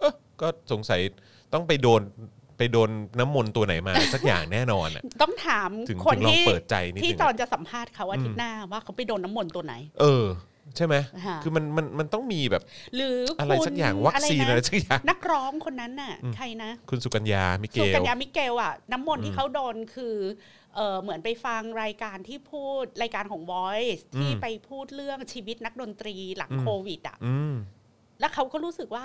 [0.00, 1.00] เออก็สงสัย
[1.52, 2.00] ต้องไปโดน
[2.58, 10.26] ไปโดนน้ำมนต์ตัวไหนมาสักอย่างแน่นอนอะต้องถามถึงคนถึงลองที่เปิดใจนิดที่นึงจออะนจะสัมภาษณ์เขาอาทิตย์หน้าว่าเขาไปโดนน้ำมนต์ตัวไหน เออ
[10.76, 10.94] ใช่ไหม
[11.26, 12.62] ค่ะ คือมันมันมันต้องมีแบบ
[12.96, 20.16] หรืออะไรคุณสักอย่างวัคซีนอะไรนะสักอย่าง นักร้องคนนั้นน่ะ ใครนะ คุณสุกัญญามิเกสุกัญลญามิเกลอะ น้ำมนต์ที่เขาโดนคือ
[20.76, 27.54] เออเหมือนไปฟังรายการที่พูดรายการของ Voice ที่อืม ไปพูดเรื่องชีวิตนักดนตรีหลังอืมโควิดอะ อืม
[28.20, 29.04] แล้วเขาก็รู้สึกว่า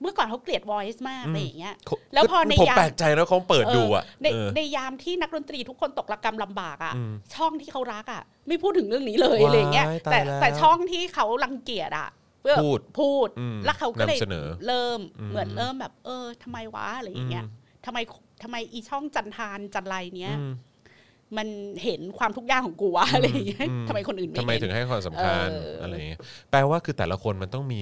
[0.00, 1.74] เมื่อก่อนเขาเกลียด Voice มากอืมอะไรอย่างเงี้ย
[2.14, 12.08] แล้วพอในผมยามแปลกใจแล้วเขาเปิดดูอะเในเออในยามที่นักดนตรีทุกคนตกระกรรมลำบากอะอืมช่องที่เขารักอะไม่พูดถึงเรื่องนี้เลยว้ายอะไรอย่างเงี้ยตายแต่แล้วแต่ช่องที่เขารังเกียจอะ
[12.42, 17.98] เพื่อพูดพูดอืมแล้วเขาก็เลยนำเสนอเริ่มอืมเหมือนเริ่มแบบ เออทำไมวะอะไรอย่างเงี้ยอืมทำไม
[18.42, 20.44] ทำไมอีช่องจันทานจันไรเนี้ยอื
[21.34, 21.48] มมัน
[21.84, 26.20] เห็นความทุกข์ยากของกูวะอะไรอย่างเงี้ยอืมทำไมคนอื่นไม่ทำไมเห็นถึงให้ความสำคัญเออออะไรอย่างเงี้ย
[26.50, 27.80] แปลว่าคือแต่ละคนมันต้องมี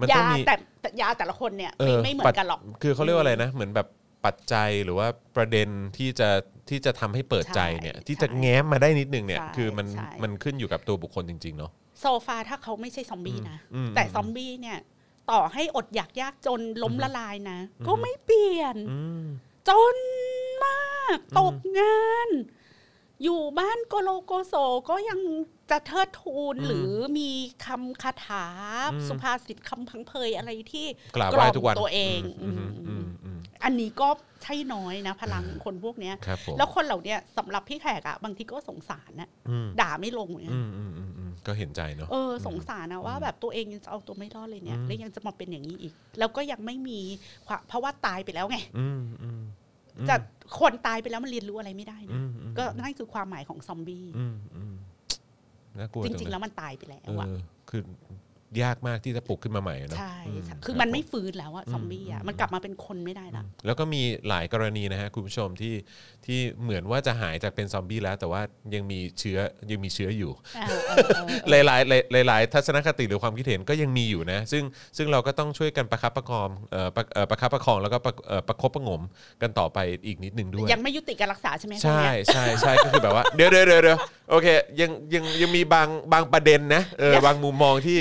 [0.00, 3.88] มันยาต้องมีแต่แต่ยาแต่ละคนเนี่ยไม่ไม่เหมือนกันหรอกคือเขาเรียกว่าอะไรนะ เหมือนแบบ
[4.24, 6.28] ปัจจัยหรือว่าประเด็นที่จะ
[6.68, 11.70] ที่จะทำให้เปิดใจเนี่ยใช่ที่จะใช่แง้มมาได้นิดนึงเนี่ยใช่คือมันใช่มันขึ้นอยู่กับตัวบุคคลจริง ๆ เนาะ
[12.00, 14.78] โซฟาถ้าเขาไม่ใช่ซอมบี้นะอืมแต่ซอมบี้เนี่ย
[15.30, 19.24] ต่อให้อดอยากยากจนล้มละลายนะ ก็ไม่เปลี่ยนอืม
[19.68, 19.96] จน
[20.64, 22.28] มาก ตกงาน
[23.22, 24.54] อยู่บ้านโกโลโกโซ
[24.90, 25.20] ก็ยัง
[25.70, 27.30] จะเทิดทูนอืมหรือมี
[27.66, 28.46] คำคาถา
[28.92, 34.08] อืมสุภาษิตคำพังเพยอะไรที่กราบไหว้ทุกวันตัวเองอืมอืมอือืมมอืมอันนี้ก็
[34.42, 47.00] ใช่น้อยนะ พลังคนพวกเนี้ยครับผมแล้วคนเหล่าเนี้ยสำหรับพี่แขกอะบางทีก็สงสารนะอืมด่าไม่ลงเนี่ยอืมอืมอืมอืมก็เห็นใจเนาะเออสงสารนะว่าแบบตัวเองยังจะเอาตัวไม่รอดเลยเนี่ยอืมแล้วยังจะมาเป็นอย่างนี้อีก แล้วก็ยังไม่มี
[47.46, 49.42] ความเพราะว่าตายไปแล้วไงอืมอืม
[50.08, 50.14] จะ
[50.60, 54.74] คนตายไปแล้วมันเรียนรู้อะไรไม่ได้อืนะมอืมก็นั่นคือความหมายของซอมบี้อืมอืม
[55.78, 57.36] น่ากลัวจจัริงๆเยแล้วมันตายไปแล้วเออะอ
[57.70, 57.82] คือ
[58.62, 65.74] ยากมากที่จะปลุกขึ้นมาใหม่เนอะใช่อืใช่คือมันไม่รับผฟื้นแล้วอะซอมบี้อะมันกลับมาเป็นคนไม่ได้ละแล้วก็มีหลายกรณีนะฮะคุณผู้ชมที่
[66.26, 68.40] ที่เหมือนว่าจะหายจากเป็นซอมบี้แล้ว แต่ว่า
[68.74, 69.38] ยังมีเชื้อ
[69.70, 71.80] ยังมีเชื้ออยู่เออเออเออหลายหลาย
[72.12, 74.62] หลายหลายๆทัศนคติหรือความคิดเห็นก็ยังมีอยู่นะ ซึ่ง
[74.96, 79.02] ซึ่งเราก็ต้องช่วยกันประคับประคองเอ่อประเอ่อประคับประคองแล้วก็ประเอ่อประคบประหงม
[79.42, 83.98] กันต่อไปอีกนิดนึงด้วย ยังไม่ยุติการรักษาใช่ไหมใช่พวกเนี้ยใช่ใช่ก็คือแบบว่าเดี๋ยวเดี๋ยวเดี๋ยวเดี๋ยว
[84.30, 84.46] โอเค
[84.80, 87.98] ยังยังยังมีบางบางประเด็นนะเออบางมุมมองที่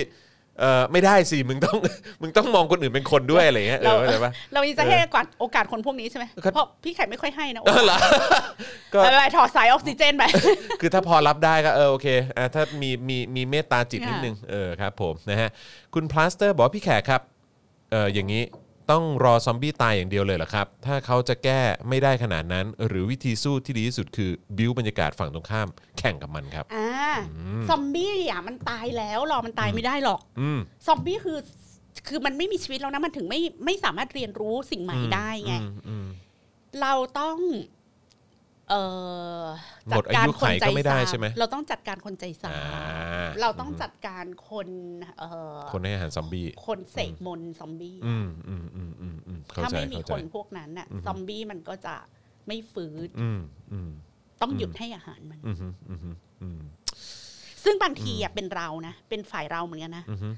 [0.59, 1.77] เออไม่ได้สิมึงต้อง
[2.21, 7.97] มึงต้องมองคนอื่นเป็นคนด้วยอะไรเงี้ยเออเข้าใจปะ เรายังจะให้โอกาสโอกาสคนพวกนี้ใช่ไหมครับเพราะพี่แขกไม่ค่อยให้นะเออเหรอ
[8.93, 10.23] ก็ไปไปถอดสายออกซิเจนไป
[10.81, 12.07] คือถ้าพอรับได้ก็เออโอเค
[12.37, 15.49] อะถ้ามีมีมีเมตตาจิตค่ะนิดนึงเออครับผมนะฮะ
[15.93, 17.21] คุณพลาสเตอร์บอกว่าพี่แขกครับ
[17.91, 18.43] เอออย่างนี้
[18.91, 25.67] ต้องรอซอมบี้ตายอย่างเดียวเลยเหรอครับ ถ้าเขาจะแก้ไม่ได้ขนาดนั้น หรือวิธีสู้ที่ดีที่สุดคือบิวบรรยากาศฝั่งตรงข้าม
[25.99, 26.89] แข่งกับมันครับ อ่า
[27.69, 31.37] ซอมบี้อะมันตายแล้วรอมันตายไม่ได้หรอกอืมซอมบี้คือ
[32.07, 36.07] คือมันไม่มีชีวิตแล้วนะมันถึงไม่ไม่สามารถเรียนรู้สิ่งใหม่ได้ไง อืมอืม
[36.81, 37.78] เราต้องเอ่อ
[39.89, 44.69] หมดอายุไขก็ไม่ได้ใช่ไหมเราต้องจัดการคนใจสาอ่าเราต้องจัดการคน
[45.17, 51.95] เอ่อคนให้อาหารซอมบี้คนเสกมนต์ซอมบี้อืมอืมอืมอืมอืมเข้าถ้าใจไม่มีเข้าคใจนพวกนั้นน่ะซอมบี้มันก็จะ
[52.47, 53.39] ไม่ฟื้นอืม
[53.71, 53.89] อืม
[54.41, 56.61] ต้องหยุดให้อาหารมันอืมอืมอืมอืม
[57.63, 60.35] ซึ่งบางทีอะเป็นเรานะเป็นฝ่ายเราเหมือนกันนะอืม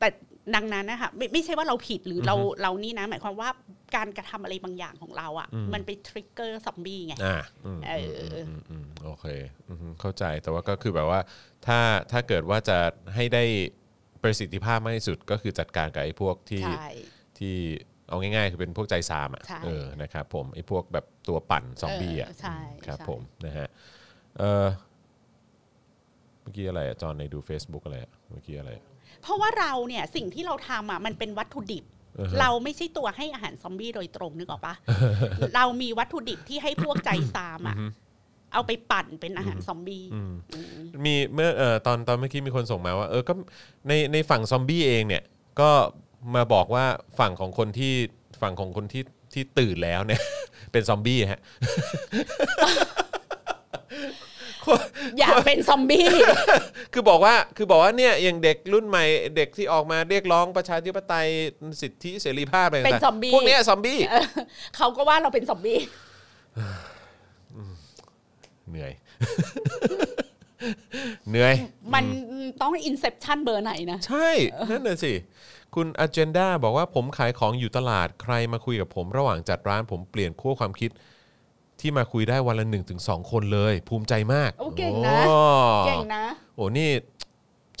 [0.00, 0.08] แต่
[0.54, 3.48] ดังนั้นนะคะไม่ไม่ใช่ว่าเราผิดหรือเราเรานี่นะ หมายความว่า
[3.96, 8.08] การกระทำอะไรบางอย่างของเราอะอืมมันไปทริกเกอร์ซอมบี้ไงอ่าอืมเออ
[8.48, 9.26] อืมอืมโอเค
[9.68, 11.20] อืมเข้าใจแต่ว่าก็คือแบบว่า
[11.66, 11.78] ถ้า
[12.12, 12.78] ถ้าเกิดว่าจะ
[13.14, 13.44] ให้ได้
[14.22, 16.88] ประสิทธิภาพมากที่สุดก็คือจัดการกับไอ้พวกที่ใช่
[17.38, 17.56] ที่
[18.08, 23.68] เอาง่ายๆ คือเป็นพวกใจซามอะใช่เออนะครับผมไอ้พวกแบบตัวปั่นซอมบี้อะเออใช่ครับใช่ผมนะฮะ
[24.38, 24.66] เออ
[26.40, 28.84] เมื่อกี้อะไรอะจอนในดู Facebook อะไรอะเมื่อกี้อะไรอะ
[29.22, 31.84] เพราะว่าเราเนี่ยสิ่งที่เราทำอะมันเป็นวัตถุดิบ
[32.18, 34.74] อือฮะเราไม่ใช่ตัวให้อาหารซอมบี้โดยตรงนึกออกปะ
[35.56, 37.76] เรามีวัตถุดิบที่ให้พวกใจซามอะ
[38.54, 43.32] เอาไปปั่นเป็นอาหารซอมบี้อืมอืมมีเมื่อเอ่อตอนตอนเมื่อกี้มีคนส่งมาว่า เออก็
[43.88, 45.22] ในในฝั่งซอมบี้เองเนี่ย
[45.60, 45.70] ก็
[46.34, 46.84] มาบอกว่า
[47.18, 47.92] ฝั่งของคนที่
[48.42, 49.02] ฝั่งของคนที่
[49.32, 50.22] ที่ตื่นแล้วเนี่ย
[50.72, 51.40] เป็นซอมบี้ฮะ
[55.18, 56.06] อยากเป็นซอมบี้
[56.92, 59.04] คือบอกว่าคือบอกว่าเนี่ยอย่างเด็กรุ่นใหม่
[59.36, 61.28] เด็กที่ออกมาเรียกร้องประชาธิปไตย
[61.80, 63.98] สิทธิเสรีภาพอะไรเป็นต่างๆซอมบี้พวกเนี้ยซอมบี้
[64.76, 65.78] เขาก็ว่าเราเป็นซอมบี้
[68.68, 68.92] เหนื่อย
[71.28, 71.54] เหนื่อย
[71.94, 72.04] มัน
[72.62, 74.28] ต้องอินเซ t ชันเบอร์ไหนนะ ใช่
[74.70, 75.12] นั่นน่ะสิ
[75.74, 80.90] คุณ Agenda บอกว่าผมขายของอยู่ตลาดใครมาคุยกับผมระหว่างจัดร้านผมเปลี่ยนขั้วความคิด
[81.80, 85.36] ที่มาคุยได้วันละ1นถึงสคนเลย ภูมิใจมากโอ้เก่งนะโอ้
[85.86, 86.24] เก่งนะ
[86.56, 86.90] โอ้นี่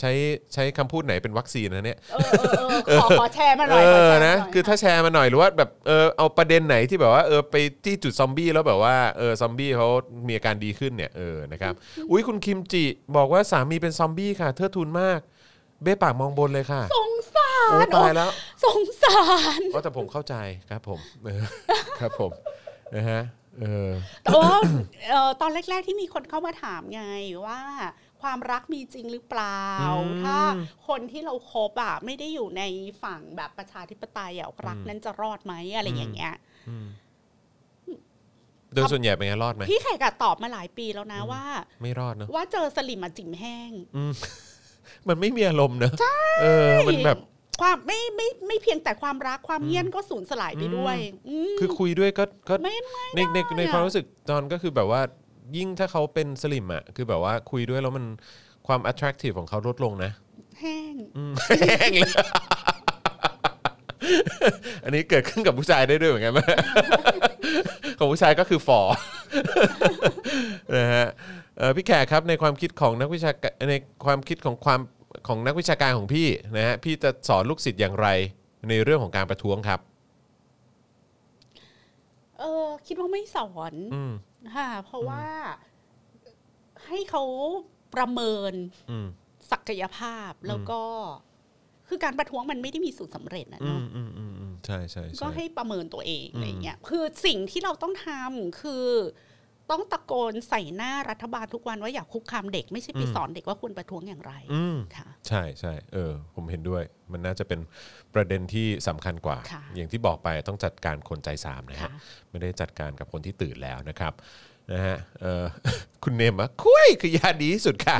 [0.00, 0.12] ใช้
[0.54, 9.88] ใช้คำพูดไหนเป็นวัคซีนนะเนี่ย เออเออเออขอขอแชร์มาหเอน่อยขออแชร์มาหนะน่อยคือถ้าแชร์มาหน่อยหรือว่าแบบเออเอาประเด็นไหนที่แบบว่าเออไปที่จุดซอมบี้แล้วแบบว่าเออซอมบี้เขา
[10.26, 11.74] มีอาการดีขึ้นเนี่ยเออนะครับ
[12.10, 12.84] อุ้ยคุณคิมจิ
[13.16, 15.20] บอกว่าสามีเป็นซอมบี้ค่ะเทิดทูนมาก
[15.82, 18.30] เบ้ปากมองบนเลยค่ะสงสาโอ้รตายแล้ว
[18.64, 19.20] สงสา
[19.58, 20.34] ร ก็แต่ผมเข้าใจ
[20.70, 21.42] ครับผมเออ
[22.00, 22.30] ครับผม
[22.96, 23.39] นะฮะเออ
[24.22, 24.56] แต่ว่า
[25.08, 27.02] เอ่อตอนแรก ๆ ที่มีคนเข้ามาถามไง
[27.46, 27.60] ว่า
[28.22, 29.64] ความรักมีจริงหรือเปล่า
[30.22, 30.36] ถ้า
[30.88, 32.62] คนที่เราคบอะไม่ได้อยู่ใน
[33.02, 36.34] ฝั่งแบบประชาธิปไตยอะรักนั้นจะรอดไหมอะไรอย่างเงี้ย
[38.74, 41.42] โดยส่วนใหญ่เป็นไงรอดไหมพี่แขกอะตอบมาหลายปีแล้วนะว่า
[41.82, 43.72] ไม่รอดเนอะว่าเจอสลิมมาจิ๋มแห้ง
[45.08, 45.92] มันไม่มีอารมณ์เนอะ
[46.42, 47.18] เออมันแบบ
[47.60, 50.96] ความไม่ไม่ไม่เพียงแต่ความรักความเงียนก็สูญสลายไปด้วย
[51.48, 55.00] มคือคุยด้วยก็ก็ไม่ไม่ในในในได้อะความรู้สึกตอนก็คือแบบว่า
[55.56, 58.04] ยิ่งถ้าเขาเป็นสลิมอะคือแบบว่าคุยด้วยแล้วมัน
[58.66, 60.12] ความ attractive ของเขาลดลงนะ
[60.60, 60.94] แห้ง
[61.68, 62.12] แห้งเลย
[64.84, 66.40] อันนี้เกิดขึ้นกับผู้ชายได้ด้วยเหมือนกันไหม
[67.98, 68.80] ของผู้ชายก็คือฝ่อ
[70.76, 71.06] นะฮะ
[71.58, 74.80] เอ่อพี่แขกครับในความคิดของนักวิชาการในความคิดของความ
[75.26, 78.08] ของนักวิชาการของพี่นะฮะพี่จะสอนลูกศิษย์อย่างไร
[78.68, 79.80] ในเรื่องของการประท้วงครับ
[82.38, 84.12] เออคิดว่าไม่สอนอืม
[84.56, 85.24] ค่ะเพราะว่า
[86.86, 87.22] ให้เขา
[87.94, 88.52] ประเมิน
[88.90, 89.08] อืม
[89.50, 90.82] ศักยภาพแล้วก็
[91.88, 98.86] คือการประท้วงมันไม่ได้มีสูตรสำเร็จนะอืเนาะ มอืมอืมอืมใช่ใช่ใช่ ก็ให้ประเมินตัวเองอืมอะไรเงี้ย คือสิ่งที่เราต้องทำคือ
[99.70, 106.82] ต้องตะโกนใส่หน้ารัฐบาลทุกวันว่าอย่าคุกคามเด็กไม่ใช่ไปสอนเด็กว่าควรประท้วงอย่างไรอืมค่ะใช่ใช่เออ ผมเห็นด้วย
[107.12, 107.60] มันน่าจะเป็น
[108.14, 111.90] ประเด็นที่สำคัญกว่าค่ะอย่างที่บอกไปต้องจัดการคนใจสามนะฮะค่ะ
[112.30, 114.12] ไม่ได้จัดการกับคนที่ตื่นแล้วนะครับ
[114.72, 115.44] นะฮะเออ
[116.04, 117.96] คุณเนมอะคุยคือยาดีที่สุดค่ะ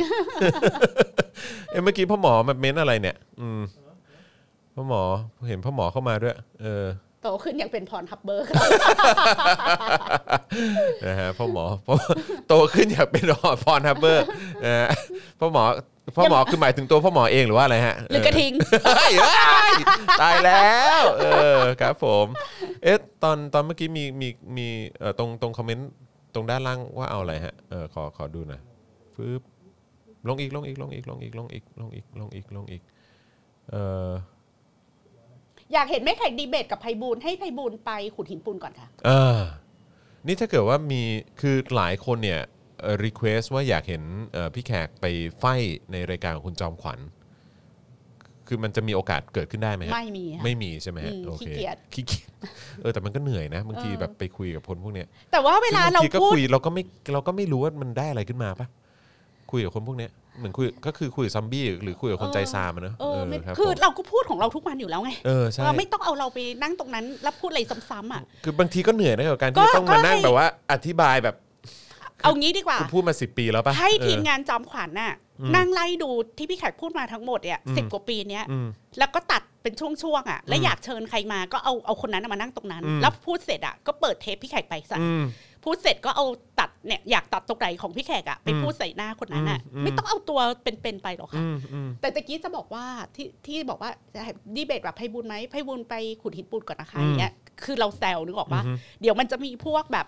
[1.71, 3.61] เอ้ยเมื่อกี้พ่อหมอมาเม้นอะไรเนี่ย อืม
[4.75, 5.03] พ่อหมอ
[5.49, 6.85] เห็นพ่อหมอเข้ามาด้วย เออ
[7.23, 8.47] โตขึ้นยังเป็นพรฮับเบอร์
[11.07, 11.95] นะฮะพ่อหมอพ่อ
[12.49, 13.25] โตขึ้นอยากเป็น
[13.65, 14.25] พรฮับเบอร์
[14.65, 14.89] นะฮะ
[15.41, 15.65] พ่อหมอ
[16.17, 18.53] พ่อหมอคือหมายถึงตัวพ่อหมอเองหรือว่าอะไรฮะหรือกระทิง
[18.87, 19.73] เฮ้ยเฮ้ย
[20.23, 21.25] ตายแล้ว เอ
[21.57, 22.27] อครับผม
[22.83, 24.69] เอ๊ะตอนตอนเมื่อกี้มีมีมี
[24.99, 25.91] เอ่อตรงตรงคอมเมนต์
[26.35, 28.61] ตรงด้านล่างว่าเอาอะไรฮะเออขอขอดูหน่อย
[29.15, 29.43] ฟึบ
[30.29, 32.83] ลงอีกลงอีกลงอีกลงอีกลงอีกลงอีกลงอีกลงอีก
[33.71, 33.77] เอ
[34.09, 34.11] อ
[35.73, 39.41] อยากเห็นแม่แขกดีเบตกับไพบูลย์ให้ไพบูลย์ไปขุดหินปูนก่อนค่ะ เออ
[40.27, 41.03] นี่ถ้าเกิดว่ามี
[41.41, 42.41] คือหลายคนเนี่ย
[43.05, 44.03] รีเควสว่าอยากเห็น
[44.33, 45.07] เอ่อพี่แขกไป
[45.39, 45.45] ไฟ
[45.93, 47.01] ในรายการของคุณจอมขวัญ
[48.47, 52.31] คือมันจะมีโอกาสเกิดขึ้นได้ไหมฮะไม่มีค่ะ ไม่มีใช่ไหมฮะอืมโอเคขี้เกียจ ขี้เกียจ
[52.81, 56.83] เออแต่มันก็เหนื่อยนะบางทีเออแบบไปคุยกับคนพวกเนี้ยแต่ว่าเวลาเราซึ่งบงทีก็พูด คุยเราก็ไม่
[57.13, 58.67] เราก็ไม่รู้ว่ามันได้อะไรขึ้นมาปะ
[59.51, 71.37] คุยกับคนพวกเนี้ย เหมือนคุยก็คือคุยกับซอมบี้หรือคุยกับคนใจซามอะเนอะเออไม่ครับคือผมเราก็พูดของเราทุกวันอยู่แล้วไงเออใช่เราไม่ต้องเอาเราไปนั่งตรงนั้นแล้วพูดอะไรซ้ำๆอะ คือบางทีก็เหนื่อยนะกับการก็ที่ต้องมาก็นั่งให้ แบบว่าอธิบายแบบ
[72.23, 75.15] เอางี้ดีกว่า คุณพูดมาสิปีแล้วปะให้เออทีมงานจอมขวัญน่ะ
[75.57, 78.67] นั่งไล่ดูที่พี่แขกพูดมาทั้งหมดเนี่ยอืม สิบกว่าปีเนี้ยอืม
[78.99, 85.25] แล้วก็ตัดเป็นช่วงๆอะ แล้วอืมอยากเชิญใครมาก็เอาเอาคนนั้นน่ะมานั่งตรงนั้น อืม แล้วพูดเสร็จอะก็เปิดเทปพี่แขกไปใส่อืม
[85.65, 86.27] พูดเสร็จก็เอา
[86.61, 92.85] ตัดเนี่ยอยากตัดตรงไหนของพี่แขกอะไปอืมพูดใส่หน้าคนนั้นอะอืมไม่ต้องเอาตัวเป็นๆไปหรอกค่ะอืมอืมแต่ตะกี้จะบอกว่า
[93.17, 97.33] ที่ที่บอกว่าจะให้ดีเบตแบบไพบุญไหมไพบุญไปขุดหินปูนก่อนนะคะอืมอย่างเงี้ย
[97.65, 100.07] คือเราแซวนึกออกว่าอือฮึเดี๋ยวมันจะมีพวกแบบ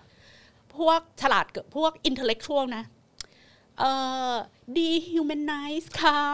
[0.77, 2.83] พวกฉลาดเกิดพวกอินเทลเล็กชวลนะ
[3.79, 3.91] เอ่
[4.31, 4.33] อ
[4.77, 6.29] dehumanize เขา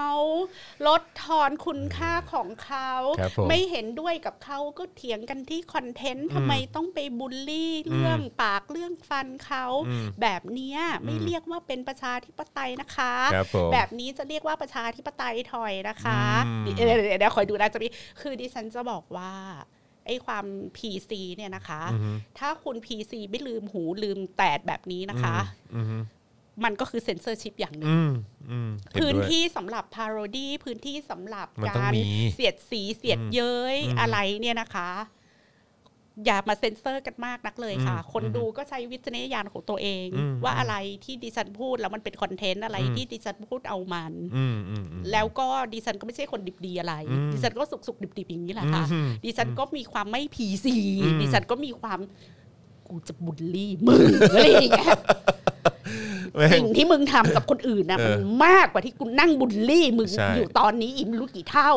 [0.87, 17.87] ลดทอนคุณค่าของเขาครับผมไม่เห็นด้วยกับเขาก็เถียงกันที่คอนเทนต์ทำไมต้องไปบูลลี่เรื่องปากเรื่องฟันเขาอืมแบบเนี้ยไม่อืมเรียกว่าเป็นประชาธิปไตยนะคะครับผมแบบนี้จะเรียกว่าประชาธิปไตยถอยนะคะอืมเดี๋ยวเดี๋ยวเดี๋ยวคอยดูนะจะมี
[18.21, 19.33] คือดิฉันจะบอกว่า
[20.05, 20.45] ไอ้ความ
[20.77, 25.37] PC เนี่ยนะคะอือฮึถ้าคุณ PC ไม่ลืมหูลืมแตดแบบนี้นะคะ
[25.75, 25.81] อื
[26.59, 28.11] มอืมมันก็คือเซนเซอร์ชิพอย่างหนึ่งอืม
[28.51, 32.03] อืมเห็นด้วยพื้นที่สำหรับ parody พื้นที่สำหรับมันต้องการมี
[32.35, 34.89] เสียดสีเสียดเย้ยอืมอะไรเนี่ยนะคะ
[36.25, 51.99] อย่ามาเซ็นเซอร์กันมากนักเลยค่ะอืมคนดูก็ใช้วิจารณญาณของตัวเองอืมว่าอะไรที่ดิฉันพูดแล้วมันเป็น content อะไรอืมที่ดิฉันพูดเอามันอืมอืมอืมแล้วก็ดิฉันก็ไม่ใช่คนดิบดีอะไรอืมดิฉันก็สุกสุกดิบดิบๆอย่างนี้แหละค่ะอืมดิฉันก็มีความไม่พีซีอืมดิฉันก็มีความ
[52.87, 54.95] กูจะบุลลี่มึงอะไรอย่างเงี้ย
[55.38, 55.38] แม่ง
[56.53, 61.71] สิ่งที่มึงทำกับคนอื่นนะเออมันมากกว่าที่กูนั่งบุลลี่มึงใช่อยู่ตอนนี้อีกไม่รู้กี่เท่า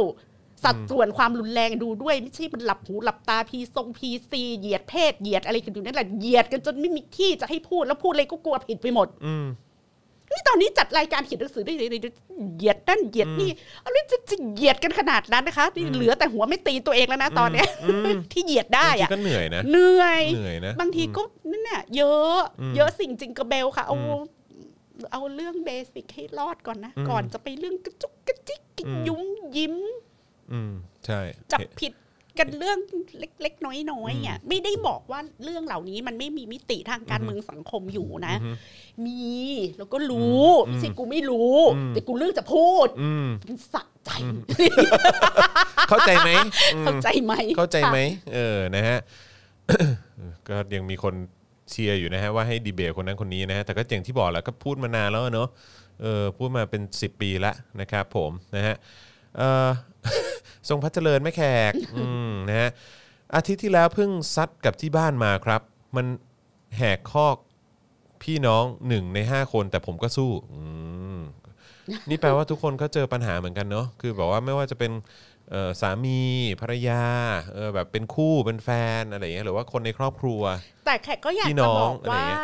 [0.64, 9.44] สัดส่วนความรุนแรงดูด้วยไม่ใช่มันหลับหูหลับตาพีทรงพีซีเหยียดเพศเหยียดอะไรกันอยู่นั่นแหละเหยียดกันจนไม่มีที่จะให้พูดแล้วพูดอะไรก็กลัวผิดไปหมด อืม
[10.32, 13.50] นี่ตอนนี้จัดรายการเขียนหนังสือได้เหยียดนั่นเหยียดนี่
[13.84, 24.20] อะไรจะจะเหยียดกันขนาดนั้นนะคะนี่เหลือแต่หัวไม่ตีตัวเองแล้วนะตอนเนี้ยอืมที่เหยียดได้บางทีอะก็เหนื่อยนะเหนื่อยเหนื่อยนะบางทีก็นั่นน่ะเยอะอืมเยอะสิ่ง jingle bell ค่ะเอาอืม
[25.12, 29.22] เอาเรื่อง basic ให้รอดก่อนนะอืมก่อนจะไปเรื่องกระจุกกระจิกกินอืมยุ้ม
[29.56, 29.74] ยิ้ม
[30.52, 30.72] อืม
[31.06, 31.20] ใช่
[31.52, 31.92] จับผิด
[32.38, 32.78] กันเรื่อง
[33.18, 38.54] เล็ก ๆ น้อยๆอะไม่ได้บอกว่าเรื่องเหล่านี้มันไม่มีมิติทางการเมืองสังคมอยู่นะอืม
[39.06, 39.22] มี
[39.78, 44.10] แล้วก็รู้อืมไม่ใช่กูไม่รู้อืมแต่กูเลือกจะพูดอืมมันสะใจ
[45.88, 46.30] เข้าใจไหม
[46.74, 48.98] อืมเข้าใจไหมเข้าใจไหมค่ะเออนะฮะ
[50.48, 51.14] ก็ยังมีคน
[51.70, 55.48] เชียร์อยู่นะฮะว่าให้ดีเบตคนนั้นคนนี้นะฮะแต่ก็อย่างที่บอกแล้วก็พูดมานานแล้วอะเนอะ
[56.02, 58.76] เออพูดมาเป็น 10 ปีแล้วนะครับผมนะฮะ
[59.38, 59.68] เออ
[60.68, 62.70] ทรงพัฒเจริญแม่แขกอืมนะฮะ
[63.34, 65.60] อาทิตย์ที่แล้วเพิ่งซัดกับที่บ้านมาครับ
[65.96, 66.06] มัน
[66.76, 67.36] แหกคอก
[68.22, 70.60] พี่น้องหนึ่งในห้าคนแต่ผมก็สู้อื
[71.16, 71.20] ม
[72.08, 74.92] นี่แปลว่าทุกคนก็เจอปัญหาเหมือนกันเนาะคือแบบว่าไม่ว่าจะเป็น
[75.50, 76.20] เอ่อสามี
[76.60, 77.04] ภรรยา
[77.54, 78.68] เออแบบเป็นคู่เป็นแฟ
[79.00, 80.42] นอะไรอย่างเงี้ยหรือว่าคนในครอบครัว
[80.86, 82.42] แต่แขกก็อยากพี่จะน้อบงอกอะไรว่า เงี้ย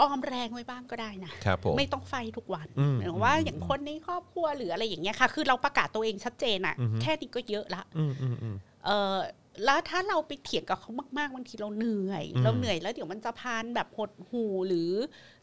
[0.00, 8.56] ออมแรงไว้บ้างก็ได้นะครับผมไม่ต้องไฟทุกวันอืมหรือว่าอย่างคนในครอบครัวหรืออะไรอย่างเงี้ยค่ะ คือเราประกาศตัวเองชัดเจนอะอือฮึแค่นี้ก็เยอะละอืมอืมอืม
[8.86, 9.18] เออ
[9.64, 14.90] แล้วถ้าเราไปเถียงกับเขามากๆบางทีเราเหนื่อยอืมเราเหนื่อยแล้วเดี๋ยวมันจะพานแบบหดหูหรือ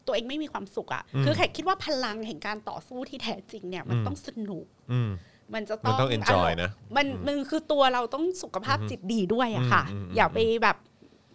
[0.06, 5.10] ตัวเองไม่มีความสุขอะ่ะอืมคือแขกคิดว่าพลังแห่งการต่อสู้ที่แท้จริงเนี่ยมันอืมต้องสนุกอืม
[5.54, 10.76] มันจะมันต้องต้อง enjoy นะมันอืมมันคือตัวเราต้องสุขภาพอือฮึจิตดีด้วยอะค่ะอืมอืมอย่าไปแบบ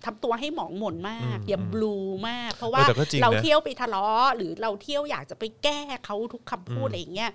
[0.06, 1.96] ทำตัวให้หมองหม่นมากอืมอย่าอืมบลู
[2.30, 7.32] มาก เพราะว่าเออแต่ก็จริงนะเราเที่ยวไปทะเลาะหรือเราเที่ยวอยากจะไปแก้เขาทุกคำพูดอืมอะไรอย่างเงี้ย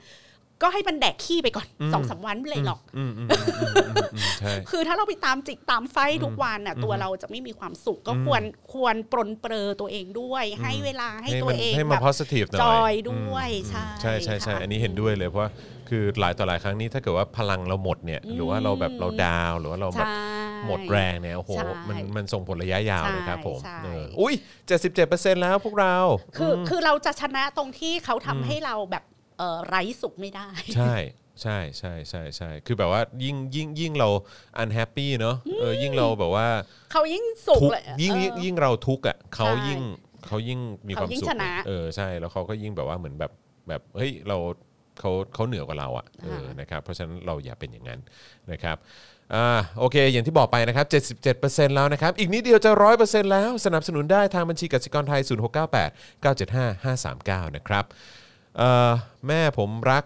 [0.65, 8.43] ก็ให้มันแดกขี้ไปก่อนอืมสองสามวันไม่เลยหรอกอืมอืมอืมอืมอืมอืมใช่คือถ้าเราไปตามจิกตามไฟทุกวันน่ะอืมตัวเราจะไม่มีความสุข ก็อืมควร
[8.73, 15.51] ควรปรนเปรอตัวเองด้วย ให้เวลาให้ตัวมันเองให้แบมันบ positive หน่อยจอยด้อืมวยอืมใช่ใช่ใช่ใช่ค่ะอันนี้เห็นด้วยเลยเพราะว่า
[15.89, 20.20] คือหลายต่อหลายครั้งนี้ถ้าเกิดว่าพลังเราหมดเนี่ย หรือว่าเราแบบเราดาวน์หรือว่าเราแบบใช่
[20.67, 24.35] หมดแรงเนี่ยโอ้โหใช่มันมันส่งผลระยะยาวเลยครับผมใช่เออใช่อุ้ย
[24.89, 25.97] 77%แล้วพวกเรา
[26.37, 29.05] คืออมคือเราจะชนะตรงที่เขาทำอืมให้เราแบบ
[29.39, 30.95] เออไร้สุขไม่ได้ ใช่
[31.43, 34.09] ใช่ใช่ใช่ใช่คือแบบว่ายิ่งยิ่งยิ่งเรา
[34.63, 36.49] unhappy เนอะเออยิ่งเราแบบว่า
[36.93, 39.81] เขายิ่งสุขทุกข์เลยยิ่งเออยิ่งยิ่งเราทุกข์อะเขาใช่ยิ่ง
[40.27, 43.33] เขายิ่งมีความเขายิ่งสุขชนะเออใช่แล้วเขาก็ยิ่งแบบว่าเหมือนแบบ
[43.69, 44.37] แบบเฮ้ยเรา
[45.01, 48.01] เขาเขาเหนือกว่าเราอะเออค่ะนะครับเพราะฉะนั้นเราอย่าเป็นอย่างนั้น
[48.53, 48.77] นะครับ
[49.35, 49.49] อ่า
[49.79, 50.87] โอเค อย่างที่บอกไปนะครับ
[51.31, 52.71] 77%แล้วนะครับ อีกนิดเดียวจะ
[53.01, 57.85] 100%แล้ว สนับสนุนได้ทางบัญชีกสิกรไทย 0698 975 539 นะครับ
[58.57, 58.93] เอ่อ
[59.27, 60.05] แม่ผมรัก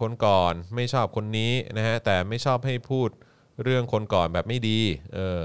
[0.00, 3.08] คนก่อนไม่ชอบคนนี้นะฮะแต่ไม่ชอบให้พูด
[3.62, 4.80] เรื่องคนก่อนแบบไม่ดี
[5.14, 5.42] เออ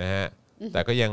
[0.00, 0.26] นะฮะ
[0.72, 1.12] แต่ก็ยัง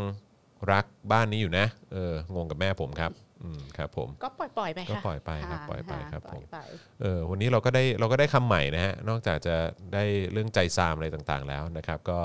[0.72, 3.12] รักบ้านนี้อยู่นะเอองงกับแม่ผมครับ
[3.46, 6.60] อืมครับผมก็ปล่อยปล่อยๆไปก็ค่ะปล่อยไปครับะปล่อยไปะครับปล่อยผมไป
[7.02, 9.56] เออวันนี้เราก็ได้เราก็ได้คำใหม่นะฮะนอกจากจะ
[9.94, 12.20] ได้เรื่องใจซามอะไรต่างๆแล้วนะครับ ก็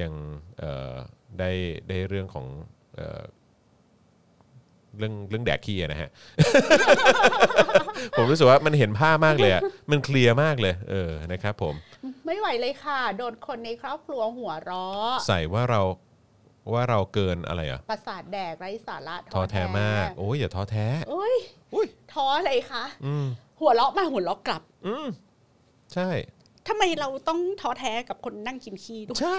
[0.00, 0.12] ยัง
[0.58, 0.94] เอ่อ
[1.38, 1.50] ได้
[1.88, 2.46] ได้เรื่องของ
[2.96, 3.22] เอ่อ
[4.98, 6.10] เรื่องเรื่องแดกขี้อะนะฮะ
[8.16, 11.74] ผมรู้สึกว่ามันเห็นภาพมากเลยอะมันเคลียร์มากเลย เออนะครับ ผม
[12.26, 15.80] ไม่ไหวเลยค่ะ โดนคนในครอบครัวหัวเราะ ใส่ว่าเรา
[16.72, 21.34] ว่าเราเกินอะไรอะประสาทแดกไร้สาระท้อแท้มาก โอ้ยอย่าท้อแท้โอ้ย
[21.74, 23.26] อุ้ยท้ออะไรคะอืม
[23.60, 25.06] หัวเราะมาหัวเราะกลับ อืม
[25.94, 26.08] ใช่
[26.68, 29.38] ทำไมเราต้องท้อแท้กับคนนั่งกินขี้ด้วยใช่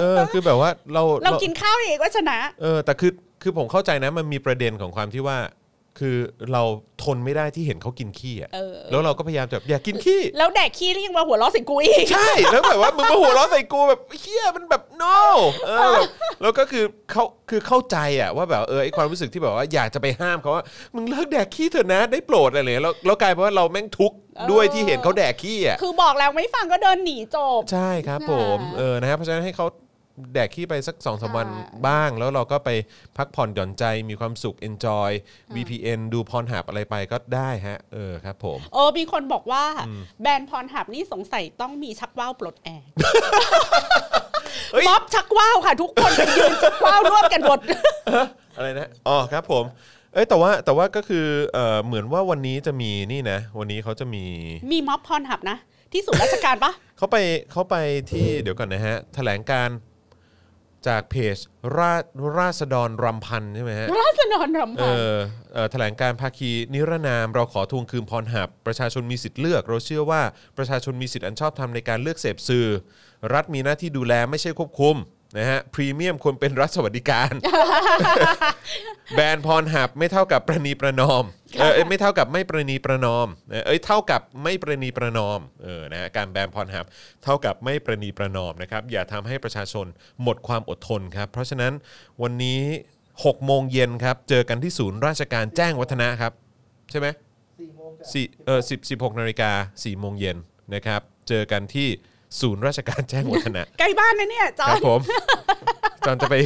[0.00, 5.38] เออ คือแบบว่าเราเรากินข้าวเองก็ชนะ เออ แต่คือคือผมเข้าใจนะมันมีประเด็นของความที่ว่า
[6.00, 6.16] คือ
[6.52, 6.62] เรา
[7.02, 15.16] ทนไม่ได้ที่เห็นเขากินขี้อะเออ แล้วเราก็พยายามจะแบบอยากกินขี้ แล้วแดกขี้แล้วยังมาหัวเราะใส่กูอีก ใช่ แล้วแบบว่ามึงมาหัวเราะใส่กูแบบเฮียมันแบบ no
[15.66, 16.08] เออแบบ
[16.42, 20.64] แล้วก็คือเขาคือเข้าใจอะว่าแบบเออไอความรู้สึกที่แบบว่าอยากจะไปห้ามเขาว่า
[20.94, 24.16] มึงเลิกแดกขี้เถอะนะได้โปรดอะไรอย่างเงี้ยแล้วแล้วกลายเป็นว่าเราแม่งทุกข์
[24.52, 29.66] ด้วยที่เห็นเขาแดกขี้อะคือบอกแล้วไม่ฟังก็เดินหนีจบ ใช่ครับผมค่ะเออนะครับเพราะฉะนั้นให้เขา
[30.32, 32.70] แดกขี้ไปสักสองสามวันค่ะบ้าง แล้วเราก็ไป
[33.16, 35.10] พักผ่อนหย่อนใจมีความสุข enjoy
[35.54, 39.64] VPN ดูพรหับอะไรไปก็ได้ฮะ เออครับผมเออมีคนบอกว่า
[40.22, 42.88] แบรนด์พรหับนี่สงสัยต้องมีชักว่าวปลดแอร์
[44.72, 47.58] เฮ้ยม็อบชักว่าวค่ะ ทุกคนไปยืนชักว่าวร่วมกันหมด
[48.56, 49.64] อะไรนะอ๋อครับผม
[50.14, 54.24] เอ้ยแต่ว่าแต่ว่าก็คือเออเหมือนว่าวันนี้จะมีนี่นะ วันนี้เขาจะมี
[54.72, 55.56] มีม็อบพรหับนะ
[55.92, 57.16] ที่ศูนย์ราชการปะเขาไป
[57.52, 57.76] เขาไป
[58.10, 59.68] ที่เดี๋ยวก่อนนะฮะแถลงการ
[60.88, 61.36] จากเพจ
[61.76, 61.92] รา
[62.38, 65.16] ราษฎรรำพันธ์ใช่ไหมฮะราษฎรรำเอพัน อ
[65.54, 70.22] เอ่อแถลงการภาคีนิรนาม เราขอทวงคืนพรหับ ประชาชนมีสิทธิ์เลือก เราเชื่อว่า
[70.58, 72.66] ประชาชนมีสิทธิ์อันชอบธรรมในการเลือกเสพสื่อ
[73.34, 74.96] รัฐมีหน้าที่ดูแลไม่ใช่ควบคุม
[75.38, 77.32] นะฮะพรีเมียมควรเป็นรัฐสวัสดิการ
[79.14, 81.24] แบนพรหับไม่เท่ากับประนีประนอม
[81.58, 86.86] เออเอ้ยไม่เท่ากับไม่ประนีประนอมเออเอ้ยเท่ากับไม่ประนีประนอมเออนะฮะการแบนพรหับ
[87.24, 89.86] เท่ากับไม่ประนีประนอมนะครับอย่าทำให้ประชาชน
[90.22, 91.72] หมดความอดทนครับ เพราะฉะนั้น
[92.22, 92.60] วันนี้
[93.06, 96.32] 6โมงเย็นครับเจอกันที่ศูนย์ราชการแจ้งวัฒนะครับ
[96.90, 97.06] ใช่ไหม
[98.12, 99.50] สี่เออสิบสิบหกนาฬิกา
[99.84, 100.36] สี่โมงเย็น
[100.74, 101.88] นะครับ เจอกันที่
[102.40, 105.00] ศูนย์ราชการแจ้งวัฒนะใกล้บ้านนะเนี่ยจอครันบผม
[106.06, 106.36] จอนจะไป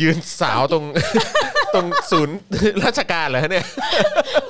[0.00, 0.84] ยืนสาวตรง
[1.74, 2.36] ตรงศูนย์
[2.84, 3.66] ราชการเหรอฮะเนี่ย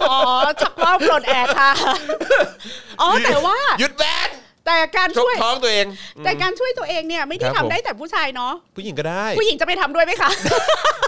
[0.08, 0.18] อ๋อ
[0.60, 1.70] ชักว่าวปลดแอร์ค่ะ
[3.00, 4.28] อ๋อแต่ว่าหยุดแบน
[4.66, 5.86] แต่การชกช่วย ท้องตัวเอง
[6.24, 10.30] แต่การช่วยตัวเองเนี่ยไม่ได้ครับผมทำได้แต่ผู้ชายเนาะผู้หญิงก็ได้ ผู้หญิงจะไปทำด้วยไหมคะ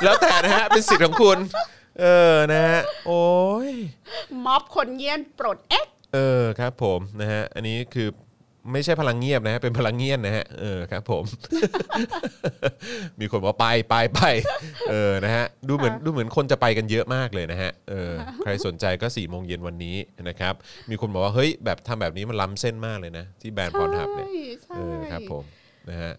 [0.05, 1.39] แล้วแต่นะฮะ เป็นสิทธิ์ของคุณ
[2.01, 3.27] เออนะฮะโอ้
[3.69, 3.71] ย
[4.45, 8.09] ม็อบคนเยียนปลดเอ็กเออครับผมนะฮะอันนี้คือ
[8.73, 11.25] ไม่ใช่พลังเงียบนะฮะเป็นพลังเงียบนะฮะเออครับผม
[13.21, 14.21] มีคนบอกว่าไปไปไป
[14.91, 18.13] เออนะฮะดูเหมือนดูเหมือนคนจะไปกันเยอะมากเลยนะฮะเออ
[18.43, 19.97] ใครสนใจก็4ี่โมงเย็นวันนี้
[20.29, 20.55] นะครับ
[20.91, 24.29] มีคนบอกว่าเฮ้ยแบบทำแบบนี้มันล้ำเส้นมากเลยนะ ที่แบรนด์พรทับเนี่ย
[24.63, 25.45] ใช่เออครับผม
[25.89, 26.13] นะฮะ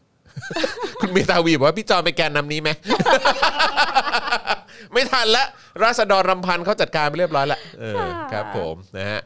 [1.00, 2.70] คุณเมตาวีบอกว่าพี่จอมไปแกนนำนี้ไหม
[4.94, 5.46] ไม่ทันละ
[5.84, 9.20] ราษฎรรำพันธ์เขาจัดการไปเรียบร้อยละเออครับผมนะฮะ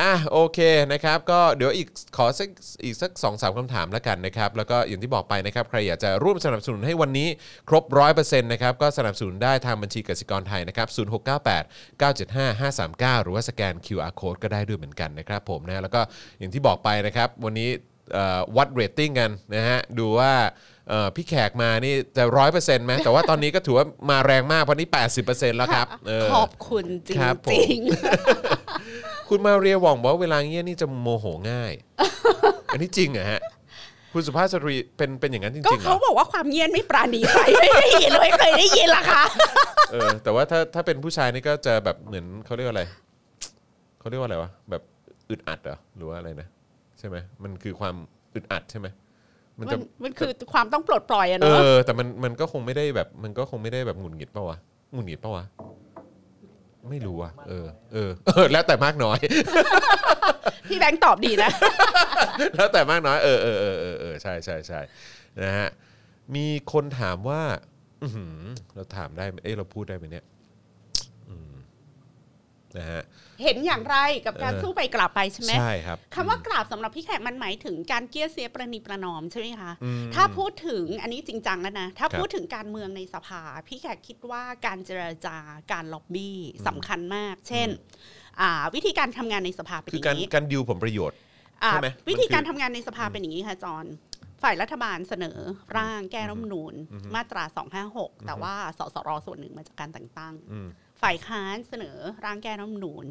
[0.00, 0.58] อะโอเค
[0.92, 2.48] นะครับก็เดี๋ยวอีกขอสัก
[2.84, 7.28] อีกสักสองสามคำถามแล้วกันนะครับแล้วก็อย่างที่บอกไปนะครับใครอยากจะร่วมสนับสนุนให้วันนี้
[7.68, 7.84] ครบ
[8.14, 10.88] 100%นะครับก็สนับสนุนได้ทางบัญชีกสิกรไทยนะครับ
[12.00, 16.00] 0698 975 539หรือว่าสแกน QR code ก็ได้ด้วยเหมือนกันนะครับผมนะแล้วก็
[16.38, 17.68] อย่างที่บอกไปนะครับวันนี้
[18.12, 20.32] เอ่อวัดเรตติ้งกันนะฮะดูว่า
[20.88, 24.88] เอ่อพี่แขกมานี่จะร้อยเปอร์เซ็นต์ไหมแต่ว่าตอนนี้ก็ถือว่ามาแรงมากเพราะนี่
[25.22, 27.80] 80%แล้วครับเออขอบคุณจริครับผมง
[29.28, 31.72] คุณมาเรียหว่องบอกว่าเวลาเงี้ยนี่จะโมโหง่าย
[32.72, 33.40] อันนี้จริงเหรอฮะ
[34.12, 39.22] คุณสุภาพสตรีเป็นเป็นอย่างนั้นจๆก็ริงๆเหรเขาอบอกว่าความเงียนไม่ปราณีใครไม่ได้ยินเลยเคยได้ยินละคะ
[39.92, 42.84] เออแต่ว่าถ้าถ้าเป็นผู้ชายนี่ก็จะแบบเหมือนเขาเรียกว่าอะไร
[44.00, 44.82] เขาเรียกว่าอะไรวะแบบ
[45.30, 46.48] อึดอัดเหรอหรือว่าอะไรนะ
[46.98, 47.94] ใช่ไหมมันคือความ
[48.34, 48.86] อึดอัดใช่ไหม
[49.58, 54.58] มันมัจะนมันคือความต้องปลดปล่อยอะเอเนาะอแต่มันมันก็คงไม่ได้แบบมันก็คงไม่ได้แบบหงุดหงิดปะวะ
[54.92, 55.44] หงุดหงิดปะวะ
[56.90, 59.18] ไม่รู้อะเออเออเออ แล้วแต่มากน้อย
[60.68, 61.50] พี่แบงค์ตอบดีนะ
[62.56, 64.80] แล้วแต่มากน้อย เออเออเออเออเออใช่ใช่ใช่
[65.42, 65.68] นะฮะ
[66.34, 67.42] มีคนถามว่า
[68.02, 68.38] อื้อหือ
[68.74, 70.24] เราถามได้ไหมเอ้ยเราพูดได้ไหมเนี่ย
[71.28, 71.52] อืม
[72.78, 73.02] นะฮะ
[73.42, 73.96] เห็นอย่างไร
[74.26, 85.36] กับการเออสู้ไปกลับไปใช่ไหมใช่ครับคำว่ากราบสำหรับพี่แขกมันหมายถึงการเกลี้ยเสียประนีประนอมใช่ไหมคะอืมถ้าพูดถึงอันนี้จริงจังแล้วนะถ้าครับพูดถึงการเมืองในสภา พี่แขกคิดว่าการเจรจา
[85.72, 87.68] การล็อบบี้สำคัญมาก เช่น
[88.40, 91.16] อ่าวิธีการทำงานในสภาเป็นอคือย่างการนี้การดิวผลประโยชน์
[91.62, 93.86] อ่าใช่ไหมวิธีการมันคือทำงานในสภาเป็นอย่างนี้ค่ะจอน
[94.42, 95.38] ฝ่ายรัฐบาลเสนอ
[95.76, 96.74] ร่างแก้รัฐธรรมนูญ
[97.14, 97.44] มาตรา
[97.84, 100.68] 256 แต่ว่าสสรส่วนหนึ่งมาจากการแต่งตั้งอืม
[101.02, 103.04] ฝ่ายค้านเสนอร่างแก้รัฐธรรมนูญ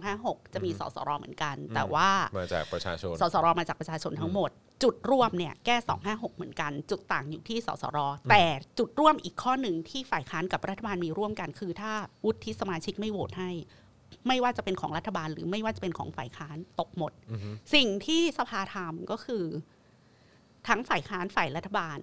[0.00, 2.08] 256 จะมีสสรเหมือนกัน แต่ว่า
[2.38, 4.50] มาจากประชาชนสสรมาจากประชาชนทั้งหมด
[4.82, 7.98] จุดร่วมเนี่ยแก้ 256 เหมือนกัน จุดต่างอยู่ที่สสร
[8.30, 8.44] แต่
[8.78, 11.92] จุดร่วมอีกข้อหนึ่งที่ฝ่ายค้านกับรัฐบาลมีร่วมกัน คือถ้า
[12.24, 13.50] วุฒิสมาชิกไม่โหวตให้
[14.28, 17.12] ไม่ว่าจะเป็นของรัฐบาลหรือไม่ว่าจะเป็นของฝ่ายค้านตกหมด
[17.74, 19.44] สิ่งที่สภาทำก็คือ
[20.68, 21.98] ทั้งฝ่ายค้านฝ่ายรัฐบาล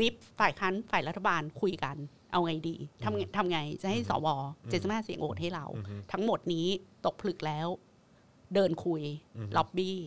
[0.00, 1.96] วิปฝ่ายค้านฝ่ายรัฐบาลคุยกัน
[2.34, 4.26] เอาไงดีทำไงทำไงจะให้สว
[4.70, 5.66] เจ็ดสิบห้าเสียงโหวตให้เรา
[6.12, 6.66] ทั้งหมดนี้
[7.06, 7.68] ตกผลึกแล้ว
[8.54, 9.02] เดินคุย
[9.56, 9.98] ล็อบบี้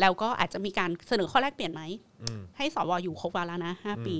[0.00, 1.82] แล้วก็อาจจะมีการเสนอข้อแรกเปลี่ยนไหม
[2.22, 4.16] อืมให้สวอยู่ครบวาระนะห้าปี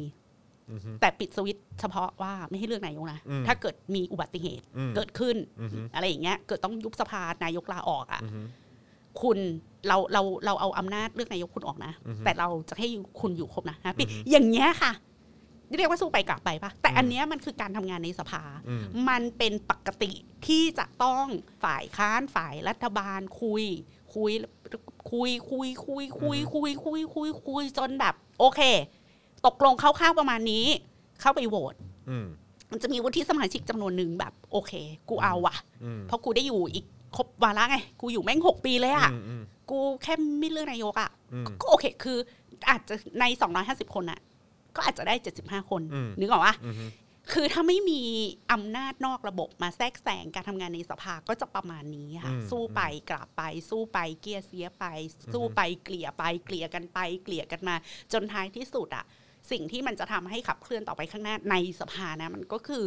[0.71, 8.41] อือฮึแต่ปิดสวิตช์เฉพาะว่าไม่ให้เลือกนายกนะอืมถ้าเกิดมีอุบัติเหตุอืมเกิดขึ้นอือฮึอะไรอย่างเงี้ย เกิดต้องยุบสภานายกลาออกอะอือฮึ
[9.23, 9.39] คุณ
[9.89, 12.89] เราเราเราเอาอำนาจเลือกนายกคุณออกนะอือฮึแต่เราจะให้
[13.21, 14.93] คุณอยู่ครบนะฮะปีอย่างเงี้ยค่ะ
[15.79, 20.13] เรียกว่าสู้ไปกลับไปปะแต่อันเนี้ยมันคือการทำงานในสภาอืมมันเป็นปกติ
[20.47, 21.27] ที่จะต้อง
[21.65, 23.65] ฝ่ายค้านฝ่ายรัฐบาลคุย
[24.15, 24.33] คุย
[25.11, 28.61] คุยคุยคุยคุยคุยคุยคุยคุยจนแบบ โอเค
[29.47, 30.67] ตกลงคร่าวๆประมาณนี้
[31.21, 31.75] เข้าไปโหวต
[32.11, 32.27] อืม
[32.71, 34.73] มันจะมีวุฒิสมาชิกจำนวนหนึ่งแบบ โอเค
[35.09, 36.85] กูเอาว่ะอืมเพราะกูได้อยู่อีก
[37.17, 42.19] ครบวาระไง กูอยู่แม่งหกปีเลยอะอืมอืมกูแค่ไม่เลือกนายกอะอืมก็โอเค คือ
[42.69, 43.25] อาจจะใน
[43.59, 44.21] 250คนอะ
[44.77, 46.75] ก็อาจจะได้ 75 คนอืมนึกออกปะอืม
[47.33, 48.01] คือถ้าไม่มี
[48.53, 54.85] อำนาจนอกระบบมาแทรกแซงการทำงานในสภาก็จะประมาณนี้ค่ะอืมสู้ไปกลับไป สู้ไปเกลียเสียไป
[55.33, 57.75] สู้ไปเกลี่ยไปเกลี่ยกันไป เกลี่ยกันมา
[58.13, 59.05] จนท้ายที่สุดอะ
[59.51, 62.85] สิ่งที่มันจะทำให้ขับเคลื่อนต่อไปข้างหน้าในสภานะ มันก็คือ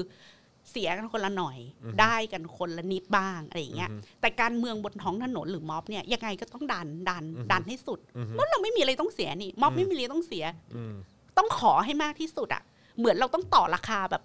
[0.72, 1.58] เสียกันคนละหน่อย
[2.02, 3.90] ได้กันคนละนิดบ้างอะไรอย่างเงี้ย
[4.22, 8.00] แต่การเมืองบนท้องถนนหรือม็อบเนี่ยยังไงก็ต้องดันดันดันให้สุด
[8.32, 10.46] เพราะเราไม่มีอะไรต้องเสียนี่ม็อบไม่มีอะไรต้องเสีย
[10.76, 10.96] อืม
[11.38, 12.64] ต้องขอให้มากที่สุดอะ
[12.98, 14.24] เหมือนเราต้องต่อราคาแบบ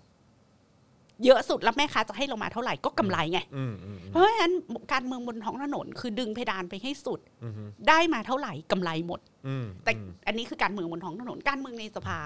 [1.24, 4.52] เยอะสุดแล้วแม่ค้าจะให้เรามาเท่าไหร่ก็กำไรไงอืมอืมเพราะฉะนั้น
[4.92, 7.52] การเมืองบนท้องถนนคือดึงเพดานไปให้สุดอืม
[7.88, 9.92] ได้มาเท่าไหร่กำไรหมดอืมแต่
[10.26, 12.18] อันนี้คือการเมืองบนท้องถนนการเมืองในสภา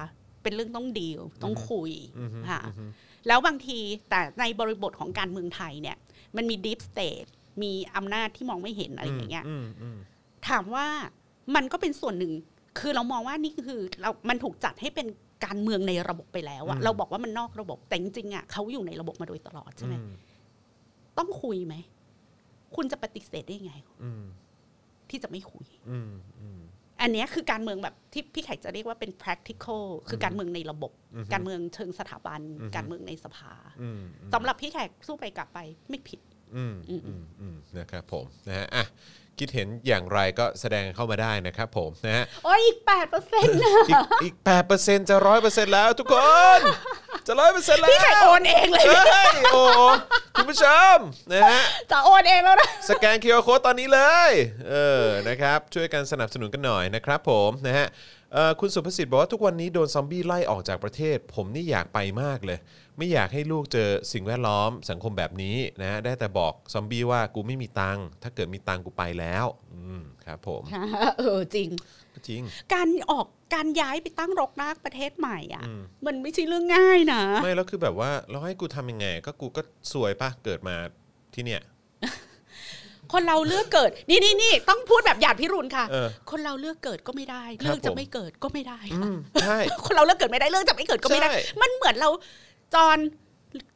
[0.43, 2.91] เป็นเรื่องต้องดีลต้องคุยอืมค่ะอืม
[3.27, 3.79] แล้วบางที
[4.11, 5.97] แต่ในบริบทของการเมืองไทยเนี่ย
[6.37, 7.25] มันมี deep state
[7.63, 9.99] มีอำนาจที่มองไม่เห็นอะไรอย่างเงี้ยอืมอืม
[10.49, 10.87] ถามว่า
[11.55, 12.33] มันก็เป็นส่วนหนึ่ง
[12.79, 15.07] คือเรามองว่านี่คือเรา มันถูกจัดให้เป็น
[15.45, 19.95] การเมืองในระบบไปแล้วอะเราบอกว่ามันนอกระบบแต่จริงๆอะเขาอยู่ในระบบมาโดยตลอดใช่ไหม
[21.19, 21.75] ต้องคุยไหม
[22.77, 24.23] คุณจะปฏิเสธได้ยังไงอืม
[25.11, 26.61] ที่จะไม่คุยอืมอืม
[27.01, 30.93] อันเนี้ยคือการเมืองแบบที่พี่แขกจะเรียกว่าเป็น practical คือการเมืองในระบบ
[31.33, 32.41] การเมืองเชิงสถาบัน
[32.77, 33.53] การเมืองในสภา
[33.83, 34.01] อืม
[34.35, 36.21] สำหรับพี่แขกสู้ไปกลับไปไม่ผิด
[36.57, 38.85] อืมอือืมมอืมนะครับผมนะฮะอะ
[39.39, 46.15] คิดเห็นอย่างไรก็แสดงเข้ามาได้นะครับผมนะฮะโอ้ยอีกแปดเปอร์เซ็นต์นะอีกอีกแปดเปอร์เซ็นต์จะร้อยเปอร์เซ็นต์แล้วทุกค
[46.59, 46.61] น
[47.27, 49.83] จะร้อยเปอร์เซ็นต์แล้วพี่แขกโอนเองเลยเฮ้ยโอ้โห
[50.35, 50.65] คุณผู้ช
[50.95, 50.97] ม
[51.33, 54.31] นะฮะจะโอนเองแล้วนะสแกน QR Code ตอนนี้เลย
[54.71, 54.75] เอ
[55.05, 57.87] อนะครับ ช่วยกันสนับสนุนกันหน่อยนะครับผมนะฮะ
[58.33, 62.59] เอ่อคุณสุภสิทธิ์บอกว่าทุกวันนี้โดนซอมบี้ไล่ออกจากประเทศ ผมนี่อยากไปมากเลย
[62.99, 70.63] ไม่อยากให้ลูกเจอสิ่งแวดล้อมสังคมแบบนี้นะฮะได้แต่บอกซอมบี้ว่ากูไม่มีตังค์ถ้าเกิดมีตังค์กูไปแล้วอืมครับผม
[71.19, 71.69] เออจริง
[72.29, 72.43] จริง
[72.75, 75.63] การออกการย้ายไปตั้งรกรากประเทศใหม่อะ
[76.07, 79.63] มันไม่ใช่เรื่องง่ายนะ ไม่แล้วคือแบบว่าเราให้กูทำยังไง ก็กูก็
[79.93, 80.77] สวยปะเกิดมา
[81.35, 81.63] ที่เนี่ย
[83.13, 92.09] คนเราเลือกเกิด นี่นี่นี่ต้องพูดแบบหยาดพิรุณค่ะ เออ คนเราเลือกเกิดก็ไม่ได้ครับเลือกจะผมไม่เกิดก็ไม่ได้อืค่ะมใช่ คนเราเลือกเกิดไม่ได้เลือกจะไม่เกิดก็ไม่ได้ ใช่ มันเหมือนเรา
[92.75, 92.99] จอน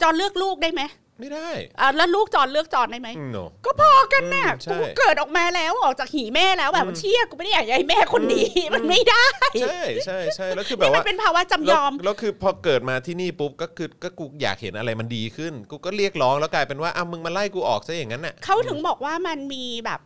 [0.02, 0.82] จอนเลือกลูกได้ไหม
[1.20, 1.50] ไม่ได้
[1.80, 9.24] อะแล้วลูกจอนเลือกจอนได้ไหมโนก็พอกันน่ะ อืมใช่ กูเกิดออกมาแล้วออกจากหีแม่แล้วแบบเชี่ยกูไม่ได้อยากให้แม่คนนี้ มันไม่ได้
[9.60, 20.00] ใช่ใช่ใช่แล้วคือแบนี่บมันว่า เป็นภาวะจำยแล้วอมแล้วคือพอเกิดมาที่นี่ปุ๊บก็คือก็กูอยากเห็นอะไรมันดีขึ้น กูก็เรียกร้องแล้วกลายเป็นว่าอ้าวมึงมาไล่กูออกซะอย่างนั้นน่ะ เขาถึงบอกว่ามันมีแบบ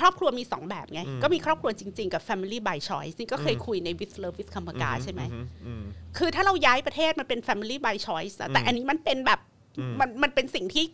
[0.00, 5.84] ครอบครัวมีสองแบบไง ก็มีครอบครัวจริง ๆ กับ Family by Choice นี่ก็เคยคุยใน With Love with คำปากาใช่ไหมอือืม
[6.18, 9.40] คือถ้าเราย้ายประเทศมันเป็น Family by Choice อะแต่อันนี้มันเป็นแบบ
[10.00, 10.84] มันมันเป็นสิ่งที่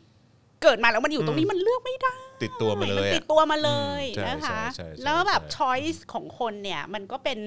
[0.62, 3.70] เกิดมาแล้วมันอยู่ตรงนี้มันเลือกไม่ได้ ติดตัวมาเลยมันติอะดตัวมาเล
[4.03, 7.39] ยอืมใช่นะคะใช่ใช่ใช่แล้วแบบใช่ choice ของคนเนี่ยมันก็เป็น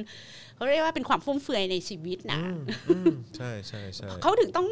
[0.55, 2.39] เขาเรียกว่าเป็นความฟุ่มเฟือยในชีวิตนะ
[2.87, 4.67] อืมใช่ใช่ใช่เขาถึงต้อง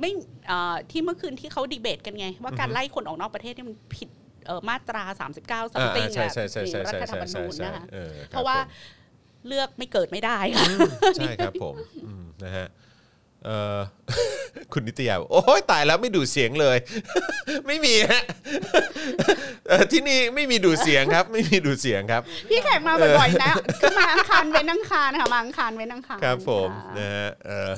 [0.00, 0.10] ไม่
[0.46, 4.23] เอ่อที่เมื่อคืนที่เขาดีเบตกันไง ว่าการไล่คนออกนอกประเทศเนี่ยมันผิดเอ่อ
[4.68, 10.66] มาตรา 39อ่า something ใช่อะใช่ใช่ในใช่รัใช่ฐธรรมใช่นูญใช่นะคะออคบเพราะว่าผมเลือกไม่เกิดไม่ได้ค่ะ
[11.16, 12.66] ใช่ครับผมอืมนะฮะ
[13.44, 13.78] เอ่อ
[14.72, 16.76] คุณนิตยาบอกโอ้ยตายแล้วไม่ดูดเสียงเลย
[17.66, 18.22] ไม่มีฮะ
[19.68, 27.72] เอ่อที่นี่ไม่มีดูดเสียงครับ ไม่มีดูดเสียงครับ พี่แขกมาบ่อยๆนะคือมาอังคารเว้นอังคารค่ะมาอังคารเว้นอังคารครับผมค่ะนะฮะเอ่อ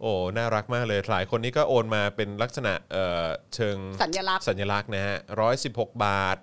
[0.00, 6.36] โอ้น่ารักมากเลย หลายคนนี้ก็โอนมาเป็นลักษณะเอ่อเชิงสัญลักษณ์ สัญลักษณ์นะฮะร้อยสิบหกบาท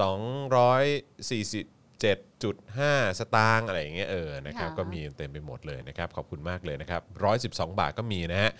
[0.00, 0.20] สอง
[0.56, 0.84] ร้อย
[1.30, 1.66] สี่สิบ
[2.00, 8.50] เจ็ดจุดห้าสตางค์อะไรอย่างเงี้ยเออนะครับค่ะ ก็มีเต็มไปหมดเลยนะครับ ขอบคุณมากเลยนะครับร้อยสิบสองบาทก็มีนะฮะ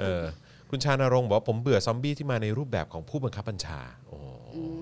[0.00, 0.22] เออ
[0.70, 4.18] คุณชานรงค์บอกว่าผมเบื่อซอมบี้ที่มาในรูปแบบของผู้บังคับบัญชาโอ้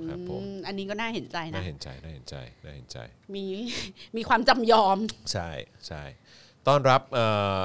[0.08, 2.98] ครับผมอืมอันนี้ก็น่าเห็นใจน่านะเห็นใจน่าเห็นใจน่าเห็นใจ
[3.34, 3.44] มี
[4.16, 4.98] มีความจำยอม
[5.32, 5.50] ใช่
[5.86, 6.02] ใช่
[6.66, 7.26] ต้อนรับเอ่
[7.60, 7.62] อ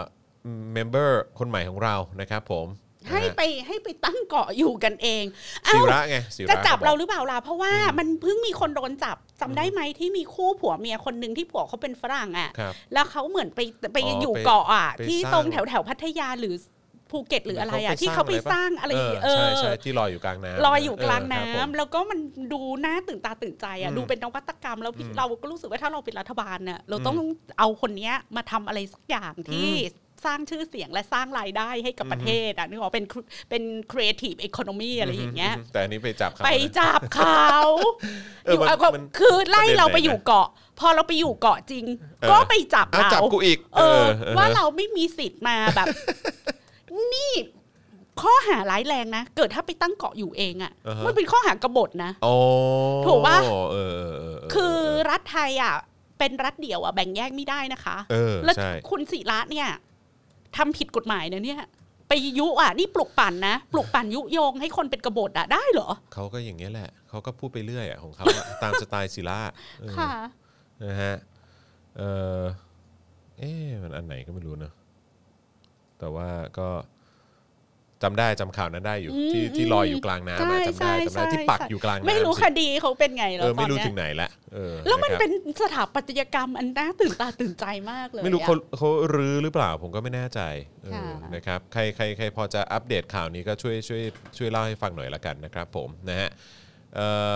[0.73, 2.67] เมมเบอร์คนใหม่ของเรานะครับผม
[3.09, 5.35] ให้นะฮะไปให้ไปตั้งเกาะอยู่กันเองศิ
[5.65, 13.59] เอ้าระไงศิระจะจับขอกเราหรือเปล่าล่ะเพราะว่ามันเพิ่งมีคนโดนจับจำได้ไหมที่มีคู่ผัวเมียคนหนึ่งที่ผัวเขาเป็นฝรั่งอะครับแล้วเขาเหมือนไป
[13.93, 16.55] ไปอ๋ออยู่ไปเกาะอะไปที่สร้างตรงแถวแถวพัทยาหรือ
[17.11, 22.19] ภูเก็ตหรืออะไรอะที่เขาไปสร้างอะไรเออเอใช่อใช่ที่ลอยอยู่กลางน้ำลอยอยู่กลางน้ำเออครับผมแล้วก็มัน
[22.53, 27.17] ดูน่าตื่นตาตื่นใจอะอืมดูเป็นนวัตกรรมแล้วพี่อืมเราก็รู้สึกว่าถ้าเราเป็นรัฐบาลเนี่ยเราต้อง
[27.59, 29.69] เอาคนเนี้ยมาทำอะไรสักอย่างที่
[30.25, 33.05] สร้างชื่อเสียงและสร้างรายได้ให้กับประเทศอะนึกออกเป็น
[33.49, 37.49] เป็น creative economy อะไรอย่างเงี้ย แต่อันนี้ไปจับเขาไปนะจับเขา
[38.45, 40.47] เอออยู่มันเอาก็มันคือไล่ประเด็นเราไปไหนอยู่เกาะ
[40.79, 41.85] พอเราไปอยู่เกาะจริง
[42.21, 45.87] เออก็ไปจับเอาเราจับกูอีกเออเออ ว่าเราไม่มีสิทธิ์มาแบบ
[47.13, 47.33] นี่
[48.21, 52.33] ข้อหาร้ายแรงนะ เกิดถ้าไปตั้งเกาะอยู่เองอะ่ะอ่าฮะมันเป็นข้อหากบฏนะโอ้
[53.05, 54.77] ถูกปะเออเออเออเคือ
[55.09, 55.73] รัฐไทยอะ
[56.19, 59.69] เป็นรัฐเดี่ยวอะแบ่งแยกไม่ได้นะคะเออแล้วใช่คุณศิระเนี่ย
[60.57, 61.61] ทำผิดกฎหมายนะเนี่ย
[62.07, 69.39] ไปยุอะนี่ปลุกปั่นนะปลุกปั่นยุโยงให้คนเป็นกบฏอะได้เหรอเขาก็อย่างเงี้ยแหละเขาก็พูดไปเรื่อยอะของเขาอะตามสไตล์ศิลา
[69.79, 70.11] เออค่ะ
[70.83, 71.15] นะฮะ
[71.97, 72.03] เอ
[72.39, 72.41] อ
[73.39, 74.73] เอ๊ะมันอันไหนก็ไม่รู้เนอะ
[75.99, 76.67] แต่ว่าก็
[78.03, 90.41] จำได้จำข่าวนั้นได้อยู่อืมที่ที่อืมลอยอยู่กลางน้ำอะใช่จำได้ใช่จำได้ใช่ที่ปักใช่อยู่กลางน้ำไม่รู้สิคดีเขาเป็นไงแล้วเออตอไม่นรู้เนี้ยถึงไหนละเออแล้วมันะครับเป็นสถาปัตยกรรมอันน่าตื่นตาตื่นใจมากเลยไม่รู้อะเขาเขารื้อหรือเปล่าผมก็ไม่แน่ใจ
[90.83, 94.01] เออค่ะนะครับใครใครใครพอจะอัปเดตข่าวนี้ก็ช่วยช่วย
[94.37, 96.29] ช่วยเล่าให้ฟังหน่อยละกันนะครับ ผมนะฮะ
[96.95, 97.33] เอ่อ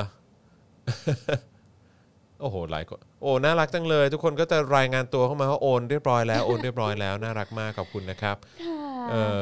[2.42, 8.38] โอ้โหหลายคนโอ้น่ารักจังเลย ทุกคนก็จะรายงานตัวเข้ามาว่าโอนเรียบร้อยแล้วโอนเรียบร้อยแล้วน่ารักมากขอบคุณนะครับ
[9.12, 9.40] เออ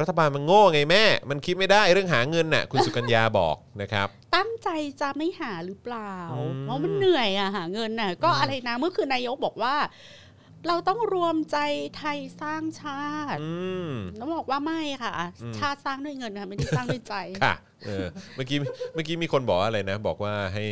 [0.00, 4.68] รัฐบาลมันโง่ไงแม่ มันคิดไม่ได้เรื่องหาเงินน่ะ คุณสุกัญญาบอกนะครับ ตั้งใจ
[5.00, 9.74] จะไม่หาหรือเปล่าอืมเพราะมันเหนื่อยอะหาเงินน่ะ ก็อะไรนะเมื่อคืนนายกบอกว่า
[10.68, 11.58] เราต้องรวมใจ
[11.96, 13.52] ไทยสร้างชาติอื
[13.88, 15.14] มแล้วบอกว่าไม่ค่ะ
[15.58, 17.14] ชาติสร้างด้วยเงินค่ะไม่ได้สร้างด้วยใจ
[17.44, 17.54] ค่ะ
[17.86, 18.58] เออเมื่อกี้
[18.94, 20.66] เมื่อกี้มีคนบอกว่าอะไรนะ บอกว่าให้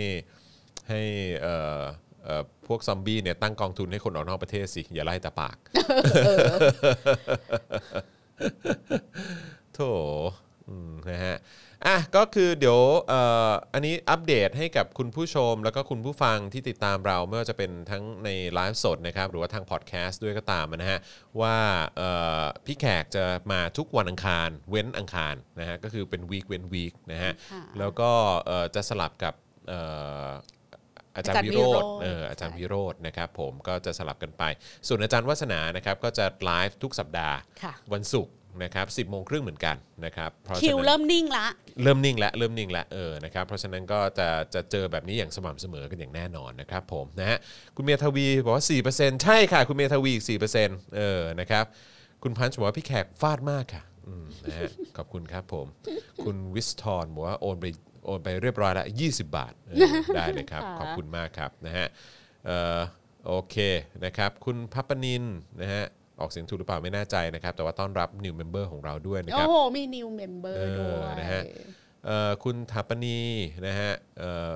[0.89, 1.01] ให้
[1.43, 1.81] เอ่อ
[2.25, 5.57] เอ่อพวกซอมบี้เนี่ยตั้งกองทุนให้คนออกนอกประเทศสิ อย่าไล่แต่ปาก
[9.75, 9.81] โถ
[10.69, 11.37] อืมนะฮะ
[11.87, 20.99] อะก็คือเดี๋ยวเอ่ออันนี้อัปเดตให้กับคุณผู้ชม แล้วก็คุณผู้ฟังที่ติดตามเราไม่ว่าจะเป็นทั้งในไลฟ์สดนะครับหรือว่าทางพอดแคสต์ด้วยก็ตามนะฮะ
[21.41, 21.57] ว่า
[21.97, 22.11] เอ่
[22.43, 28.11] อพี่แขกจะมาทุกวันอังคาร เว้นอังคารนะฮะก็คือเป็นวีคเว้นวีคนะฮะค่ะแล้วก็
[28.47, 29.35] เอ่อจะสลับกับ
[29.69, 34.43] เอ่ออาจารย์อาจารย์วิโรวิโรธจน์เอออาจารย์ใช่วิโรธนะครับผมก็จะสลับกันไป
[34.87, 38.35] ส่วนอาจารย์วัฒนานะครับก็จะไลฟ์ทุกสัปดาห์ค่ะวันศุกร์
[38.65, 41.47] นะครับ10โมงครึ่งเหมือนกันนะครับเพราะฉะคิวนั้นเริ่มนิ่งละ
[41.83, 47.39] เริ่มนิ่งแล้วเริ่มนิ่งแล้วเออนะครับเพราะฉะนั้นก็จะจะเจอแบบนี้อย่างสม่ำเสมอกันอย่างแน่นอนนะครับผมนะฮะ
[47.77, 48.65] คุณเมียทวีบอกว่า
[48.95, 50.25] 4%ใช่ค่ะ คุณเมียทวีอีก
[50.61, 51.65] 4%เออนะครับ
[52.23, 55.67] คุณพันช์บอกว่าพี่แขกฟาดมากค่ะอืมนะฮะขอบคุณครับผม
[56.25, 57.67] คุณวิสทอนบอกว่าโอนไป
[58.05, 59.79] โอนไปเรียบร้อยแล้ว20 บาทเออ
[60.17, 61.87] ได้เลยครับค่ะขอบคุณมากครับนะฮะ
[62.47, 62.79] เอ่อ
[63.27, 63.57] โอเค
[64.05, 65.25] นะครับ คุณพัปปนิน
[65.61, 65.85] นะฮะ
[66.21, 71.43] ออกเสียงถูกหรือเปล่าไม่แน่ใจนะครับ แต่ว่าต้อนรับ new member ของเราด้วยนะคโอ้รับ โห มี new member เออด้วยนะฮะ
[72.07, 73.19] เอ่อคุณถาปนี
[73.67, 74.55] นะฮะเอ่อ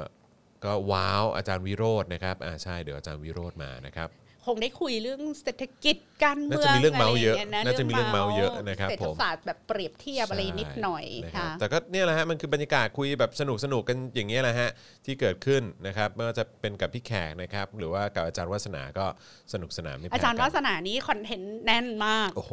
[0.64, 4.08] ก็ว้าวอาจารย์วิโรจน์นะครับอ่าใช่เดี๋ยวอาจารย์วิโรจน์มานะครับ
[4.46, 14.70] คงได้คุยเรื่องเศรษฐกิจการเมืองน่าจะมีเรื่องเมาท์เยอะอะไรงี้น่าจะมีเรื่องเมาท์เยอะนะครับผมเศรษฐศาสตร์แบบเปรียบเทียบอะไรนิดหน่อยใช่นะครับค่ะแต่ก็เนี่ยแหละฮะมันคือบรรยากาศคุยแบบสนุกสนุกกันอย่างเงี้ยแหละฮะ
[15.04, 19.06] ที่เกิดขึ้นนะครับไม่ว่าจะเป็นกับพี่แขกนะครับหรือว่ากับอาจารย์วัฒนาก็
[19.52, 22.52] สนุกสนานไม่แพ้อาจารย์กันวาสนานี้ content แน่นมากโอ้โห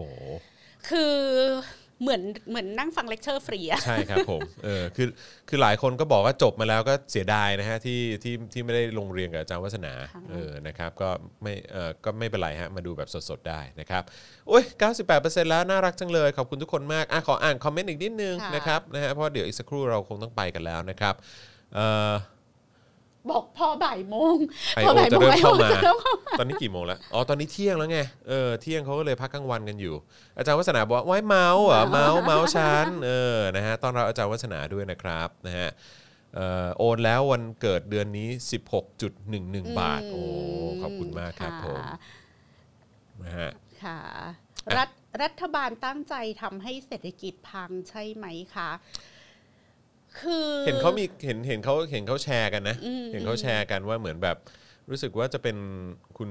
[0.89, 1.15] คือ
[2.01, 5.07] เหมือนเหมือนนั่งฟังเลคเชอร์ฟรีอะใช่ครับผมเออคือ
[5.49, 9.93] คือหลายคนก็บอกว่าจบมาแล้วก็เสียดายนะฮะที่ที่ที่ไม่ได้ลงเรียนกับอาจารย์วัฒนา
[10.31, 11.09] เออนะครับก็
[11.41, 14.03] ไม่เออก็ไม่เป็นไรฮะมาดูแบบสดๆได้นะครับ
[14.47, 14.63] โอ้ย
[15.07, 21.15] 98%แล้วน่ารักจังเลย ขอบคุณทุกคนมากอะขออ่านคอมเมนต์อีกนิดนึงค่ะนะครับนะฮะเพราะเดี๋ยวอีกสักครู่เราคงต้องไปกันแล้วนะครับ
[21.75, 22.13] เอ่อ
[23.31, 24.35] บอกพอบ่ายโมง
[24.75, 29.95] ไอพอโอบ่ายจะโมงเริ่มไอโอเข้ามาจะเริ่มเข้ามาตอนนี้กี่โมงแล้วอ๋อตอนนี้เที่ยงแล้วไงเออเที่ยงเขาก็เลยพักกลางวันกันอยู่
[30.37, 35.69] อาจารย์วัฒนาบอกว่าไว้เมาส์เหรอเมาส์เมาส์ชันเออนะฮะตอนเราอาจารย์วัฒนาด้วยนะครับนะฮะ
[36.35, 38.29] เอ่อโอนแล้ววันเกิดเดือนนี้
[39.03, 40.23] 16.11 บาท โอ้
[40.81, 41.97] ขอบคุณมากครับผมะ
[43.23, 43.49] นะฮะ
[43.83, 43.99] ค่ะ
[44.77, 44.89] รัฐ
[45.23, 48.25] รัฐบาลตั้งใจทำให้เศรษฐกิจพังใช่ไหม
[48.55, 48.69] คะ
[50.19, 54.37] คือเห็นเขามีเห็นเห็นเขาเห็นเขาแชร์กันนะอืมเห็นเขาแชร์กันว่าเหมือนแบบ
[54.89, 55.57] รู้สึกว่าจะเป็น
[56.17, 56.29] คุณ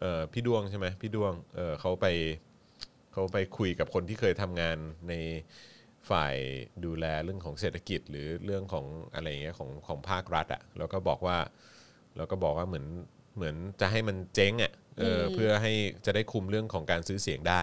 [0.00, 2.06] เอ่อพี่ดวงใช่ไหมพี่ดวงเออเขาไป
[3.12, 4.76] เขาไปคุยกับคนที่เคยทำงาน
[5.08, 5.14] ใน
[6.10, 6.34] ฝ่าย
[6.84, 11.36] ดูแลเรื่องของเศรษฐกิจหรือเรื่องของอะไรอย่างเงี้ยของของภาครัฐอะ่ะแล้วก็บอกว่า
[12.16, 12.86] แล้วก็บอกว่าเหมือน
[13.36, 15.72] เหมือนจะให้มันเจ๊งอะ่ะเอออเพื่อให้
[16.06, 17.62] จะได้คุมเรื่องของการซื้อเสียงได้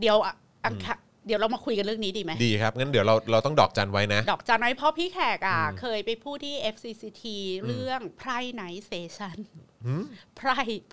[0.00, 0.34] เดี๋ยวอะ
[0.64, 0.94] อังคา
[1.26, 7.22] เดี๋ยวเรามาคุยกันเรื่องนี้ดีไหมดีครับงั้นเดี๋ยวเราเราต้องดอกจันไว้นะ ดอกจันไว้เพราะพี่แขกอะเคยไปพูดที่ FCCT
[7.66, 9.36] เรื่อง Privatization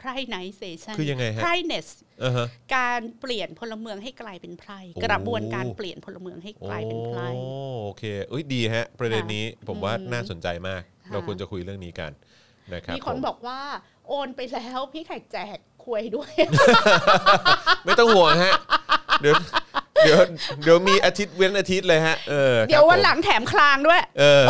[0.01, 1.87] Privatization คือยังไงฮะ Privateness
[2.19, 7.43] เออฮะการเปลี่ยนพลเมืองให้กลายเป็นไพร่โอ้กระบวนการเปลี่ยนพลเมืองให้กลายเป็นไพร่โอ้
[7.83, 12.11] โอเคเอ้ยดีฮะ ประเด็นนี้ผมว่าอืมน่าสนใจมากค่ะเราควรจะคุยเรื่องนี้กัน
[12.73, 13.59] นะครับมีคนผมบอกว่า
[14.07, 16.31] โอนไปแล้วพี่แขกแจกควยด้วย
[17.85, 18.53] ไม่ต้องห่วงฮะ
[19.21, 19.35] เดี๋ยว
[20.05, 20.19] เดี๋ยว
[20.63, 24.43] เดี๋ยวมีอาทิตย์เว้นอาทิตย์เลยฮะเออเดี๋ยวครับวันผมหลังแถมคลางด้วย เออ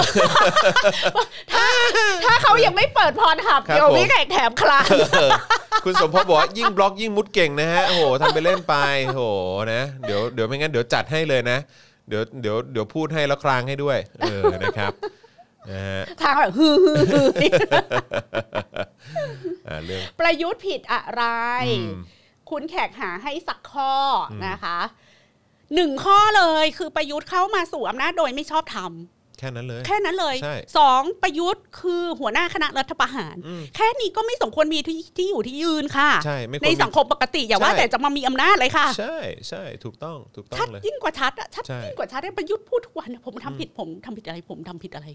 [2.26, 4.86] ถ้าเขายังไม่เปิดพรหับ ครับเดี๋ยวผม พี่แขกแถมคลาง
[5.86, 9.24] คุณสมพบบอกว่ายิ่งบล็อกยิ่งมุดเก่งนะฮะโอ้โหทำไปเล่นไปโอ้โห
[9.74, 11.58] นะเดี๋ยวเดี๋ยวไม่งั้นเดี๋ยวจัดให้เลยนะ
[12.08, 14.94] เดี๋ยวเดี๋ยวเดี๋ยวพูดให้แล้วคลางให้ด้วย เออนะครับ
[15.72, 17.28] นะฮะทางแบบฮือฮือฮือ
[19.68, 21.24] อ่าเรื่อง ประยุทธ์ผิดอะไร
[21.68, 22.00] อืม
[22.50, 23.94] คุณแขกหาให้สักข้อ
[24.32, 24.78] อนะคะ
[25.76, 39.18] หนึ่งข้อเลยคือประยุทธ์เข้ามาสู่อำนาจโดยไม่ชอบทำแค่นั้นเลย แค่นั้นเลยใช่สองประยุทธ์คือหัวหน้าคณะรัฐประหารอืมแค่นี้ก็ไม่สมควรมีที่ที่อยู่ที่ยืนค่ะใช่ไม่ควรในมีสังคมปกติอย่าว่าใช่แต่จะมามีอำนาจเลยค่ะ ใช่
[39.50, 45.08] ใช่ถูกต้องถูกต้อชัดงเลยยิ่งกว่าชัดอะชัดใช่ยิ่งกว่าชัดอะประยุทธ์พูดทุกวันอะผมทำผิดผมทำผิดอะไรผมทำผิดอะไร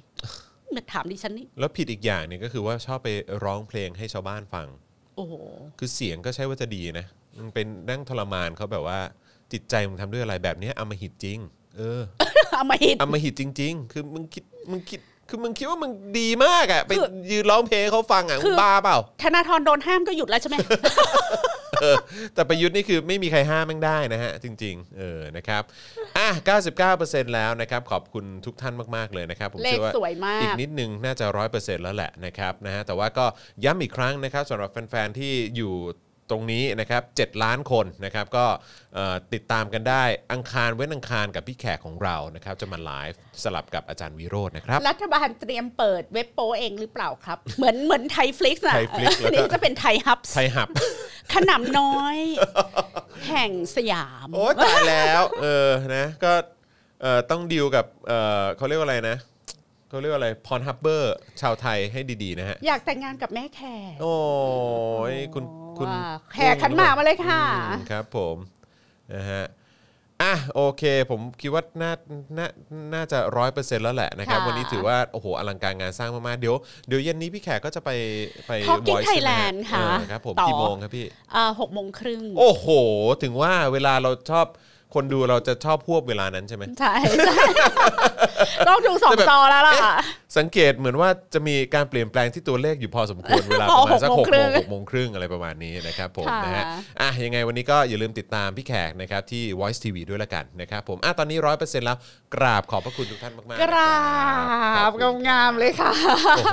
[0.74, 3.08] มาถามดิฉันนี่แล้วผิดอีกอย่างเนี่ยก็คือว่าชอบไป
[3.44, 4.66] ร้องเพลงให้ชาวบ้านฟัง
[5.16, 5.32] โอ้โห
[5.78, 7.06] คือเสียงก็ใช่ว่าจะดีนะ
[7.36, 9.00] มึงเป็นนั่งทรมานเขาแบบว่า
[9.54, 11.38] จิตใจมึงทำด้วยอะไรแบบเนี้ยอำมหิตจริง
[11.76, 12.00] เออ
[12.56, 20.56] เอามาหินอำมหิตจริง ๆ คือมึงคิดมึงคิดคือมึงคิดว่ามึงดีมากอะไปคือยืนร้องเพลงให้เขาฟังอะคืมึองบ้าเปล่า ธนาธรโดนห้ามก็หยุดแล้วใช่ไหม
[22.34, 25.62] แต่ประยุทธ์นี่คือไม่มีใครห้ามแม่งได้นะฮะ จริง ๆ เออนะครับ
[26.18, 26.28] อะ
[26.82, 33.26] 99%แล้วนะครับ ขอบคุณทุกท่านมาก ๆ เลยนะครับ ผมเลขเชื่อว่าสวยมาก อีกนิดนึงน่าจะ 100%แล้วแหละนะครับนะฮะแต่ว่าก็
[33.64, 35.72] ย้ำอีกครั้งนะครับสำหรับแฟน ๆ ที่อยู่
[36.30, 38.44] ตรงนี้นะครับ7ล้านคนนะครับก็
[38.94, 50.68] เอ่อติดตามกันได้อังคารเว้นอังคารกับพี่แขกของเรานะครับจะมาไลฟ์สลับกับอาจารย์วิโรจน์นะครับ รัฐบาลเตรียมเปิดเว็บโปเองหรือเปล่าครับ เหมือนเหมือนไทยฟลิกซ์อะไทย Flix แล้วก็ นี่จะเป็นไทยฮับไทยหับ
[51.32, 52.18] ขนำน้อย
[53.28, 56.32] แห่งสยาม โอ้ตายแล้ว เออนะก็
[57.02, 59.16] เอ่อต้องดีลกับเอ่อเขาเรียกว่าอะไรนะ
[59.94, 63.60] เขาเรียกว่าอะไรพรฮับเบอร์ชาวไทยให้ดีๆนะฮะ อยากแต่งงานกับแม่แข
[63.92, 64.14] กโอ้
[65.14, 65.44] ยคุณ
[65.78, 66.04] คุณว่า
[66.34, 68.36] แขกขันหมากมาเลยค่ะ อืมครับผม
[69.14, 69.44] นะฮะ
[70.22, 71.92] อะโอเค ผมคิดว่าน่า
[72.38, 72.46] น่า
[72.94, 76.54] น่าจะร้อยเปอร์เซ็นต์แล้วแหละนะครับ ค่ะ วันนี้ถือว่าโอ้โหอลังการงานสร้างมากๆ เดี๋ยว
[76.88, 77.90] เดี๋ยวเย็นนี้พี่แขกก็จะไป
[78.46, 82.66] ไป Talking Voice ใช่ไหมฮ Thailand ค่ะเออครับผมต่อกี่โมงครับพี่ อ่าหกโมงครึ่ง โอ้โห
[83.22, 84.46] ถึงว่าเวลาเราชอบ
[84.94, 86.94] คนดูเราจะชอบพวบเวลานั้นใช่ไหมใช่
[87.26, 87.44] ใช่
[88.68, 89.92] ต้องดูสองแต่แบบจอแล้วล่ะเอ๊ะ
[90.38, 96.64] สังเกตเหมือนว่าจะมีการเปลี่ยนแปลงที่ตัวเลขอยู่พอสมควร เวลาประมาณสักหหกกโมโมงงครึ่งหกโมงครึ่งอะไรประมาณนี้นะครับผมค่ะนะฮะ
[97.00, 101.96] อะยังไงวันนี้ก็อย่าลืมติดตามพี่แขกนะครับที่ Voice TV ด้วยละกันนะครับผมอะตอนนี้ร้อยเปอร์เซ็นต์แล้ว
[102.34, 103.94] กราบขอบพระคุณทุกท่านมากๆกรา
[104.76, 105.92] นะบขอคุณงามๆเลยค่ะ
[106.36, 106.46] โอ้โ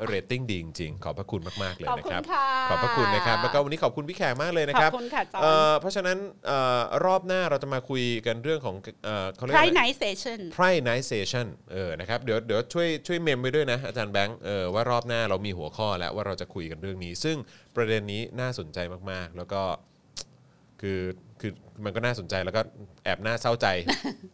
[0.00, 17.36] หเรตติ้งดีจริงๆขอบพระคุณมากๆเลยขอบนะคุคณรับค่ะขอบพระคุณนะครับแล้วก็วันนี้ขอบคุณพี่แขกมากเลยนะขคอรับบคุณค่ะจอเอ่ห์นอเพราะฉะนั้นเอ่อรอบหน้าเราจะมาคุยกันเรื่องของเอ่อเขาเรียกไพรอะไรไนท์เซชันไพรไนท์เซชันเออนะครับเดี๋ยวเดี๋ยวช่วยช่วยเมมไว้ด้วยนะอาจารย์แบงค์เออว่ารอบหน้าเรามีหัวข้อแล้วว่าเราจะคุยกันเรื่องนี้ ซึ่ง
[17.76, 18.78] ประเด็นนี้น่าสนใจ
[19.10, 19.62] มากๆ แล้วก็
[20.80, 21.00] คือ
[21.42, 21.52] คือ
[21.84, 22.60] มันก็น่าสนใจแล้วก็
[23.04, 23.66] แอบน่าเศร้าใจ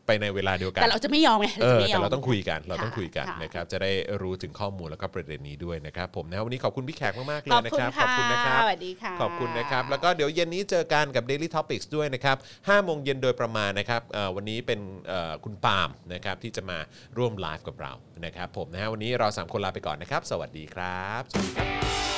[0.06, 12.36] ไปในเวลาเดียวกันแต่เราจะไม่ยอมไงเอจะอไม่ยแต่อมเราต้องคุยกันเราต้องค่ะคุยกันค่ะนะครับจะได้รู้ถึงข้อมูลแล้วก็ประเด็นนี้ด้วยนะครับผมนะวันนี้ขอบคุณพี่แขกมากๆเลขยอบนะคุคณรับค่ะขอบคุณนะครับสวัสดีค่ะขอบคุณนะครับแล้วก็เดี๋ยวเย็นนี้เจอกันกับ Daily Topics ด้วยนะครับ
[12.66, 16.78] 5โมงเย็นโดยประมาณนะครับเอ่อวันนี้เป็นเอ่อคุณปาล์มนะครับที่จะมา
[17.18, 17.92] ร่วมไลฟ์กับเรา
[18.24, 22.17] นะครับผมนะฮะวันนี้เรา3คนลาไปก่อนนะครับ สวัสดีครับ